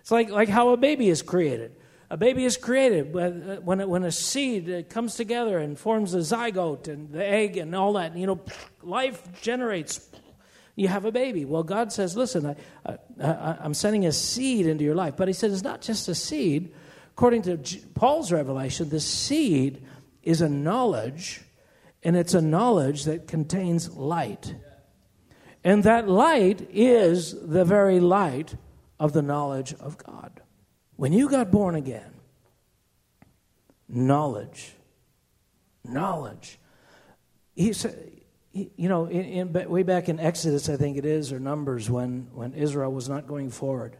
It's 0.00 0.10
like, 0.10 0.30
like 0.30 0.48
how 0.48 0.70
a 0.70 0.76
baby 0.76 1.08
is 1.08 1.22
created. 1.22 1.76
A 2.12 2.16
baby 2.18 2.44
is 2.44 2.58
created 2.58 3.14
when, 3.14 3.62
uh, 3.64 3.86
when 3.86 4.04
a 4.04 4.12
seed 4.12 4.70
uh, 4.70 4.82
comes 4.82 5.14
together 5.14 5.58
and 5.58 5.78
forms 5.78 6.12
a 6.12 6.18
zygote 6.18 6.86
and 6.86 7.10
the 7.10 7.26
egg 7.26 7.56
and 7.56 7.74
all 7.74 7.94
that. 7.94 8.14
You 8.14 8.26
know, 8.26 8.40
life 8.82 9.40
generates. 9.40 10.10
You 10.76 10.88
have 10.88 11.06
a 11.06 11.10
baby. 11.10 11.46
Well, 11.46 11.62
God 11.62 11.90
says, 11.90 12.14
listen, 12.14 12.54
I, 12.84 12.98
I, 13.18 13.56
I'm 13.60 13.72
sending 13.72 14.04
a 14.04 14.12
seed 14.12 14.66
into 14.66 14.84
your 14.84 14.94
life. 14.94 15.16
But 15.16 15.28
He 15.28 15.32
says 15.32 15.54
it's 15.54 15.62
not 15.62 15.80
just 15.80 16.06
a 16.06 16.14
seed. 16.14 16.74
According 17.12 17.42
to 17.42 17.56
Paul's 17.94 18.30
revelation, 18.30 18.90
the 18.90 19.00
seed 19.00 19.82
is 20.22 20.42
a 20.42 20.50
knowledge, 20.50 21.40
and 22.02 22.14
it's 22.14 22.34
a 22.34 22.42
knowledge 22.42 23.04
that 23.04 23.26
contains 23.26 23.88
light. 23.88 24.54
And 25.64 25.82
that 25.84 26.10
light 26.10 26.68
is 26.70 27.34
the 27.40 27.64
very 27.64 28.00
light 28.00 28.54
of 29.00 29.14
the 29.14 29.22
knowledge 29.22 29.72
of 29.80 29.96
God. 29.96 30.41
When 30.96 31.12
you 31.12 31.28
got 31.28 31.50
born 31.50 31.74
again, 31.74 32.12
knowledge, 33.88 34.72
knowledge. 35.84 36.58
He 37.54 37.72
said, 37.72 38.10
you 38.52 38.88
know, 38.88 39.06
in, 39.06 39.52
in, 39.56 39.70
way 39.70 39.82
back 39.82 40.08
in 40.08 40.20
Exodus, 40.20 40.68
I 40.68 40.76
think 40.76 40.96
it 40.96 41.06
is, 41.06 41.32
or 41.32 41.40
Numbers, 41.40 41.90
when, 41.90 42.28
when 42.32 42.52
Israel 42.54 42.92
was 42.92 43.08
not 43.08 43.26
going 43.26 43.50
forward. 43.50 43.96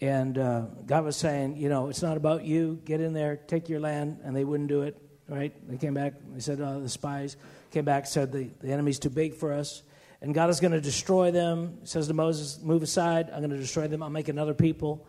And 0.00 0.38
uh, 0.38 0.62
God 0.86 1.04
was 1.04 1.16
saying, 1.16 1.56
you 1.56 1.68
know, 1.68 1.88
it's 1.88 2.02
not 2.02 2.16
about 2.16 2.44
you. 2.44 2.80
Get 2.84 3.00
in 3.00 3.12
there, 3.12 3.36
take 3.36 3.68
your 3.68 3.80
land. 3.80 4.20
And 4.24 4.34
they 4.34 4.44
wouldn't 4.44 4.68
do 4.68 4.82
it, 4.82 4.96
right? 5.28 5.52
They 5.68 5.76
came 5.76 5.94
back. 5.94 6.14
They 6.32 6.40
said, 6.40 6.60
oh, 6.60 6.80
the 6.80 6.88
spies 6.88 7.36
came 7.70 7.84
back, 7.84 8.06
said, 8.06 8.32
the, 8.32 8.50
the 8.60 8.72
enemy's 8.72 8.98
too 8.98 9.10
big 9.10 9.34
for 9.34 9.52
us. 9.52 9.82
And 10.22 10.34
God 10.34 10.50
is 10.50 10.60
going 10.60 10.72
to 10.72 10.80
destroy 10.80 11.30
them. 11.30 11.78
He 11.80 11.86
says 11.86 12.08
to 12.08 12.14
Moses, 12.14 12.60
move 12.62 12.82
aside. 12.82 13.30
I'm 13.30 13.38
going 13.40 13.50
to 13.50 13.58
destroy 13.58 13.88
them. 13.88 14.02
I'll 14.02 14.10
make 14.10 14.28
another 14.28 14.54
people. 14.54 15.06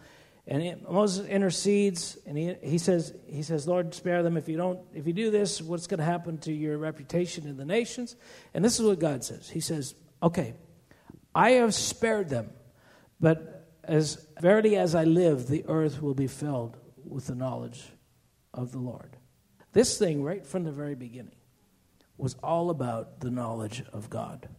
And 0.48 0.82
Moses 0.90 1.28
intercedes, 1.28 2.18
and 2.26 2.38
he, 2.38 2.56
he 2.64 2.78
says, 2.78 3.14
he 3.28 3.44
says, 3.44 3.68
Lord, 3.68 3.94
spare 3.94 4.24
them. 4.24 4.38
If 4.38 4.50
you 4.50 4.58
don't, 4.58 4.80
if 4.94 5.06
you 5.06 5.14
do 5.14 5.30
this, 5.30 5.62
what's 5.62 5.88
going 5.88 6.00
to 6.00 6.04
happen 6.04 6.40
to 6.40 6.52
your 6.52 6.78
reputation 6.78 7.48
in 7.48 7.58
the 7.58 7.66
nations? 7.66 8.16
And 8.54 8.66
this 8.66 8.80
is 8.80 8.86
what 8.86 9.00
God 9.00 9.24
says. 9.24 9.50
He 9.50 9.60
says, 9.60 9.94
Okay, 10.24 10.56
I 11.34 11.52
have 11.52 11.74
spared 11.74 12.30
them, 12.30 12.50
but 13.20 13.68
as 13.84 14.28
verily 14.40 14.78
as 14.78 14.96
I 14.96 15.04
live, 15.04 15.48
the 15.48 15.66
earth 15.68 16.02
will 16.02 16.14
be 16.14 16.28
filled 16.28 16.78
with 17.06 17.28
the 17.28 17.36
knowledge 17.36 17.84
of 18.54 18.72
the 18.72 18.80
Lord. 18.80 19.18
This 19.74 19.98
thing, 19.98 20.24
right 20.24 20.46
from 20.46 20.64
the 20.64 20.72
very 20.72 20.96
beginning, 20.96 21.36
was 22.18 22.36
all 22.44 22.70
about 22.70 23.20
the 23.22 23.32
knowledge 23.32 23.84
of 23.94 24.10
God. 24.10 24.50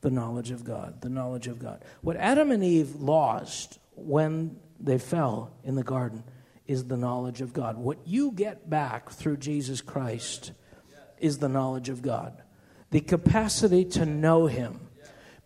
The 0.00 0.10
knowledge 0.10 0.50
of 0.50 0.64
God. 0.64 1.00
The 1.00 1.08
knowledge 1.08 1.48
of 1.48 1.58
God. 1.58 1.84
What 2.02 2.16
Adam 2.16 2.50
and 2.50 2.62
Eve 2.62 2.94
lost 2.96 3.78
when 3.94 4.58
they 4.80 4.98
fell 4.98 5.52
in 5.64 5.74
the 5.74 5.82
garden 5.82 6.24
is 6.66 6.84
the 6.84 6.96
knowledge 6.96 7.40
of 7.40 7.52
God. 7.52 7.76
What 7.76 7.98
you 8.06 8.32
get 8.32 8.68
back 8.68 9.10
through 9.10 9.38
Jesus 9.38 9.80
Christ 9.80 10.52
is 11.18 11.38
the 11.38 11.48
knowledge 11.48 11.88
of 11.88 12.02
God, 12.02 12.42
the 12.90 13.00
capacity 13.00 13.84
to 13.84 14.04
know 14.04 14.46
Him. 14.46 14.80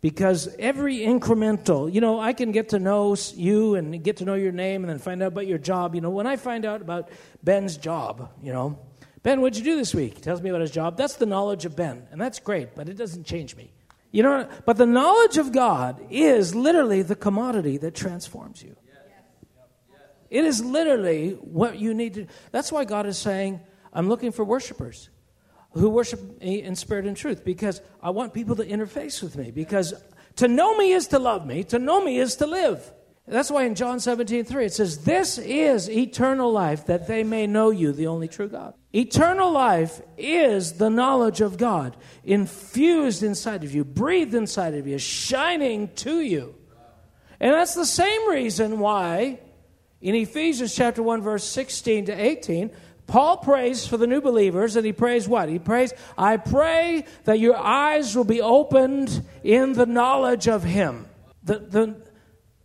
Because 0.00 0.48
every 0.58 1.00
incremental, 1.00 1.92
you 1.92 2.00
know, 2.00 2.18
I 2.18 2.32
can 2.32 2.52
get 2.52 2.70
to 2.70 2.78
know 2.78 3.14
you 3.34 3.74
and 3.74 4.02
get 4.02 4.16
to 4.18 4.24
know 4.24 4.32
your 4.34 4.50
name 4.50 4.82
and 4.82 4.90
then 4.90 4.98
find 4.98 5.22
out 5.22 5.28
about 5.28 5.46
your 5.46 5.58
job. 5.58 5.94
You 5.94 6.00
know, 6.00 6.08
when 6.08 6.26
I 6.26 6.36
find 6.36 6.64
out 6.64 6.80
about 6.80 7.10
Ben's 7.42 7.76
job, 7.76 8.30
you 8.42 8.50
know, 8.50 8.78
Ben, 9.22 9.42
what'd 9.42 9.58
you 9.58 9.64
do 9.64 9.76
this 9.76 9.94
week? 9.94 10.14
He 10.14 10.20
tells 10.22 10.40
me 10.40 10.48
about 10.48 10.62
his 10.62 10.70
job. 10.70 10.96
That's 10.96 11.16
the 11.16 11.26
knowledge 11.26 11.66
of 11.66 11.76
Ben, 11.76 12.06
and 12.10 12.18
that's 12.18 12.38
great, 12.38 12.74
but 12.74 12.88
it 12.88 12.96
doesn't 12.96 13.24
change 13.24 13.54
me. 13.56 13.72
You 14.10 14.22
know, 14.22 14.48
but 14.64 14.78
the 14.78 14.86
knowledge 14.86 15.36
of 15.36 15.52
God 15.52 16.00
is 16.08 16.54
literally 16.54 17.02
the 17.02 17.14
commodity 17.14 17.76
that 17.78 17.94
transforms 17.94 18.62
you. 18.62 18.76
It 20.30 20.44
is 20.44 20.64
literally 20.64 21.32
what 21.32 21.78
you 21.78 21.92
need 21.92 22.14
to. 22.14 22.26
That's 22.52 22.70
why 22.70 22.84
God 22.84 23.06
is 23.06 23.18
saying, 23.18 23.60
I'm 23.92 24.08
looking 24.08 24.30
for 24.32 24.44
worshipers 24.44 25.10
who 25.72 25.88
worship 25.90 26.40
me 26.40 26.62
in 26.62 26.76
spirit 26.76 27.06
and 27.06 27.16
truth 27.16 27.44
because 27.44 27.80
I 28.02 28.10
want 28.10 28.32
people 28.32 28.56
to 28.56 28.64
interface 28.64 29.22
with 29.22 29.36
me. 29.36 29.50
Because 29.50 29.92
to 30.36 30.48
know 30.48 30.76
me 30.76 30.92
is 30.92 31.08
to 31.08 31.18
love 31.18 31.46
me, 31.46 31.64
to 31.64 31.78
know 31.78 32.02
me 32.02 32.18
is 32.18 32.36
to 32.36 32.46
live. 32.46 32.92
That's 33.26 33.50
why 33.50 33.64
in 33.64 33.76
John 33.76 34.00
17, 34.00 34.44
3, 34.44 34.64
it 34.64 34.72
says, 34.72 35.04
This 35.04 35.38
is 35.38 35.88
eternal 35.88 36.50
life, 36.50 36.86
that 36.86 37.06
they 37.06 37.22
may 37.22 37.46
know 37.46 37.70
you, 37.70 37.92
the 37.92 38.08
only 38.08 38.26
true 38.26 38.48
God. 38.48 38.74
Eternal 38.92 39.52
life 39.52 40.00
is 40.18 40.72
the 40.74 40.90
knowledge 40.90 41.40
of 41.40 41.56
God 41.56 41.96
infused 42.24 43.22
inside 43.22 43.62
of 43.62 43.72
you, 43.72 43.84
breathed 43.84 44.34
inside 44.34 44.74
of 44.74 44.88
you, 44.88 44.98
shining 44.98 45.88
to 45.96 46.20
you. 46.20 46.56
And 47.38 47.54
that's 47.54 47.74
the 47.74 47.86
same 47.86 48.28
reason 48.28 48.80
why 48.80 49.38
in 50.00 50.14
Ephesians 50.14 50.74
chapter 50.74 51.02
1, 51.02 51.20
verse 51.20 51.44
16 51.44 52.06
to 52.06 52.12
18, 52.12 52.70
Paul 53.06 53.38
prays 53.38 53.86
for 53.86 53.96
the 53.96 54.06
new 54.06 54.20
believers, 54.20 54.76
and 54.76 54.86
he 54.86 54.92
prays 54.92 55.28
what? 55.28 55.48
He 55.48 55.58
prays, 55.58 55.92
I 56.16 56.36
pray 56.36 57.04
that 57.24 57.38
your 57.38 57.56
eyes 57.56 58.14
will 58.14 58.24
be 58.24 58.40
opened 58.40 59.24
in 59.42 59.72
the 59.72 59.86
knowledge 59.86 60.48
of 60.48 60.62
him. 60.62 61.06
The, 61.42 61.58
the, 61.58 61.96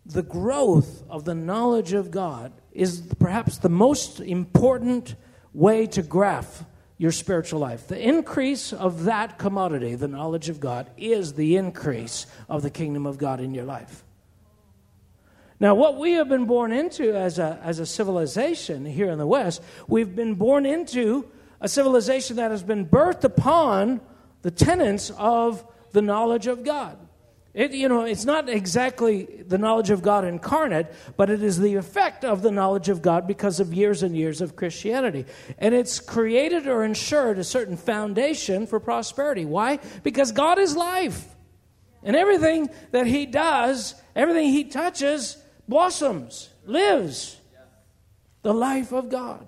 the 0.05 0.21
growth 0.21 1.03
of 1.09 1.25
the 1.25 1.33
knowledge 1.33 1.93
of 1.93 2.11
God 2.11 2.53
is 2.71 3.01
perhaps 3.19 3.57
the 3.57 3.69
most 3.69 4.19
important 4.19 5.15
way 5.53 5.87
to 5.87 6.03
graph 6.03 6.63
your 6.97 7.11
spiritual 7.11 7.59
life. 7.59 7.87
The 7.87 7.99
increase 7.99 8.71
of 8.71 9.05
that 9.05 9.37
commodity, 9.37 9.95
the 9.95 10.07
knowledge 10.07 10.49
of 10.49 10.59
God, 10.59 10.89
is 10.95 11.33
the 11.33 11.57
increase 11.57 12.27
of 12.47 12.61
the 12.61 12.69
kingdom 12.69 13.05
of 13.05 13.17
God 13.17 13.41
in 13.41 13.53
your 13.53 13.65
life. 13.65 14.03
Now, 15.59 15.75
what 15.75 15.97
we 15.97 16.13
have 16.13 16.27
been 16.27 16.45
born 16.45 16.71
into 16.71 17.15
as 17.15 17.39
a, 17.39 17.59
as 17.63 17.79
a 17.79 17.85
civilization 17.85 18.85
here 18.85 19.09
in 19.09 19.17
the 19.17 19.27
West, 19.27 19.61
we've 19.87 20.15
been 20.15 20.35
born 20.35 20.65
into 20.65 21.29
a 21.61 21.69
civilization 21.69 22.35
that 22.37 22.51
has 22.51 22.61
been 22.61 22.85
birthed 22.85 23.23
upon 23.23 24.01
the 24.41 24.51
tenets 24.51 25.11
of 25.17 25.65
the 25.91 26.01
knowledge 26.01 26.47
of 26.47 26.63
God. 26.63 26.97
It, 27.53 27.71
you 27.71 27.87
know, 27.87 28.01
it's 28.01 28.25
not 28.25 28.49
exactly 28.49 29.23
the 29.47 29.57
knowledge 29.57 29.89
of 29.89 30.01
God 30.01 30.25
incarnate, 30.25 30.93
but 31.15 31.29
it 31.29 31.41
is 31.41 31.57
the 31.57 31.75
effect 31.75 32.25
of 32.25 32.41
the 32.41 32.51
knowledge 32.51 32.89
of 32.89 33.01
God 33.01 33.25
because 33.25 33.61
of 33.61 33.73
years 33.73 34.03
and 34.03 34.13
years 34.13 34.41
of 34.41 34.57
Christianity. 34.57 35.25
And 35.57 35.73
it's 35.73 36.01
created 36.01 36.67
or 36.67 36.83
ensured 36.83 37.39
a 37.39 37.45
certain 37.45 37.77
foundation 37.77 38.67
for 38.67 38.81
prosperity. 38.81 39.45
Why? 39.45 39.79
Because 40.03 40.33
God 40.33 40.59
is 40.59 40.75
life. 40.75 41.33
And 42.03 42.17
everything 42.17 42.69
that 42.91 43.07
He 43.07 43.25
does, 43.25 43.95
everything 44.17 44.49
He 44.49 44.65
touches, 44.65 45.37
blossoms, 45.67 46.49
lives 46.65 47.39
the 48.41 48.53
life 48.53 48.91
of 48.91 49.09
God. 49.09 49.45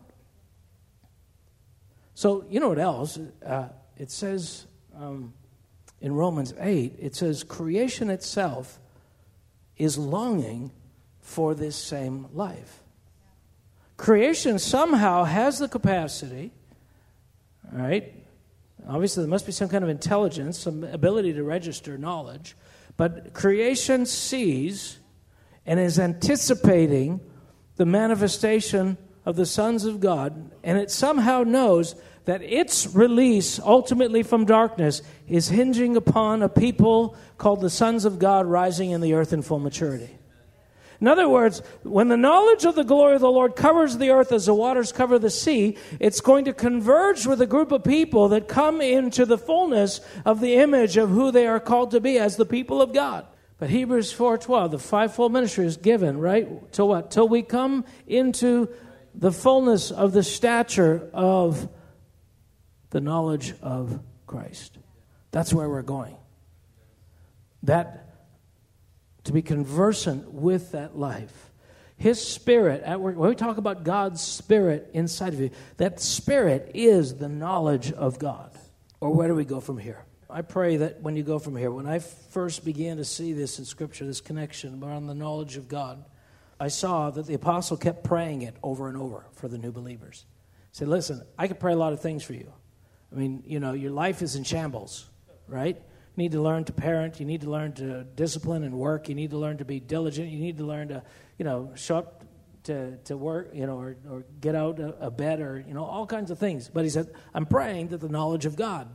So, 2.15 2.45
you 2.49 2.59
know 2.59 2.69
what 2.69 2.79
else? 2.79 3.19
Uh, 3.45 3.67
it 3.95 4.09
says, 4.09 4.65
um, 4.95 5.33
in 6.01 6.13
Romans 6.15 6.53
8, 6.59 6.95
it 6.99 7.15
says, 7.15 7.43
creation 7.43 8.09
itself 8.09 8.79
is 9.77 9.97
longing 9.97 10.71
for 11.21 11.53
this 11.53 11.75
same 11.75 12.27
life. 12.33 12.81
Creation 13.97 14.57
somehow 14.57 15.25
has 15.25 15.59
the 15.59 15.67
capacity, 15.67 16.51
all 17.71 17.79
right? 17.79 18.13
Obviously, 18.87 19.23
there 19.23 19.29
must 19.29 19.45
be 19.45 19.51
some 19.51 19.69
kind 19.69 19.83
of 19.83 19.89
intelligence, 19.89 20.57
some 20.57 20.83
ability 20.83 21.33
to 21.33 21.43
register 21.43 21.97
knowledge, 21.97 22.55
but 22.95 23.33
creation 23.33 24.05
sees 24.05 24.97
and 25.67 25.79
is 25.79 25.99
anticipating 25.99 27.19
the 27.75 27.85
manifestation 27.85 28.97
of 29.25 29.35
the 29.35 29.45
sons 29.45 29.83
of 29.83 29.99
God, 29.99 30.51
and 30.63 30.77
it 30.77 30.89
somehow 30.89 31.43
knows 31.43 31.95
that 32.23 32.41
its 32.41 32.87
release 32.87 33.59
ultimately 33.59 34.23
from 34.23 34.45
darkness 34.45 35.01
is 35.27 35.49
hinging 35.49 35.95
upon 35.95 36.41
a 36.41 36.49
people 36.49 37.15
called 37.37 37.61
the 37.61 37.69
sons 37.69 38.05
of 38.05 38.19
God 38.19 38.45
rising 38.45 38.91
in 38.91 39.01
the 39.01 39.13
earth 39.13 39.33
in 39.33 39.41
full 39.41 39.59
maturity. 39.59 40.17
In 40.99 41.07
other 41.07 41.29
words, 41.29 41.61
when 41.83 42.07
the 42.07 42.17
knowledge 42.17 42.65
of 42.65 42.75
the 42.75 42.83
glory 42.83 43.15
of 43.15 43.21
the 43.21 43.29
Lord 43.29 43.55
covers 43.55 43.97
the 43.97 44.09
earth 44.09 44.31
as 44.31 44.47
the 44.47 44.53
waters 44.53 44.91
cover 44.91 45.19
the 45.19 45.29
sea, 45.29 45.77
it's 45.99 46.21
going 46.21 46.45
to 46.45 46.53
converge 46.53 47.27
with 47.27 47.39
a 47.41 47.45
group 47.45 47.71
of 47.71 47.83
people 47.83 48.29
that 48.29 48.47
come 48.47 48.81
into 48.81 49.25
the 49.25 49.37
fullness 49.37 50.01
of 50.25 50.39
the 50.39 50.55
image 50.55 50.97
of 50.97 51.09
who 51.09 51.31
they 51.31 51.45
are 51.45 51.59
called 51.59 51.91
to 51.91 52.01
be 52.01 52.17
as 52.17 52.35
the 52.35 52.45
people 52.45 52.81
of 52.81 52.93
God. 52.93 53.27
But 53.59 53.69
Hebrews 53.69 54.13
4:12, 54.13 54.71
the 54.71 54.79
fivefold 54.79 55.31
ministry 55.31 55.65
is 55.65 55.77
given, 55.77 56.19
right? 56.19 56.71
To 56.73 56.85
what? 56.85 57.09
Till 57.11 57.27
we 57.27 57.41
come 57.41 57.85
into 58.05 58.69
the 59.15 59.31
fullness 59.31 59.89
of 59.91 60.13
the 60.13 60.23
stature 60.23 61.09
of 61.11 61.67
the 62.91 63.01
knowledge 63.01 63.55
of 63.61 63.99
Christ. 64.27 64.77
That's 65.31 65.53
where 65.53 65.67
we're 65.67 65.81
going. 65.81 66.15
That 67.63 68.03
to 69.23 69.33
be 69.33 69.41
conversant 69.41 70.31
with 70.31 70.71
that 70.71 70.97
life. 70.97 71.51
His 71.97 72.25
spirit 72.25 72.83
at 72.83 73.01
work, 73.01 73.17
when 73.17 73.29
we 73.29 73.35
talk 73.35 73.57
about 73.57 73.83
God's 73.83 74.21
spirit 74.21 74.89
inside 74.93 75.33
of 75.33 75.39
you, 75.39 75.49
that 75.77 75.99
spirit 75.99 76.71
is 76.75 77.15
the 77.15 77.27
knowledge 77.27 77.91
of 77.91 78.19
God. 78.19 78.51
Or 79.01 79.09
where 79.13 79.27
do 79.27 79.35
we 79.35 79.45
go 79.45 79.59
from 79.59 79.79
here? 79.79 80.06
I 80.29 80.41
pray 80.41 80.77
that 80.77 81.01
when 81.01 81.15
you 81.15 81.23
go 81.23 81.39
from 81.39 81.55
here, 81.55 81.71
when 81.71 81.87
I 81.87 81.99
first 81.99 82.65
began 82.65 82.97
to 82.97 83.05
see 83.05 83.33
this 83.33 83.59
in 83.59 83.65
Scripture, 83.65 84.05
this 84.05 84.19
connection 84.19 84.83
around 84.83 85.07
the 85.07 85.13
knowledge 85.13 85.55
of 85.55 85.67
God, 85.69 86.03
I 86.59 86.67
saw 86.67 87.09
that 87.11 87.27
the 87.27 87.33
apostle 87.33 87.77
kept 87.77 88.03
praying 88.03 88.41
it 88.41 88.55
over 88.61 88.89
and 88.89 88.97
over 88.97 89.25
for 89.33 89.47
the 89.47 89.57
new 89.57 89.71
believers. 89.71 90.25
He 90.71 90.79
said, 90.79 90.87
Listen, 90.89 91.21
I 91.37 91.47
could 91.47 91.59
pray 91.59 91.73
a 91.73 91.77
lot 91.77 91.93
of 91.93 92.01
things 92.01 92.23
for 92.23 92.33
you. 92.33 92.51
I 93.11 93.15
mean, 93.15 93.43
you 93.45 93.59
know, 93.59 93.73
your 93.73 93.91
life 93.91 94.21
is 94.21 94.35
in 94.35 94.43
shambles, 94.43 95.09
right? 95.47 95.75
You 95.77 96.23
need 96.23 96.33
to 96.33 96.41
learn 96.41 96.65
to 96.65 96.73
parent. 96.73 97.19
You 97.19 97.25
need 97.25 97.41
to 97.41 97.49
learn 97.49 97.73
to 97.73 98.03
discipline 98.03 98.63
and 98.63 98.77
work. 98.77 99.07
You 99.07 99.15
need 99.15 99.29
to 99.29 99.37
learn 99.37 99.59
to 99.59 99.65
be 99.65 99.79
diligent. 99.79 100.29
You 100.29 100.39
need 100.39 100.57
to 100.57 100.65
learn 100.65 100.89
to, 100.89 101.03
you 101.37 101.45
know, 101.45 101.71
show 101.75 101.99
up 101.99 102.25
to, 102.63 102.97
to 103.05 103.15
work, 103.15 103.51
you 103.53 103.65
know, 103.65 103.79
or, 103.79 103.95
or 104.09 104.25
get 104.41 104.55
out 104.55 104.79
a, 104.79 105.09
bed 105.09 105.39
or, 105.39 105.63
you 105.65 105.73
know, 105.73 105.85
all 105.85 106.05
kinds 106.05 106.31
of 106.31 106.39
things. 106.39 106.69
But 106.73 106.83
he 106.83 106.89
said, 106.89 107.13
I'm 107.33 107.45
praying 107.45 107.89
that 107.89 108.01
the 108.01 108.09
knowledge 108.09 108.45
of 108.45 108.57
God 108.57 108.89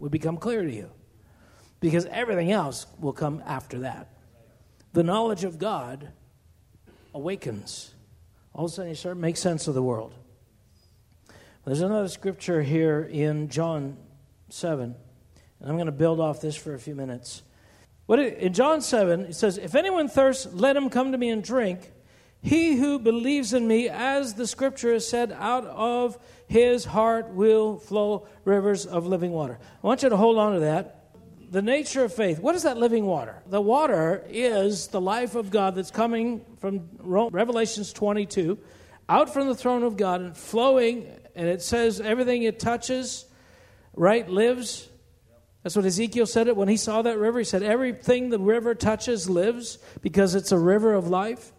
would 0.00 0.10
become 0.10 0.36
clear 0.36 0.62
to 0.62 0.72
you 0.72 0.90
because 1.78 2.06
everything 2.06 2.50
else 2.50 2.86
will 2.98 3.12
come 3.12 3.42
after 3.46 3.80
that. 3.80 4.08
The 4.92 5.02
knowledge 5.02 5.44
of 5.44 5.58
God 5.58 6.10
awakens. 7.14 7.94
All 8.52 8.64
of 8.64 8.72
a 8.72 8.74
sudden, 8.74 8.88
you 8.90 8.94
start 8.96 9.16
to 9.16 9.20
make 9.20 9.36
sense 9.36 9.68
of 9.68 9.74
the 9.74 9.82
world. 9.82 10.14
There's 11.64 11.82
another 11.82 12.08
scripture 12.08 12.62
here 12.62 13.02
in 13.02 13.48
John 13.48 13.96
7, 14.48 14.94
and 15.60 15.68
I'm 15.68 15.76
going 15.76 15.86
to 15.86 15.92
build 15.92 16.18
off 16.18 16.40
this 16.40 16.56
for 16.56 16.74
a 16.74 16.78
few 16.78 16.94
minutes. 16.94 17.42
What 18.06 18.18
in 18.18 18.52
John 18.52 18.80
7, 18.80 19.26
it 19.26 19.34
says, 19.34 19.56
If 19.56 19.76
anyone 19.76 20.08
thirsts, 20.08 20.52
let 20.52 20.76
him 20.76 20.90
come 20.90 21.12
to 21.12 21.18
me 21.18 21.28
and 21.28 21.44
drink. 21.44 21.92
He 22.42 22.76
who 22.76 22.98
believes 22.98 23.52
in 23.52 23.68
me, 23.68 23.88
as 23.88 24.34
the 24.34 24.46
scripture 24.46 24.92
has 24.94 25.06
said, 25.06 25.32
out 25.32 25.66
of 25.66 26.18
his 26.46 26.84
heart 26.84 27.30
will 27.34 27.78
flow 27.78 28.26
rivers 28.44 28.86
of 28.86 29.06
living 29.06 29.32
water. 29.32 29.58
I 29.82 29.86
want 29.86 30.02
you 30.02 30.08
to 30.08 30.16
hold 30.16 30.38
on 30.38 30.54
to 30.54 30.60
that. 30.60 30.96
The 31.50 31.62
nature 31.62 32.04
of 32.04 32.14
faith. 32.14 32.38
What 32.38 32.54
is 32.54 32.62
that 32.62 32.78
living 32.78 33.04
water? 33.04 33.42
The 33.46 33.60
water 33.60 34.24
is 34.28 34.86
the 34.86 35.00
life 35.00 35.34
of 35.34 35.50
God 35.50 35.74
that's 35.74 35.90
coming 35.90 36.44
from 36.58 36.88
Revelations 37.00 37.92
22, 37.92 38.58
out 39.08 39.34
from 39.34 39.48
the 39.48 39.54
throne 39.54 39.82
of 39.82 39.96
God 39.96 40.20
and 40.20 40.36
flowing 40.36 41.06
and 41.34 41.48
it 41.48 41.62
says 41.62 42.00
everything 42.00 42.42
it 42.42 42.58
touches, 42.58 43.24
right, 43.94 44.28
lives. 44.28 44.88
That's 45.62 45.76
what 45.76 45.84
Ezekiel 45.84 46.26
said 46.26 46.48
it 46.48 46.56
when 46.56 46.68
he 46.68 46.76
saw 46.76 47.02
that 47.02 47.18
river. 47.18 47.38
He 47.38 47.44
said, 47.44 47.62
Everything 47.62 48.30
the 48.30 48.38
river 48.38 48.74
touches 48.74 49.28
lives 49.28 49.78
because 50.00 50.34
it's 50.34 50.52
a 50.52 50.58
river 50.58 50.94
of 50.94 51.08
life. 51.08 51.52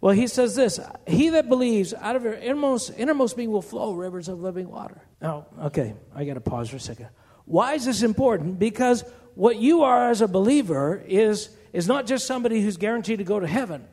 Well, 0.00 0.14
he 0.14 0.26
says 0.26 0.54
this 0.54 0.78
He 1.06 1.30
that 1.30 1.48
believes 1.48 1.94
out 1.94 2.16
of 2.16 2.24
your 2.24 2.34
innermost, 2.34 2.92
innermost 2.96 3.36
being 3.36 3.50
will 3.50 3.62
flow 3.62 3.94
rivers 3.94 4.28
of 4.28 4.40
living 4.40 4.68
water. 4.68 5.02
Now, 5.20 5.46
okay, 5.62 5.94
I 6.14 6.24
got 6.24 6.34
to 6.34 6.40
pause 6.40 6.68
for 6.70 6.76
a 6.76 6.80
second. 6.80 7.08
Why 7.44 7.74
is 7.74 7.84
this 7.84 8.02
important? 8.02 8.58
Because 8.58 9.04
what 9.34 9.56
you 9.56 9.82
are 9.82 10.10
as 10.10 10.20
a 10.20 10.28
believer 10.28 11.02
is, 11.06 11.50
is 11.72 11.86
not 11.86 12.06
just 12.06 12.26
somebody 12.26 12.60
who's 12.60 12.76
guaranteed 12.76 13.18
to 13.18 13.24
go 13.24 13.38
to 13.38 13.46
heaven. 13.46 13.86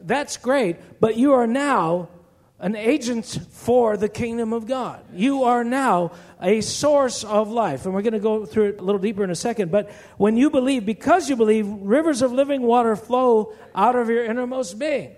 That's 0.00 0.36
great, 0.36 1.00
but 1.00 1.16
you 1.16 1.32
are 1.32 1.46
now 1.46 2.08
an 2.60 2.74
agent 2.74 3.38
for 3.50 3.96
the 3.96 4.08
kingdom 4.08 4.52
of 4.52 4.66
God. 4.66 5.04
You 5.12 5.44
are 5.44 5.62
now 5.62 6.12
a 6.42 6.60
source 6.60 7.22
of 7.22 7.50
life. 7.50 7.84
And 7.84 7.94
we're 7.94 8.02
going 8.02 8.14
to 8.14 8.18
go 8.18 8.44
through 8.46 8.70
it 8.70 8.80
a 8.80 8.82
little 8.82 9.00
deeper 9.00 9.22
in 9.22 9.30
a 9.30 9.36
second. 9.36 9.70
But 9.70 9.90
when 10.16 10.36
you 10.36 10.50
believe, 10.50 10.84
because 10.84 11.30
you 11.30 11.36
believe, 11.36 11.66
rivers 11.68 12.20
of 12.20 12.32
living 12.32 12.62
water 12.62 12.96
flow 12.96 13.54
out 13.74 13.94
of 13.94 14.08
your 14.08 14.24
innermost 14.24 14.78
being. 14.78 15.14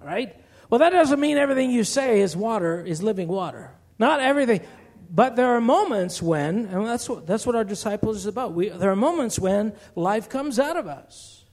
Right? 0.00 0.36
Well, 0.70 0.78
that 0.78 0.90
doesn't 0.90 1.18
mean 1.18 1.36
everything 1.36 1.70
you 1.70 1.82
say 1.82 2.20
is 2.20 2.36
water, 2.36 2.84
is 2.84 3.02
living 3.02 3.26
water. 3.26 3.72
Not 3.98 4.20
everything. 4.20 4.60
But 5.10 5.36
there 5.36 5.56
are 5.56 5.60
moments 5.60 6.22
when, 6.22 6.66
and 6.66 6.86
that's 6.86 7.08
what, 7.08 7.26
that's 7.26 7.46
what 7.46 7.56
our 7.56 7.64
disciples 7.64 8.18
is 8.18 8.26
about. 8.26 8.52
We, 8.52 8.68
there 8.68 8.90
are 8.90 8.96
moments 8.96 9.38
when 9.38 9.72
life 9.94 10.28
comes 10.28 10.58
out 10.58 10.76
of 10.76 10.86
us. 10.86 11.44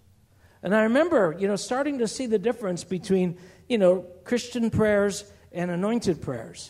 And 0.64 0.74
I 0.74 0.84
remember, 0.84 1.36
you 1.38 1.48
know, 1.48 1.56
starting 1.56 2.00
to 2.00 2.08
see 2.08 2.26
the 2.26 2.40
difference 2.40 2.84
between 2.84 3.38
you 3.74 3.80
know, 3.80 4.06
Christian 4.24 4.70
prayers 4.70 5.26
and 5.52 5.72
anointed 5.72 6.22
prayers. 6.22 6.70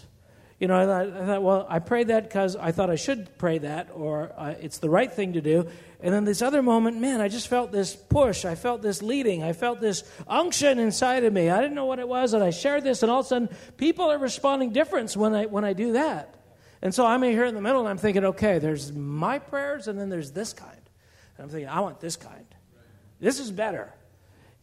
You 0.58 0.70
know, 0.70 0.78
I 0.78 0.86
thought, 0.86 1.22
I 1.22 1.26
thought 1.26 1.43
well, 1.43 1.68
I 1.70 1.80
prayed 1.80 2.08
that 2.08 2.24
because 2.24 2.56
I 2.56 2.72
thought 2.72 2.89
I 2.89 2.95
should 2.95 3.38
pray 3.38 3.58
that, 3.58 3.89
or 3.93 4.32
uh, 4.38 4.56
it's 4.62 4.78
the 4.78 4.89
right 4.89 5.12
thing 5.12 5.34
to 5.34 5.41
do. 5.41 5.68
And 5.99 6.14
then 6.14 6.24
this 6.24 6.41
other 6.41 6.62
moment, 6.62 7.01
man, 7.01 7.20
I 7.20 7.28
just 7.28 7.49
felt 7.49 7.74
this 7.74 7.93
push. 7.93 8.45
I 8.45 8.56
felt 8.56 8.82
this 8.82 9.01
leading. 9.01 9.43
I 9.43 9.51
felt 9.51 9.82
this 9.82 10.06
unction 10.30 10.80
inside 10.80 11.26
of 11.26 11.34
me. 11.34 11.49
I 11.49 11.60
didn't 11.60 11.76
know 11.76 11.88
what 11.88 11.99
it 11.99 12.08
was, 12.08 12.34
and 12.34 12.41
I 12.41 12.51
shared 12.51 12.86
this, 12.86 13.04
and 13.04 13.12
all 13.12 13.20
of 13.20 13.26
a 13.26 13.30
sudden, 13.30 13.49
people 13.76 14.10
are 14.10 14.18
responding 14.18 14.72
different 14.72 15.14
when 15.18 15.36
I 15.36 15.47
when 15.47 15.66
I 15.66 15.74
do 15.74 15.91
that. 15.93 16.34
And 16.82 16.95
so 16.95 17.06
I'm 17.06 17.22
here 17.22 17.43
in 17.43 17.56
the 17.56 17.62
middle, 17.62 17.82
and 17.82 17.89
I'm 17.89 17.97
thinking, 17.97 18.24
okay, 18.24 18.60
there's 18.60 18.93
my 18.93 19.39
prayers, 19.39 19.89
and 19.89 19.99
then 19.99 20.08
there's 20.08 20.32
this 20.32 20.54
kind. 20.54 20.72
And 21.38 21.43
I'm 21.43 21.49
thinking, 21.49 21.68
I 21.68 21.82
want 21.82 21.99
this 21.99 22.16
kind. 22.16 22.45
This 23.20 23.39
is 23.41 23.51
better. 23.51 23.93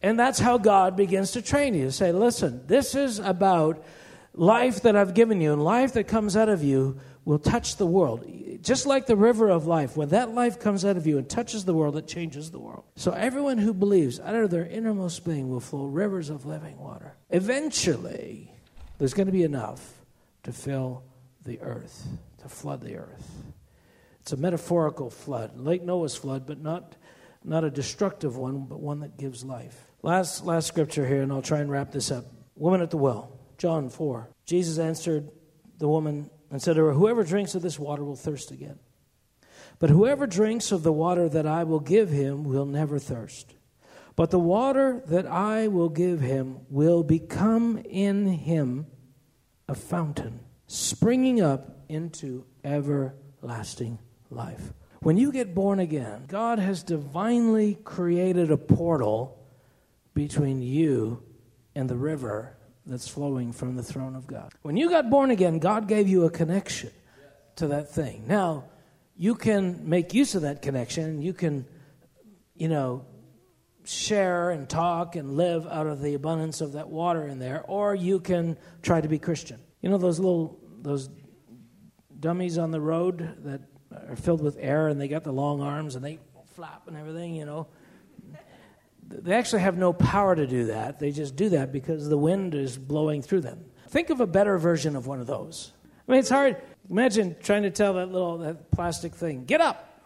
And 0.03 0.18
that's 0.18 0.38
how 0.38 0.59
God 0.59 0.96
begins 0.96 1.32
to 1.32 1.42
train 1.42 1.74
you 1.74 1.90
say, 1.90 2.12
listen, 2.12 2.66
this 2.66 2.94
is 2.94 3.18
about 3.18 3.84
life 4.32 4.82
that 4.82 4.96
I've 4.96 5.14
given 5.14 5.40
you, 5.40 5.53
and 5.53 5.62
life 5.62 5.92
that 5.94 6.05
comes 6.05 6.36
out 6.36 6.48
of 6.48 6.62
you 6.62 6.98
will 7.24 7.38
touch 7.38 7.76
the 7.76 7.86
world. 7.86 8.24
Just 8.62 8.86
like 8.86 9.07
the 9.07 9.16
river 9.16 9.51
of 9.51 9.66
life, 9.66 9.96
when 9.96 10.09
that 10.11 10.34
life 10.34 10.59
comes 10.59 10.84
out 10.84 10.96
of 10.96 11.07
you 11.07 11.18
and 11.18 11.28
touches 11.28 11.64
the 11.64 11.74
world, 11.74 11.96
it 11.96 12.07
changes 12.07 12.51
the 12.51 12.59
world. 12.59 12.84
So 12.96 13.12
everyone 13.12 13.59
who 13.59 13.74
believes, 13.74 14.20
out 14.20 14.34
of 14.34 14.51
their 14.51 14.66
innermost 14.66 15.24
being, 15.24 15.48
will 15.48 15.61
flow 15.61 15.84
rivers 15.84 16.30
of 16.30 16.46
living 16.46 16.78
water. 16.78 17.14
Eventually, 17.28 18.53
there's 18.98 19.14
going 19.14 19.26
to 19.26 19.32
be 19.32 19.42
enough 19.42 20.01
to 20.44 20.53
fill 20.53 21.03
the 21.44 21.61
earth, 21.61 22.07
to 22.38 22.48
flood 22.48 22.80
the 22.82 22.96
earth. 22.96 23.30
It's 24.20 24.32
a 24.32 24.36
metaphorical 24.36 25.11
flood, 25.11 25.59
like 25.59 25.82
Noah's 25.82 26.16
flood, 26.16 26.46
but 26.46 26.61
not, 26.61 26.96
not 27.44 27.64
a 27.64 27.70
destructive 27.70 28.36
one, 28.36 28.64
but 28.64 28.80
one 28.80 29.01
that 29.01 29.18
gives 29.18 29.44
life. 29.44 29.89
Last, 30.03 30.44
last 30.44 30.66
scripture 30.66 31.07
here, 31.07 31.22
and 31.22 31.32
I'll 31.32 31.42
try 31.42 31.59
and 31.59 31.70
wrap 31.70 31.92
this 31.92 32.11
up. 32.11 32.24
Woman 32.55 32.80
at 32.80 32.90
the 32.90 32.96
well, 32.96 33.38
John 33.59 33.90
4. 33.90 34.30
Jesus 34.46 34.78
answered 34.78 35.30
the 35.78 35.88
woman 35.88 36.30
and 36.51 36.61
said 36.61 36.76
to 36.76 36.84
her, 36.84 36.92
Whoever 36.92 37.22
drinks 37.22 37.55
of 37.55 37.62
this 37.62 37.78
water 37.78 38.03
will 38.03 38.16
thirst 38.16 38.51
again. 38.51 38.78
But 39.78 39.90
whoever 39.90 40.26
drinks 40.26 40.72
of 40.72 40.82
the 40.82 40.92
water 40.92 41.28
that 41.28 41.46
I 41.46 41.64
will 41.64 41.80
give 41.80 42.11
him 42.11 42.44
will 42.44 42.66
never 42.66 42.98
thirst. 42.98 43.55
But 44.16 44.30
the 44.30 44.38
water 44.38 45.03
that 45.07 45.26
I 45.26 45.68
will 45.68 45.88
give 45.88 46.20
him 46.20 46.61
will 46.68 47.03
become 47.03 47.78
in 47.78 48.26
him 48.26 48.86
a 49.68 49.74
fountain, 49.74 50.40
springing 50.66 51.40
up 51.40 51.84
into 51.88 52.44
everlasting 52.64 53.98
life. 54.30 54.72
When 55.01 55.16
you 55.16 55.32
get 55.32 55.55
born 55.55 55.78
again, 55.78 56.24
God 56.26 56.59
has 56.59 56.82
divinely 56.82 57.76
created 57.84 58.51
a 58.51 58.59
portal 58.59 59.39
between 60.14 60.62
you 60.62 61.22
and 61.74 61.88
the 61.88 61.96
river 61.96 62.56
that's 62.86 63.08
flowing 63.08 63.52
from 63.52 63.76
the 63.76 63.82
throne 63.82 64.16
of 64.16 64.26
God. 64.26 64.52
When 64.62 64.76
you 64.76 64.90
got 64.90 65.11
born 65.11 65.30
again, 65.30 65.58
God 65.58 65.86
gave 65.86 66.08
you 66.08 66.24
a 66.24 66.30
connection 66.30 66.90
to 67.56 67.68
that 67.68 67.92
thing. 67.92 68.24
Now, 68.26 68.64
you 69.16 69.34
can 69.34 69.88
make 69.88 70.14
use 70.14 70.34
of 70.34 70.42
that 70.42 70.62
connection. 70.62 71.20
You 71.20 71.32
can, 71.32 71.66
you 72.54 72.68
know, 72.68 73.04
share 73.84 74.50
and 74.50 74.68
talk 74.68 75.16
and 75.16 75.36
live 75.36 75.66
out 75.66 75.86
of 75.86 76.00
the 76.00 76.14
abundance 76.14 76.61
of 76.61 76.72
that 76.72 76.88
water 76.88 77.26
in 77.26 77.38
there, 77.38 77.62
or 77.66 77.94
you 77.94 78.20
can 78.20 78.56
try 78.82 79.00
to 79.00 79.08
be 79.08 79.18
Christian. 79.18 79.61
You 79.82 79.90
know 79.90 79.98
those 79.98 80.18
little 80.18 80.58
those 80.82 81.08
dummies 82.18 82.58
on 82.58 82.70
the 82.70 82.80
road 82.80 83.36
that 83.44 83.61
are 84.08 84.16
filled 84.16 84.42
with 84.42 84.56
air 84.58 84.88
and 84.88 85.00
they 85.00 85.08
got 85.08 85.24
the 85.24 85.32
long 85.32 85.61
arms 85.61 85.96
and 85.96 86.04
they 86.04 86.18
flap 86.54 86.86
and 86.86 86.96
everything, 86.96 87.34
you 87.34 87.44
know. 87.44 87.66
They 89.11 89.34
actually 89.34 89.62
have 89.62 89.76
no 89.76 89.92
power 89.92 90.36
to 90.36 90.46
do 90.46 90.66
that. 90.66 91.00
They 91.00 91.11
just 91.11 91.34
do 91.34 91.48
that 91.50 91.72
because 91.72 92.08
the 92.08 92.16
wind 92.16 92.54
is 92.54 92.78
blowing 92.78 93.22
through 93.22 93.40
them. 93.40 93.64
Think 93.88 94.11
of 94.11 94.20
a 94.20 94.26
better 94.26 94.56
version 94.56 94.94
of 94.94 95.08
one 95.08 95.20
of 95.20 95.26
those. 95.26 95.72
I 96.06 96.12
mean, 96.12 96.20
it's 96.20 96.28
hard. 96.28 96.56
Imagine 96.88 97.34
trying 97.42 97.64
to 97.64 97.70
tell 97.70 97.94
that 97.94 98.06
little 98.06 98.38
that 98.38 98.70
plastic 98.70 99.14
thing, 99.14 99.44
get 99.44 99.61
up. 99.61 100.00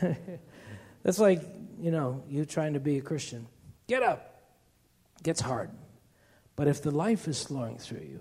That's 1.02 1.18
like, 1.18 1.42
you 1.78 1.90
know, 1.90 2.24
you 2.28 2.46
trying 2.46 2.74
to 2.74 2.80
be 2.80 2.96
a 2.96 3.02
Christian. 3.02 3.46
Get 3.86 4.02
up. 4.02 4.42
Gets 5.22 5.40
hard. 5.40 5.70
But 6.56 6.66
if 6.66 6.82
the 6.82 6.90
life 6.90 7.28
is 7.28 7.42
flowing 7.42 7.76
through 7.78 8.00
you, 8.00 8.20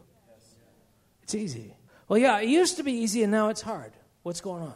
it's 1.23 1.35
easy. 1.35 1.75
Well, 2.09 2.19
yeah, 2.19 2.39
it 2.39 2.49
used 2.49 2.77
to 2.77 2.83
be 2.83 2.91
easy 2.91 3.23
and 3.23 3.31
now 3.31 3.49
it's 3.49 3.61
hard. 3.61 3.93
What's 4.23 4.41
going 4.41 4.63
on? 4.63 4.75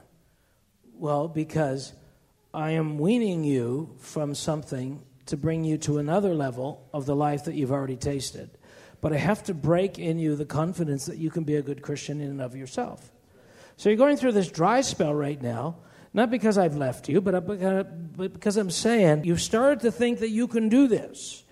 Well, 0.94 1.28
because 1.28 1.94
I 2.54 2.72
am 2.72 2.98
weaning 2.98 3.44
you 3.44 3.96
from 4.00 4.36
something 4.36 5.02
to 5.28 5.38
bring 5.38 5.64
you 5.64 5.78
to 5.80 5.98
another 5.98 6.34
level 6.34 6.88
of 6.94 7.06
the 7.06 7.16
life 7.16 7.46
that 7.46 7.56
you've 7.56 7.72
already 7.72 7.96
tasted. 7.96 8.50
But 9.02 9.14
I 9.14 9.18
have 9.18 9.44
to 9.44 9.54
break 9.54 10.00
in 10.00 10.20
you 10.20 10.36
the 10.36 10.46
confidence 10.46 11.06
that 11.06 11.18
you 11.18 11.30
can 11.30 11.44
be 11.44 11.56
a 11.56 11.62
good 11.62 11.82
Christian 11.82 12.22
in 12.22 12.30
and 12.30 12.42
of 12.42 12.56
yourself. 12.56 13.12
So 13.78 13.90
you're 13.90 13.98
going 13.98 14.18
through 14.18 14.34
this 14.34 14.50
dry 14.50 14.82
spell 14.82 15.14
right 15.14 15.42
now, 15.42 15.78
not 16.14 16.30
because 16.30 16.58
I've 16.58 16.78
left 16.78 17.10
you, 17.10 17.22
but 17.22 17.36
uh, 17.36 17.38
uh, 17.38 17.84
because 18.18 18.56
I'm 18.56 18.70
saying 18.70 19.26
you've 19.26 19.42
started 19.42 19.82
to 19.82 19.92
think 19.92 20.20
that 20.20 20.30
you 20.30 20.48
can 20.48 20.70
do 20.70 20.88
this. 20.88 21.44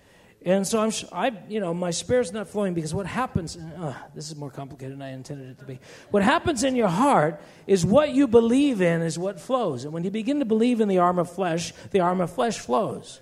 And 0.44 0.66
so 0.66 0.80
I'm, 0.80 0.92
I, 1.12 1.32
you 1.48 1.60
know, 1.60 1.72
my 1.72 1.90
spirit's 1.90 2.32
not 2.32 2.48
flowing 2.48 2.74
because 2.74 2.92
what 2.92 3.06
happens, 3.06 3.56
uh, 3.56 3.80
uh, 3.80 3.94
this 4.14 4.28
is 4.28 4.36
more 4.36 4.50
complicated 4.50 4.94
than 4.94 5.02
I 5.02 5.12
intended 5.12 5.50
it 5.50 5.58
to 5.60 5.64
be. 5.64 5.78
What 6.10 6.22
happens 6.22 6.64
in 6.64 6.74
your 6.74 6.88
heart 6.88 7.40
is 7.66 7.86
what 7.86 8.10
you 8.10 8.26
believe 8.26 8.80
in 8.80 9.02
is 9.02 9.18
what 9.18 9.40
flows. 9.40 9.84
And 9.84 9.92
when 9.92 10.04
you 10.04 10.10
begin 10.10 10.40
to 10.40 10.44
believe 10.44 10.80
in 10.80 10.88
the 10.88 10.98
arm 10.98 11.18
of 11.18 11.30
flesh, 11.30 11.72
the 11.90 12.00
arm 12.00 12.20
of 12.20 12.32
flesh 12.32 12.58
flows. 12.58 13.20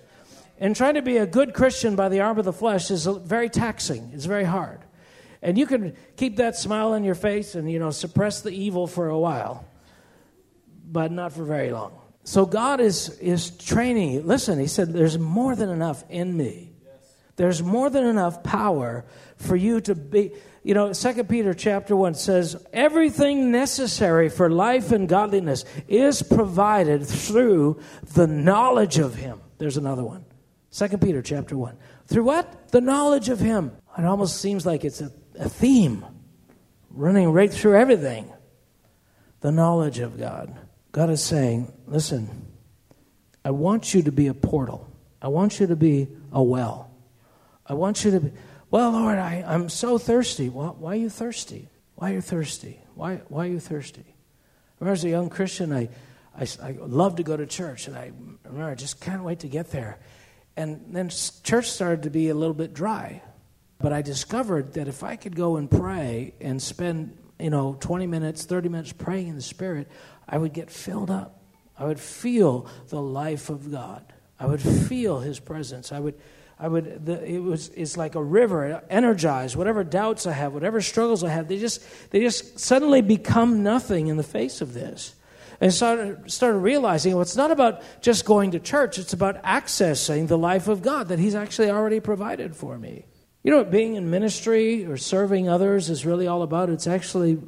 And 0.61 0.73
trying 0.73 0.93
to 0.93 1.01
be 1.01 1.17
a 1.17 1.25
good 1.25 1.53
Christian 1.53 1.97
by 1.97 2.07
the 2.07 2.21
arm 2.21 2.39
of 2.39 2.45
the 2.45 2.53
flesh 2.53 2.89
is 2.89 3.05
very 3.05 3.49
taxing. 3.49 4.11
It's 4.13 4.23
very 4.23 4.45
hard. 4.45 4.79
And 5.41 5.57
you 5.57 5.65
can 5.65 5.97
keep 6.15 6.37
that 6.37 6.55
smile 6.55 6.93
on 6.93 7.03
your 7.03 7.15
face 7.15 7.55
and, 7.55 7.69
you 7.69 7.79
know, 7.79 7.91
suppress 7.91 8.41
the 8.41 8.51
evil 8.51 8.87
for 8.87 9.09
a 9.09 9.19
while, 9.19 9.65
but 10.89 11.11
not 11.11 11.33
for 11.33 11.43
very 11.43 11.71
long. 11.71 11.91
So 12.23 12.45
God 12.45 12.79
is, 12.79 13.17
is 13.19 13.51
training 13.57 14.13
you. 14.13 14.21
Listen, 14.21 14.57
He 14.57 14.67
said, 14.67 14.93
there's 14.93 15.17
more 15.17 15.55
than 15.55 15.69
enough 15.69 16.05
in 16.09 16.37
me 16.37 16.71
there's 17.41 17.63
more 17.63 17.89
than 17.89 18.05
enough 18.05 18.43
power 18.43 19.03
for 19.37 19.55
you 19.55 19.81
to 19.81 19.95
be. 19.95 20.31
You 20.63 20.75
know, 20.75 20.93
Second 20.93 21.27
Peter 21.27 21.55
chapter 21.55 21.95
1 21.95 22.13
says, 22.13 22.55
everything 22.71 23.51
necessary 23.51 24.29
for 24.29 24.47
life 24.47 24.91
and 24.91 25.09
godliness 25.09 25.65
is 25.87 26.21
provided 26.21 27.03
through 27.03 27.81
the 28.13 28.27
knowledge 28.27 28.99
of 28.99 29.15
Him. 29.15 29.41
There's 29.57 29.77
another 29.77 30.03
one. 30.03 30.23
Second 30.71 31.01
Peter 31.01 31.21
chapter 31.21 31.57
1. 31.57 31.77
Through 32.07 32.23
what? 32.23 32.69
The 32.69 32.79
knowledge 32.79 33.27
of 33.27 33.39
Him. 33.39 33.71
It 33.97 34.05
almost 34.05 34.39
seems 34.39 34.65
like 34.65 34.85
it's 34.85 35.01
a, 35.01 35.11
a 35.37 35.49
theme 35.49 36.05
running 36.89 37.31
right 37.31 37.51
through 37.51 37.75
everything. 37.75 38.31
The 39.41 39.51
knowledge 39.51 39.99
of 39.99 40.17
God. 40.17 40.57
God 40.93 41.09
is 41.09 41.21
saying, 41.21 41.71
listen, 41.87 42.47
I 43.43 43.51
want 43.51 43.93
you 43.93 44.03
to 44.03 44.11
be 44.11 44.27
a 44.27 44.33
portal. 44.33 44.89
I 45.21 45.27
want 45.27 45.59
you 45.59 45.67
to 45.67 45.75
be 45.75 46.07
a 46.31 46.41
well. 46.41 46.89
I 47.65 47.73
want 47.73 48.05
you 48.05 48.11
to 48.11 48.19
be, 48.21 48.31
well, 48.69 48.91
Lord, 48.91 49.17
I, 49.17 49.43
I'm 49.45 49.67
so 49.67 49.97
thirsty. 49.97 50.47
Why, 50.47 50.67
why 50.67 50.93
are 50.93 50.95
you 50.99 51.09
thirsty? 51.09 51.67
Why 51.95 52.11
are 52.11 52.13
you 52.15 52.21
thirsty? 52.21 52.79
Why, 52.95 53.21
why 53.27 53.45
are 53.45 53.49
you 53.49 53.59
thirsty? 53.59 54.05
I 54.07 54.13
Remember, 54.79 54.93
as 54.93 55.03
a 55.03 55.09
young 55.09 55.29
Christian, 55.29 55.73
I, 55.73 55.89
I, 56.37 56.47
I 56.63 56.71
loved 56.79 57.17
to 57.17 57.23
go 57.23 57.35
to 57.35 57.45
church, 57.45 57.87
and 57.87 57.95
I 57.95 58.11
remember 58.45 58.71
I 58.71 58.75
just 58.75 59.01
can't 59.01 59.23
wait 59.23 59.39
to 59.39 59.47
get 59.47 59.71
there. 59.71 59.99
And 60.57 60.93
then 60.93 61.09
church 61.43 61.69
started 61.69 62.03
to 62.03 62.09
be 62.09 62.29
a 62.29 62.35
little 62.35 62.53
bit 62.53 62.73
dry. 62.73 63.21
But 63.79 63.93
I 63.93 64.01
discovered 64.01 64.73
that 64.73 64.87
if 64.87 65.03
I 65.03 65.15
could 65.15 65.35
go 65.35 65.57
and 65.57 65.69
pray 65.69 66.33
and 66.39 66.61
spend, 66.61 67.17
you 67.39 67.49
know, 67.49 67.77
20 67.79 68.05
minutes, 68.07 68.45
30 68.45 68.69
minutes 68.69 68.93
praying 68.93 69.29
in 69.29 69.35
the 69.35 69.41
Spirit, 69.41 69.89
I 70.27 70.37
would 70.37 70.53
get 70.53 70.69
filled 70.69 71.09
up. 71.09 71.41
I 71.77 71.85
would 71.85 71.99
feel 71.99 72.67
the 72.89 73.01
life 73.01 73.49
of 73.49 73.71
God. 73.71 74.13
I 74.39 74.45
would 74.45 74.61
feel 74.61 75.19
His 75.19 75.39
presence. 75.39 75.91
I 75.91 75.99
would 75.99 76.15
I 76.61 76.67
would, 76.67 77.07
the, 77.07 77.25
it 77.25 77.39
was, 77.39 77.69
it's 77.69 77.97
like 77.97 78.13
a 78.13 78.21
river, 78.21 78.83
energized. 78.87 79.55
Whatever 79.55 79.83
doubts 79.83 80.27
I 80.27 80.33
have, 80.33 80.53
whatever 80.53 80.79
struggles 80.79 81.23
I 81.23 81.29
have, 81.29 81.47
they 81.47 81.57
just, 81.57 81.83
they 82.11 82.19
just 82.19 82.59
suddenly 82.59 83.01
become 83.01 83.63
nothing 83.63 84.07
in 84.07 84.17
the 84.17 84.23
face 84.23 84.61
of 84.61 84.75
this. 84.75 85.15
And 85.61 85.71
started, 85.71 86.29
started 86.31 86.57
realizing 86.57 87.13
well, 87.13 87.21
it's 87.21 87.37
not 87.37 87.51
about 87.51 87.83
just 88.01 88.25
going 88.25 88.51
to 88.51 88.59
church, 88.59 88.97
it's 88.97 89.13
about 89.13 89.41
accessing 89.43 90.27
the 90.27 90.37
life 90.37 90.67
of 90.67 90.81
God 90.81 91.07
that 91.09 91.19
He's 91.19 91.35
actually 91.35 91.69
already 91.69 91.99
provided 91.99 92.55
for 92.55 92.77
me. 92.77 93.05
You 93.43 93.51
know 93.51 93.57
what 93.57 93.71
being 93.71 93.95
in 93.95 94.09
ministry 94.09 94.85
or 94.85 94.97
serving 94.97 95.47
others 95.47 95.89
is 95.89 96.05
really 96.05 96.27
all 96.27 96.41
about? 96.41 96.69
It's 96.69 96.87
actually 96.87 97.39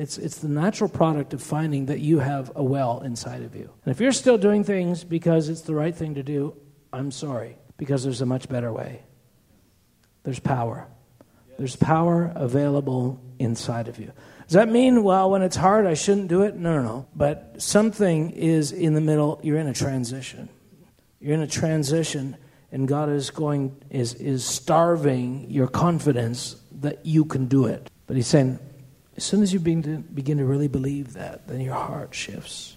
it's, 0.00 0.16
it's 0.18 0.38
the 0.38 0.48
natural 0.48 0.88
product 0.88 1.34
of 1.34 1.42
finding 1.42 1.86
that 1.86 2.00
you 2.00 2.20
have 2.20 2.52
a 2.54 2.64
well 2.64 3.00
inside 3.00 3.42
of 3.42 3.54
you. 3.54 3.70
And 3.84 3.92
if 3.92 4.00
you're 4.00 4.12
still 4.12 4.38
doing 4.38 4.64
things 4.64 5.04
because 5.04 5.48
it's 5.48 5.62
the 5.62 5.74
right 5.74 5.94
thing 5.94 6.14
to 6.14 6.22
do, 6.22 6.56
I'm 6.92 7.10
sorry 7.10 7.58
because 7.76 8.02
there's 8.02 8.22
a 8.22 8.26
much 8.26 8.48
better 8.48 8.72
way. 8.72 9.02
There's 10.22 10.40
power. 10.40 10.88
There's 11.58 11.76
power 11.76 12.32
available 12.34 13.20
inside 13.38 13.88
of 13.88 13.98
you. 13.98 14.12
Does 14.50 14.56
that 14.56 14.68
mean, 14.68 15.04
well, 15.04 15.30
when 15.30 15.42
it's 15.42 15.54
hard, 15.54 15.86
I 15.86 15.94
shouldn't 15.94 16.26
do 16.26 16.42
it? 16.42 16.56
No, 16.56 16.74
no, 16.74 16.82
no. 16.82 17.06
But 17.14 17.62
something 17.62 18.32
is 18.32 18.72
in 18.72 18.94
the 18.94 19.00
middle. 19.00 19.38
You're 19.44 19.60
in 19.60 19.68
a 19.68 19.72
transition. 19.72 20.48
You're 21.20 21.34
in 21.34 21.40
a 21.40 21.46
transition, 21.46 22.36
and 22.72 22.88
God 22.88 23.10
is 23.10 23.30
going 23.30 23.76
is 23.90 24.14
is 24.14 24.44
starving 24.44 25.48
your 25.52 25.68
confidence 25.68 26.56
that 26.80 27.06
you 27.06 27.26
can 27.26 27.46
do 27.46 27.66
it. 27.66 27.92
But 28.08 28.16
He's 28.16 28.26
saying, 28.26 28.58
as 29.16 29.22
soon 29.22 29.44
as 29.44 29.52
you 29.52 29.60
begin 29.60 29.82
to, 29.84 29.98
begin 29.98 30.38
to 30.38 30.44
really 30.44 30.66
believe 30.66 31.12
that, 31.12 31.46
then 31.46 31.60
your 31.60 31.76
heart 31.76 32.12
shifts. 32.12 32.76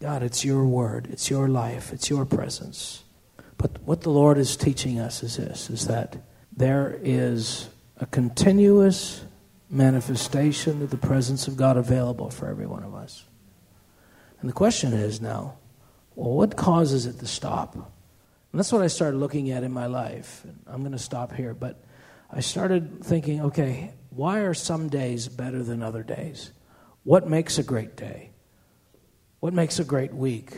God, 0.00 0.22
it's 0.22 0.44
your 0.44 0.64
word, 0.64 1.08
it's 1.10 1.28
your 1.28 1.48
life, 1.48 1.92
it's 1.92 2.08
your 2.08 2.24
presence. 2.24 3.02
But 3.58 3.72
what 3.84 4.02
the 4.02 4.10
Lord 4.10 4.38
is 4.38 4.56
teaching 4.56 5.00
us 5.00 5.24
is 5.24 5.36
this 5.36 5.68
is 5.68 5.88
that 5.88 6.16
there 6.56 6.96
is 7.02 7.68
a 7.96 8.06
continuous 8.06 9.24
manifestation 9.70 10.82
of 10.82 10.90
the 10.90 10.96
presence 10.96 11.46
of 11.46 11.56
God 11.56 11.76
available 11.76 12.28
for 12.28 12.48
every 12.48 12.66
one 12.66 12.82
of 12.82 12.94
us. 12.94 13.24
And 14.40 14.48
the 14.48 14.54
question 14.54 14.92
is 14.92 15.20
now, 15.20 15.58
well, 16.16 16.32
what 16.32 16.56
causes 16.56 17.06
it 17.06 17.20
to 17.20 17.26
stop? 17.26 17.74
And 17.74 18.58
that's 18.58 18.72
what 18.72 18.82
I 18.82 18.88
started 18.88 19.18
looking 19.18 19.50
at 19.52 19.62
in 19.62 19.70
my 19.70 19.86
life. 19.86 20.44
I'm 20.66 20.80
going 20.80 20.92
to 20.92 20.98
stop 20.98 21.32
here, 21.32 21.54
but 21.54 21.82
I 22.32 22.40
started 22.40 23.04
thinking, 23.04 23.42
okay, 23.42 23.92
why 24.10 24.40
are 24.40 24.54
some 24.54 24.88
days 24.88 25.28
better 25.28 25.62
than 25.62 25.82
other 25.82 26.02
days? 26.02 26.50
What 27.04 27.28
makes 27.28 27.58
a 27.58 27.62
great 27.62 27.96
day? 27.96 28.30
What 29.38 29.54
makes 29.54 29.78
a 29.78 29.84
great 29.84 30.12
week? 30.12 30.52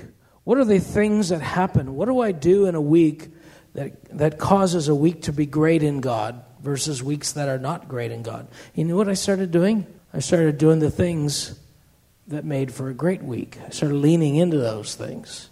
What 0.44 0.58
are 0.58 0.64
the 0.64 0.80
things 0.80 1.28
that 1.28 1.42
happen? 1.42 1.94
What 1.94 2.06
do 2.06 2.20
I 2.20 2.32
do 2.32 2.66
in 2.66 2.74
a 2.74 2.80
week 2.80 3.28
that, 3.74 4.04
that 4.16 4.38
causes 4.38 4.88
a 4.88 4.94
week 4.94 5.22
to 5.22 5.32
be 5.32 5.46
great 5.46 5.82
in 5.82 6.00
God 6.00 6.42
versus 6.62 7.02
weeks 7.02 7.32
that 7.32 7.48
are 7.48 7.58
not 7.58 7.88
great 7.88 8.10
in 8.10 8.22
God? 8.22 8.48
You 8.74 8.84
know 8.84 8.96
what 8.96 9.08
I 9.08 9.14
started 9.14 9.50
doing? 9.50 9.86
I 10.14 10.20
started 10.20 10.58
doing 10.58 10.78
the 10.78 10.90
things 10.90 11.58
that 12.28 12.44
made 12.44 12.72
for 12.72 12.88
a 12.88 12.94
great 12.94 13.22
week. 13.22 13.58
I 13.66 13.70
started 13.70 13.96
leaning 13.96 14.36
into 14.36 14.58
those 14.58 14.94
things. 14.94 15.50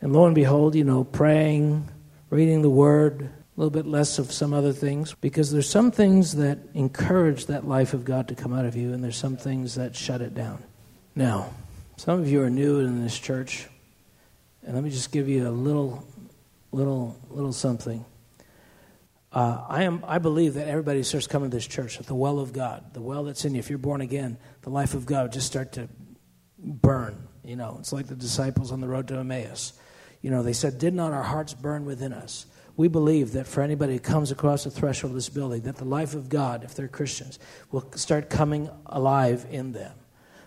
And 0.00 0.12
lo 0.12 0.26
and 0.26 0.34
behold, 0.34 0.74
you 0.74 0.84
know, 0.84 1.04
praying, 1.04 1.88
reading 2.30 2.62
the 2.62 2.70
Word, 2.70 3.22
a 3.22 3.60
little 3.60 3.70
bit 3.70 3.86
less 3.86 4.18
of 4.18 4.32
some 4.32 4.54
other 4.54 4.72
things, 4.72 5.14
because 5.20 5.50
there's 5.50 5.68
some 5.68 5.90
things 5.90 6.36
that 6.36 6.58
encourage 6.74 7.46
that 7.46 7.66
life 7.66 7.94
of 7.94 8.04
God 8.04 8.28
to 8.28 8.34
come 8.34 8.52
out 8.52 8.64
of 8.64 8.76
you, 8.76 8.92
and 8.92 9.02
there's 9.02 9.16
some 9.16 9.36
things 9.36 9.74
that 9.74 9.96
shut 9.96 10.20
it 10.20 10.34
down. 10.34 10.62
Now, 11.14 11.52
some 11.96 12.20
of 12.20 12.28
you 12.28 12.40
are 12.42 12.50
new 12.50 12.78
in 12.78 13.02
this 13.02 13.18
church. 13.18 13.66
And 14.64 14.74
let 14.74 14.84
me 14.84 14.90
just 14.90 15.10
give 15.10 15.28
you 15.28 15.48
a 15.48 15.50
little, 15.50 16.06
little, 16.70 17.16
little 17.30 17.52
something. 17.52 18.04
Uh, 19.38 19.64
I 19.68 19.84
am. 19.84 20.04
I 20.04 20.18
believe 20.18 20.54
that 20.54 20.66
everybody 20.66 21.00
starts 21.04 21.28
coming 21.28 21.48
to 21.48 21.56
this 21.56 21.64
church 21.64 22.00
at 22.00 22.06
the 22.06 22.14
well 22.16 22.40
of 22.40 22.52
God, 22.52 22.92
the 22.92 23.00
well 23.00 23.22
that's 23.22 23.44
in 23.44 23.54
you. 23.54 23.60
If 23.60 23.70
you're 23.70 23.78
born 23.78 24.00
again, 24.00 24.36
the 24.62 24.70
life 24.70 24.94
of 24.94 25.06
God 25.06 25.30
just 25.30 25.46
start 25.46 25.74
to 25.74 25.88
burn. 26.58 27.28
You 27.44 27.54
know, 27.54 27.76
it's 27.78 27.92
like 27.92 28.08
the 28.08 28.16
disciples 28.16 28.72
on 28.72 28.80
the 28.80 28.88
road 28.88 29.06
to 29.06 29.14
Emmaus. 29.14 29.74
You 30.22 30.32
know, 30.32 30.42
they 30.42 30.52
said, 30.52 30.78
"Did 30.78 30.92
not 30.92 31.12
our 31.12 31.22
hearts 31.22 31.54
burn 31.54 31.84
within 31.84 32.12
us?" 32.12 32.46
We 32.76 32.88
believe 32.88 33.34
that 33.34 33.46
for 33.46 33.62
anybody 33.62 33.92
who 33.92 34.00
comes 34.00 34.32
across 34.32 34.64
the 34.64 34.72
threshold 34.72 35.12
of 35.12 35.14
this 35.14 35.28
building, 35.28 35.62
that 35.62 35.76
the 35.76 35.84
life 35.84 36.16
of 36.16 36.28
God, 36.28 36.64
if 36.64 36.74
they're 36.74 36.88
Christians, 36.88 37.38
will 37.70 37.92
start 37.94 38.30
coming 38.30 38.68
alive 38.86 39.46
in 39.52 39.70
them 39.70 39.94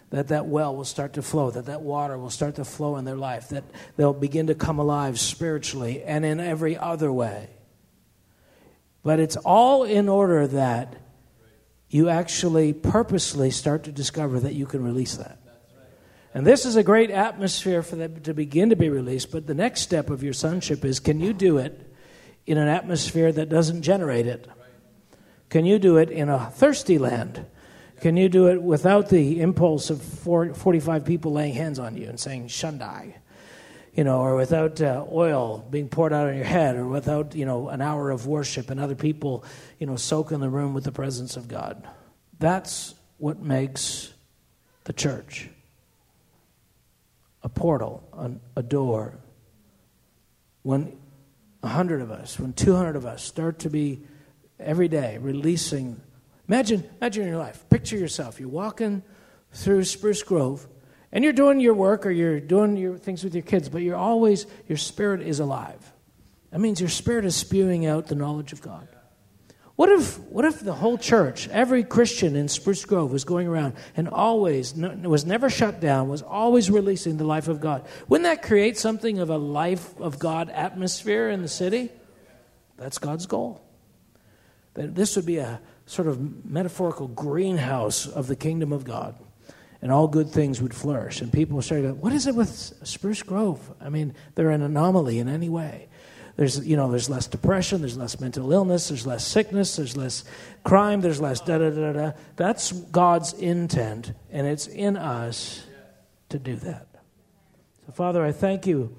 that 0.09 0.27
that 0.27 0.47
well 0.47 0.75
will 0.75 0.83
start 0.83 1.13
to 1.13 1.21
flow, 1.21 1.49
that 1.49 1.67
that 1.67 1.81
water 1.81 2.17
will 2.17 2.29
start 2.29 2.55
to 2.55 2.65
flow 2.65 2.97
in 2.97 3.05
their 3.05 3.15
life, 3.15 3.47
that 3.47 3.63
they'll 3.95 4.11
begin 4.11 4.47
to 4.47 4.53
come 4.53 4.79
alive 4.79 5.17
spiritually 5.17 6.03
and 6.03 6.25
in 6.25 6.41
every 6.41 6.77
other 6.77 7.09
way. 7.13 7.47
But 9.03 9.19
it's 9.19 9.37
all 9.37 9.83
in 9.83 10.07
order 10.07 10.47
that 10.47 10.95
you 11.89 12.09
actually 12.09 12.73
purposely 12.73 13.51
start 13.51 13.83
to 13.83 13.91
discover 13.91 14.39
that 14.39 14.53
you 14.53 14.65
can 14.65 14.83
release 14.83 15.15
that. 15.17 15.39
And 16.33 16.47
this 16.47 16.65
is 16.65 16.77
a 16.77 16.83
great 16.83 17.11
atmosphere 17.11 17.83
for 17.83 17.97
that 17.97 18.23
to 18.23 18.33
begin 18.33 18.69
to 18.69 18.77
be 18.77 18.89
released. 18.89 19.31
But 19.31 19.47
the 19.47 19.53
next 19.53 19.81
step 19.81 20.09
of 20.09 20.23
your 20.23 20.33
sonship 20.33 20.85
is 20.85 20.99
can 20.99 21.19
you 21.19 21.33
do 21.33 21.57
it 21.57 21.93
in 22.45 22.57
an 22.57 22.69
atmosphere 22.69 23.31
that 23.31 23.49
doesn't 23.49 23.81
generate 23.81 24.27
it? 24.27 24.47
Can 25.49 25.65
you 25.65 25.79
do 25.79 25.97
it 25.97 26.09
in 26.09 26.29
a 26.29 26.49
thirsty 26.49 26.97
land? 26.97 27.45
Can 27.99 28.15
you 28.15 28.29
do 28.29 28.47
it 28.47 28.61
without 28.61 29.09
the 29.09 29.41
impulse 29.41 29.89
of 29.89 30.01
45 30.01 31.05
people 31.05 31.33
laying 31.33 31.53
hands 31.53 31.77
on 31.77 31.97
you 31.97 32.07
and 32.07 32.19
saying, 32.19 32.47
Shundai? 32.47 33.15
You 33.93 34.05
know, 34.05 34.21
or 34.21 34.37
without 34.37 34.79
uh, 34.81 35.05
oil 35.11 35.65
being 35.69 35.89
poured 35.89 36.13
out 36.13 36.27
on 36.27 36.35
your 36.35 36.45
head, 36.45 36.77
or 36.77 36.87
without, 36.87 37.35
you 37.35 37.45
know, 37.45 37.67
an 37.67 37.81
hour 37.81 38.09
of 38.09 38.25
worship 38.25 38.69
and 38.69 38.79
other 38.79 38.95
people, 38.95 39.43
you 39.79 39.85
know, 39.85 39.97
soak 39.97 40.31
in 40.31 40.39
the 40.39 40.49
room 40.49 40.73
with 40.73 40.85
the 40.85 40.93
presence 40.93 41.35
of 41.35 41.49
God. 41.49 41.85
That's 42.39 42.95
what 43.17 43.41
makes 43.41 44.13
the 44.85 44.93
church 44.93 45.49
a 47.43 47.49
portal, 47.49 48.03
a, 48.13 48.31
a 48.59 48.63
door. 48.63 49.17
When 50.63 50.97
a 51.63 51.67
hundred 51.67 52.01
of 52.01 52.11
us, 52.11 52.39
when 52.39 52.53
200 52.53 52.95
of 52.95 53.05
us 53.05 53.23
start 53.23 53.59
to 53.59 53.69
be 53.69 54.01
every 54.59 54.87
day 54.87 55.17
releasing, 55.19 55.99
imagine, 56.47 56.87
imagine 57.01 57.27
your 57.27 57.37
life, 57.37 57.65
picture 57.69 57.97
yourself, 57.97 58.39
you're 58.39 58.49
walking 58.49 59.03
through 59.53 59.83
Spruce 59.83 60.23
Grove, 60.23 60.67
and 61.11 61.23
you're 61.23 61.33
doing 61.33 61.59
your 61.59 61.73
work 61.73 62.05
or 62.05 62.11
you're 62.11 62.39
doing 62.39 62.77
your 62.77 62.97
things 62.97 63.23
with 63.23 63.33
your 63.33 63.43
kids, 63.43 63.69
but 63.69 63.81
you're 63.81 63.97
always, 63.97 64.45
your 64.67 64.77
spirit 64.77 65.21
is 65.21 65.39
alive. 65.39 65.93
That 66.51 66.59
means 66.59 66.79
your 66.79 66.89
spirit 66.89 67.25
is 67.25 67.35
spewing 67.35 67.85
out 67.85 68.07
the 68.07 68.15
knowledge 68.15 68.53
of 68.53 68.61
God. 68.61 68.87
What 69.75 69.89
if, 69.89 70.19
what 70.19 70.45
if 70.45 70.59
the 70.59 70.73
whole 70.73 70.97
church, 70.97 71.47
every 71.47 71.83
Christian 71.83 72.35
in 72.35 72.49
Spruce 72.49 72.85
Grove 72.85 73.11
was 73.11 73.23
going 73.23 73.47
around 73.47 73.73
and 73.95 74.07
always, 74.07 74.75
was 74.75 75.25
never 75.25 75.49
shut 75.49 75.79
down, 75.79 76.07
was 76.07 76.21
always 76.21 76.69
releasing 76.69 77.17
the 77.17 77.23
life 77.23 77.47
of 77.47 77.61
God? 77.61 77.87
Wouldn't 78.07 78.25
that 78.25 78.45
create 78.45 78.77
something 78.77 79.19
of 79.19 79.29
a 79.29 79.37
life 79.37 79.99
of 79.99 80.19
God 80.19 80.49
atmosphere 80.49 81.29
in 81.29 81.41
the 81.41 81.47
city? 81.47 81.89
That's 82.77 82.99
God's 82.99 83.25
goal. 83.25 83.61
That 84.75 84.93
this 84.93 85.15
would 85.15 85.25
be 85.25 85.37
a 85.37 85.59
sort 85.85 86.07
of 86.07 86.45
metaphorical 86.45 87.07
greenhouse 87.07 88.05
of 88.05 88.27
the 88.27 88.35
kingdom 88.35 88.71
of 88.71 88.83
God. 88.83 89.15
And 89.81 89.91
all 89.91 90.07
good 90.07 90.29
things 90.29 90.61
would 90.61 90.75
flourish. 90.75 91.21
And 91.21 91.33
people 91.33 91.55
would 91.55 91.65
start 91.65 91.81
to 91.81 91.89
go, 91.89 91.93
What 91.95 92.13
is 92.13 92.27
it 92.27 92.35
with 92.35 92.49
Spruce 92.83 93.23
Grove? 93.23 93.59
I 93.81 93.89
mean, 93.89 94.13
they're 94.35 94.51
an 94.51 94.61
anomaly 94.61 95.19
in 95.19 95.27
any 95.27 95.49
way. 95.49 95.87
There's, 96.37 96.65
you 96.65 96.75
know, 96.75 96.89
there's 96.89 97.09
less 97.09 97.27
depression, 97.27 97.81
there's 97.81 97.97
less 97.97 98.19
mental 98.19 98.51
illness, 98.51 98.87
there's 98.87 99.05
less 99.05 99.25
sickness, 99.25 99.75
there's 99.75 99.97
less 99.97 100.23
crime, 100.63 101.01
there's 101.01 101.19
less 101.19 101.41
da 101.41 101.57
da 101.57 101.69
da 101.69 101.93
da. 101.93 102.11
That's 102.35 102.71
God's 102.71 103.33
intent, 103.33 104.13
and 104.31 104.47
it's 104.47 104.67
in 104.67 104.97
us 104.97 105.63
to 106.29 106.39
do 106.39 106.55
that. 106.57 106.87
So, 107.85 107.91
Father, 107.91 108.23
I 108.23 108.31
thank 108.31 108.65
you, 108.65 108.95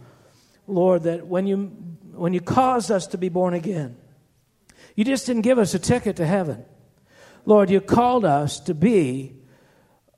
Lord, 0.66 1.04
that 1.04 1.26
when 1.26 1.46
you 1.46 1.56
when 2.12 2.34
you 2.34 2.40
caused 2.40 2.90
us 2.90 3.06
to 3.08 3.18
be 3.18 3.30
born 3.30 3.54
again, 3.54 3.96
you 4.94 5.04
just 5.04 5.26
didn't 5.26 5.42
give 5.42 5.58
us 5.58 5.72
a 5.74 5.78
ticket 5.78 6.16
to 6.16 6.26
heaven. 6.26 6.64
Lord, 7.46 7.70
you 7.70 7.80
called 7.80 8.24
us 8.24 8.60
to 8.60 8.74
be 8.74 9.41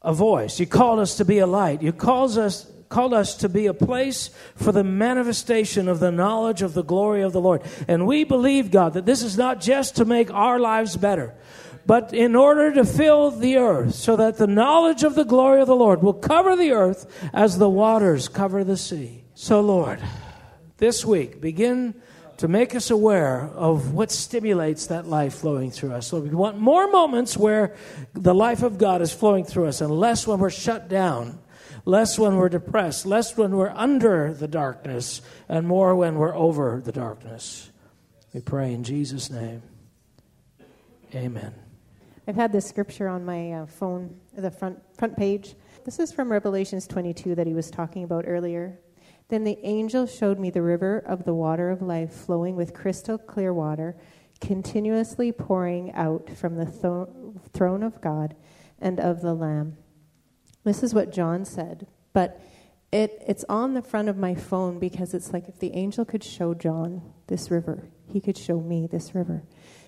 a 0.05 0.13
voice. 0.13 0.61
You 0.61 0.67
called 0.67 1.01
us 1.01 1.17
to 1.17 1.25
be 1.25 1.39
a 1.39 1.47
light. 1.47 1.83
You 1.83 1.93
called 1.93 2.39
us 2.39 2.71
called 2.91 3.15
us 3.15 3.35
to 3.35 3.49
be 3.49 3.67
a 3.67 3.75
place 3.75 4.31
for 4.55 4.71
the 4.71 4.85
manifestation 4.85 5.89
of 5.89 5.99
the 5.99 6.13
knowledge 6.13 6.63
of 6.63 6.75
the 6.75 6.85
glory 6.85 7.23
of 7.23 7.33
the 7.33 7.41
Lord. 7.41 7.61
And 7.89 8.07
we 8.07 8.23
believe, 8.23 8.71
God, 8.71 8.93
that 8.93 9.05
this 9.05 9.23
is 9.23 9.37
not 9.37 9.61
just 9.61 9.97
to 9.97 10.05
make 10.05 10.33
our 10.33 10.61
lives 10.61 10.97
better, 10.97 11.35
but 11.87 12.15
in 12.15 12.37
order 12.37 12.73
to 12.73 12.85
fill 12.85 13.33
the 13.33 13.57
earth 13.57 13.95
so 13.95 14.15
that 14.17 14.37
the 14.37 14.47
knowledge 14.47 15.03
of 15.03 15.17
the 15.17 15.25
glory 15.25 15.61
of 15.61 15.67
the 15.67 15.75
Lord 15.75 16.03
will 16.03 16.15
cover 16.15 16.55
the 16.55 16.71
earth 16.71 17.29
as 17.33 17.59
the 17.59 17.69
waters 17.69 18.29
cover 18.29 18.63
the 18.63 18.77
sea. 18.77 19.25
So, 19.35 19.61
Lord, 19.61 20.01
this 20.77 21.05
week, 21.05 21.41
begin 21.41 22.01
to 22.39 22.49
make 22.49 22.75
us 22.75 22.91
aware 22.91 23.43
of 23.55 23.93
what 23.93 24.11
stimulates 24.11 24.87
that 24.89 25.07
life 25.07 25.35
flowing 25.35 25.71
through 25.71 25.93
us. 25.93 26.07
So 26.09 26.21
we 26.21 26.31
want 26.31 26.59
more 26.59 26.91
moments 26.91 27.37
where 27.37 27.75
the 28.13 28.35
life 28.35 28.63
of 28.63 28.79
God 28.79 29.03
is 29.03 29.13
flowing 29.13 29.45
through 29.45 29.67
us 29.67 29.81
and 29.81 29.91
less 29.91 30.27
when 30.27 30.39
we're 30.39 30.51
shut 30.51 30.89
down 30.89 31.39
less 31.85 32.19
when 32.19 32.37
we're 32.37 32.49
depressed, 32.49 33.07
less 33.07 33.37
when 33.37 33.57
we're 33.57 33.71
under 33.71 34.33
the 34.33 34.49
darkness, 34.49 35.21
and 35.49 35.67
more 35.67 35.95
when 35.95 36.17
we're 36.17 36.35
over 36.35 36.81
the 36.85 36.93
darkness. 36.93 37.71
We 38.33 38.41
pray 38.41 38.73
in 38.73 38.85
Jesus' 38.85 39.31
name. 39.31 39.63
Amen. 41.15 41.55
I've 42.27 42.37
had 42.37 42.53
this 42.53 42.67
scripture 42.67 43.07
on 43.07 43.25
my 43.25 43.53
uh, 43.53 43.67
phone, 43.67 44.19
the 44.35 44.51
front 44.51 44.81
front 44.97 45.17
page. 45.17 45.55
This 45.85 45.99
is 45.99 46.11
from 46.11 46.33
Revelations 46.33 46.87
22 46.87 47.35
that 47.35 47.47
he 47.47 47.53
was 47.53 47.71
talking 47.71 48.03
about 48.03 48.25
earlier. 48.27 48.79
Then 49.35 49.43
the 49.43 49.59
angel 49.65 50.07
showed 50.07 50.39
me 50.39 50.51
the 50.51 50.63
river 50.63 50.97
of 50.97 51.25
the 51.25 51.35
water 51.35 51.69
of 51.69 51.83
life 51.83 52.13
flowing 52.13 52.55
with 52.55 52.73
crystal 52.73 53.19
clear 53.19 53.53
water, 53.53 53.97
continuously 54.41 55.33
pouring 55.33 55.93
out 55.93 56.31
from 56.31 56.55
the 56.55 56.67
th- 56.67 57.43
throne 57.53 57.83
of 57.83 58.01
God 58.01 58.37
and 58.79 59.01
of 59.01 59.23
the 59.23 59.35
Lamb. 59.35 59.77
This 60.63 60.85
is 60.85 60.95
what 60.95 61.11
John 61.11 61.45
said, 61.45 61.89
but 62.13 62.41
it, 62.93 63.25
it's 63.27 63.45
on 63.49 63.75
the 63.75 63.83
front 63.83 64.09
of 64.09 64.17
my 64.17 64.37
phone 64.37 64.79
because 64.79 65.15
it's 65.15 65.33
like 65.33 65.49
if 65.49 65.59
the 65.59 65.75
angel 65.75 66.05
could 66.05 66.23
show 66.23 66.55
John 66.55 67.03
this 67.27 67.51
river, 67.51 67.89
he 68.07 68.21
could 68.21 68.39
show 68.39 68.61
me 68.61 68.87
this 68.87 69.17
river, 69.17 69.43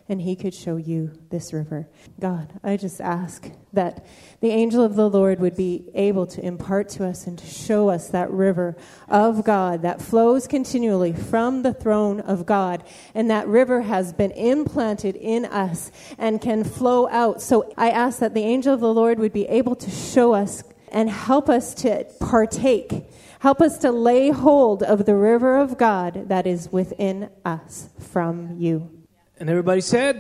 and 0.09 0.21
he 0.21 0.37
could 0.37 0.55
show 0.55 0.77
you 0.77 1.11
this 1.31 1.53
river. 1.53 1.89
God, 2.21 2.61
I 2.63 2.77
just 2.77 3.01
ask 3.01 3.51
that 3.73 4.07
the 4.41 4.51
angel 4.51 4.83
of 4.83 4.95
the 4.95 5.11
Lord 5.11 5.41
would 5.41 5.57
be 5.57 5.85
able 5.95 6.27
to 6.29 6.45
impart 6.45 6.89
to 6.91 7.05
us 7.05 7.27
and 7.27 7.39
to 7.39 7.47
show 7.47 7.89
us 7.89 8.09
that 8.11 8.31
river 8.31 8.77
of 9.09 9.45
God 9.45 9.83
that 9.83 10.01
flows 10.01 10.47
continually 10.47 11.13
from 11.13 11.63
the 11.63 11.75
throne 11.75 12.21
of 12.21 12.47
God, 12.47 12.85
and 13.15 13.31
that 13.31 13.49
river 13.49 13.83
has 13.83 14.13
been 14.13 14.31
implanted 14.31 15.17
in 15.17 15.45
us 15.45 15.91
and 16.19 16.41
can 16.41 16.63
flow 16.63 17.09
out. 17.09 17.43
So 17.43 17.73
I 17.77 17.91
ask 17.91 18.21
that 18.21 18.35
the 18.35 18.45
angel 18.45 18.73
of 18.73 18.81
the 18.81 18.95
Lord 18.95 19.19
would 19.19 19.33
be 19.33 19.47
able 19.47 19.75
to 19.77 19.91
show 19.91 20.35
us 20.35 20.63
and 20.93 21.11
help 21.11 21.49
us 21.49 21.75
to 21.75 22.07
partake. 22.21 23.05
Help 23.41 23.61
us 23.61 23.79
to 23.79 23.91
lay 23.91 24.31
hold 24.31 24.83
of 24.83 25.05
the 25.05 25.15
river 25.15 25.59
of 25.59 25.77
God 25.77 26.29
that 26.29 26.47
is 26.47 26.73
within 26.73 27.29
us 27.45 27.91
from 27.99 28.57
you. 28.57 28.95
And 29.39 29.51
everybody 29.51 29.82
said, 29.82 30.16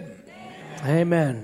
Amen. 0.82 0.98
Amen. 1.00 1.36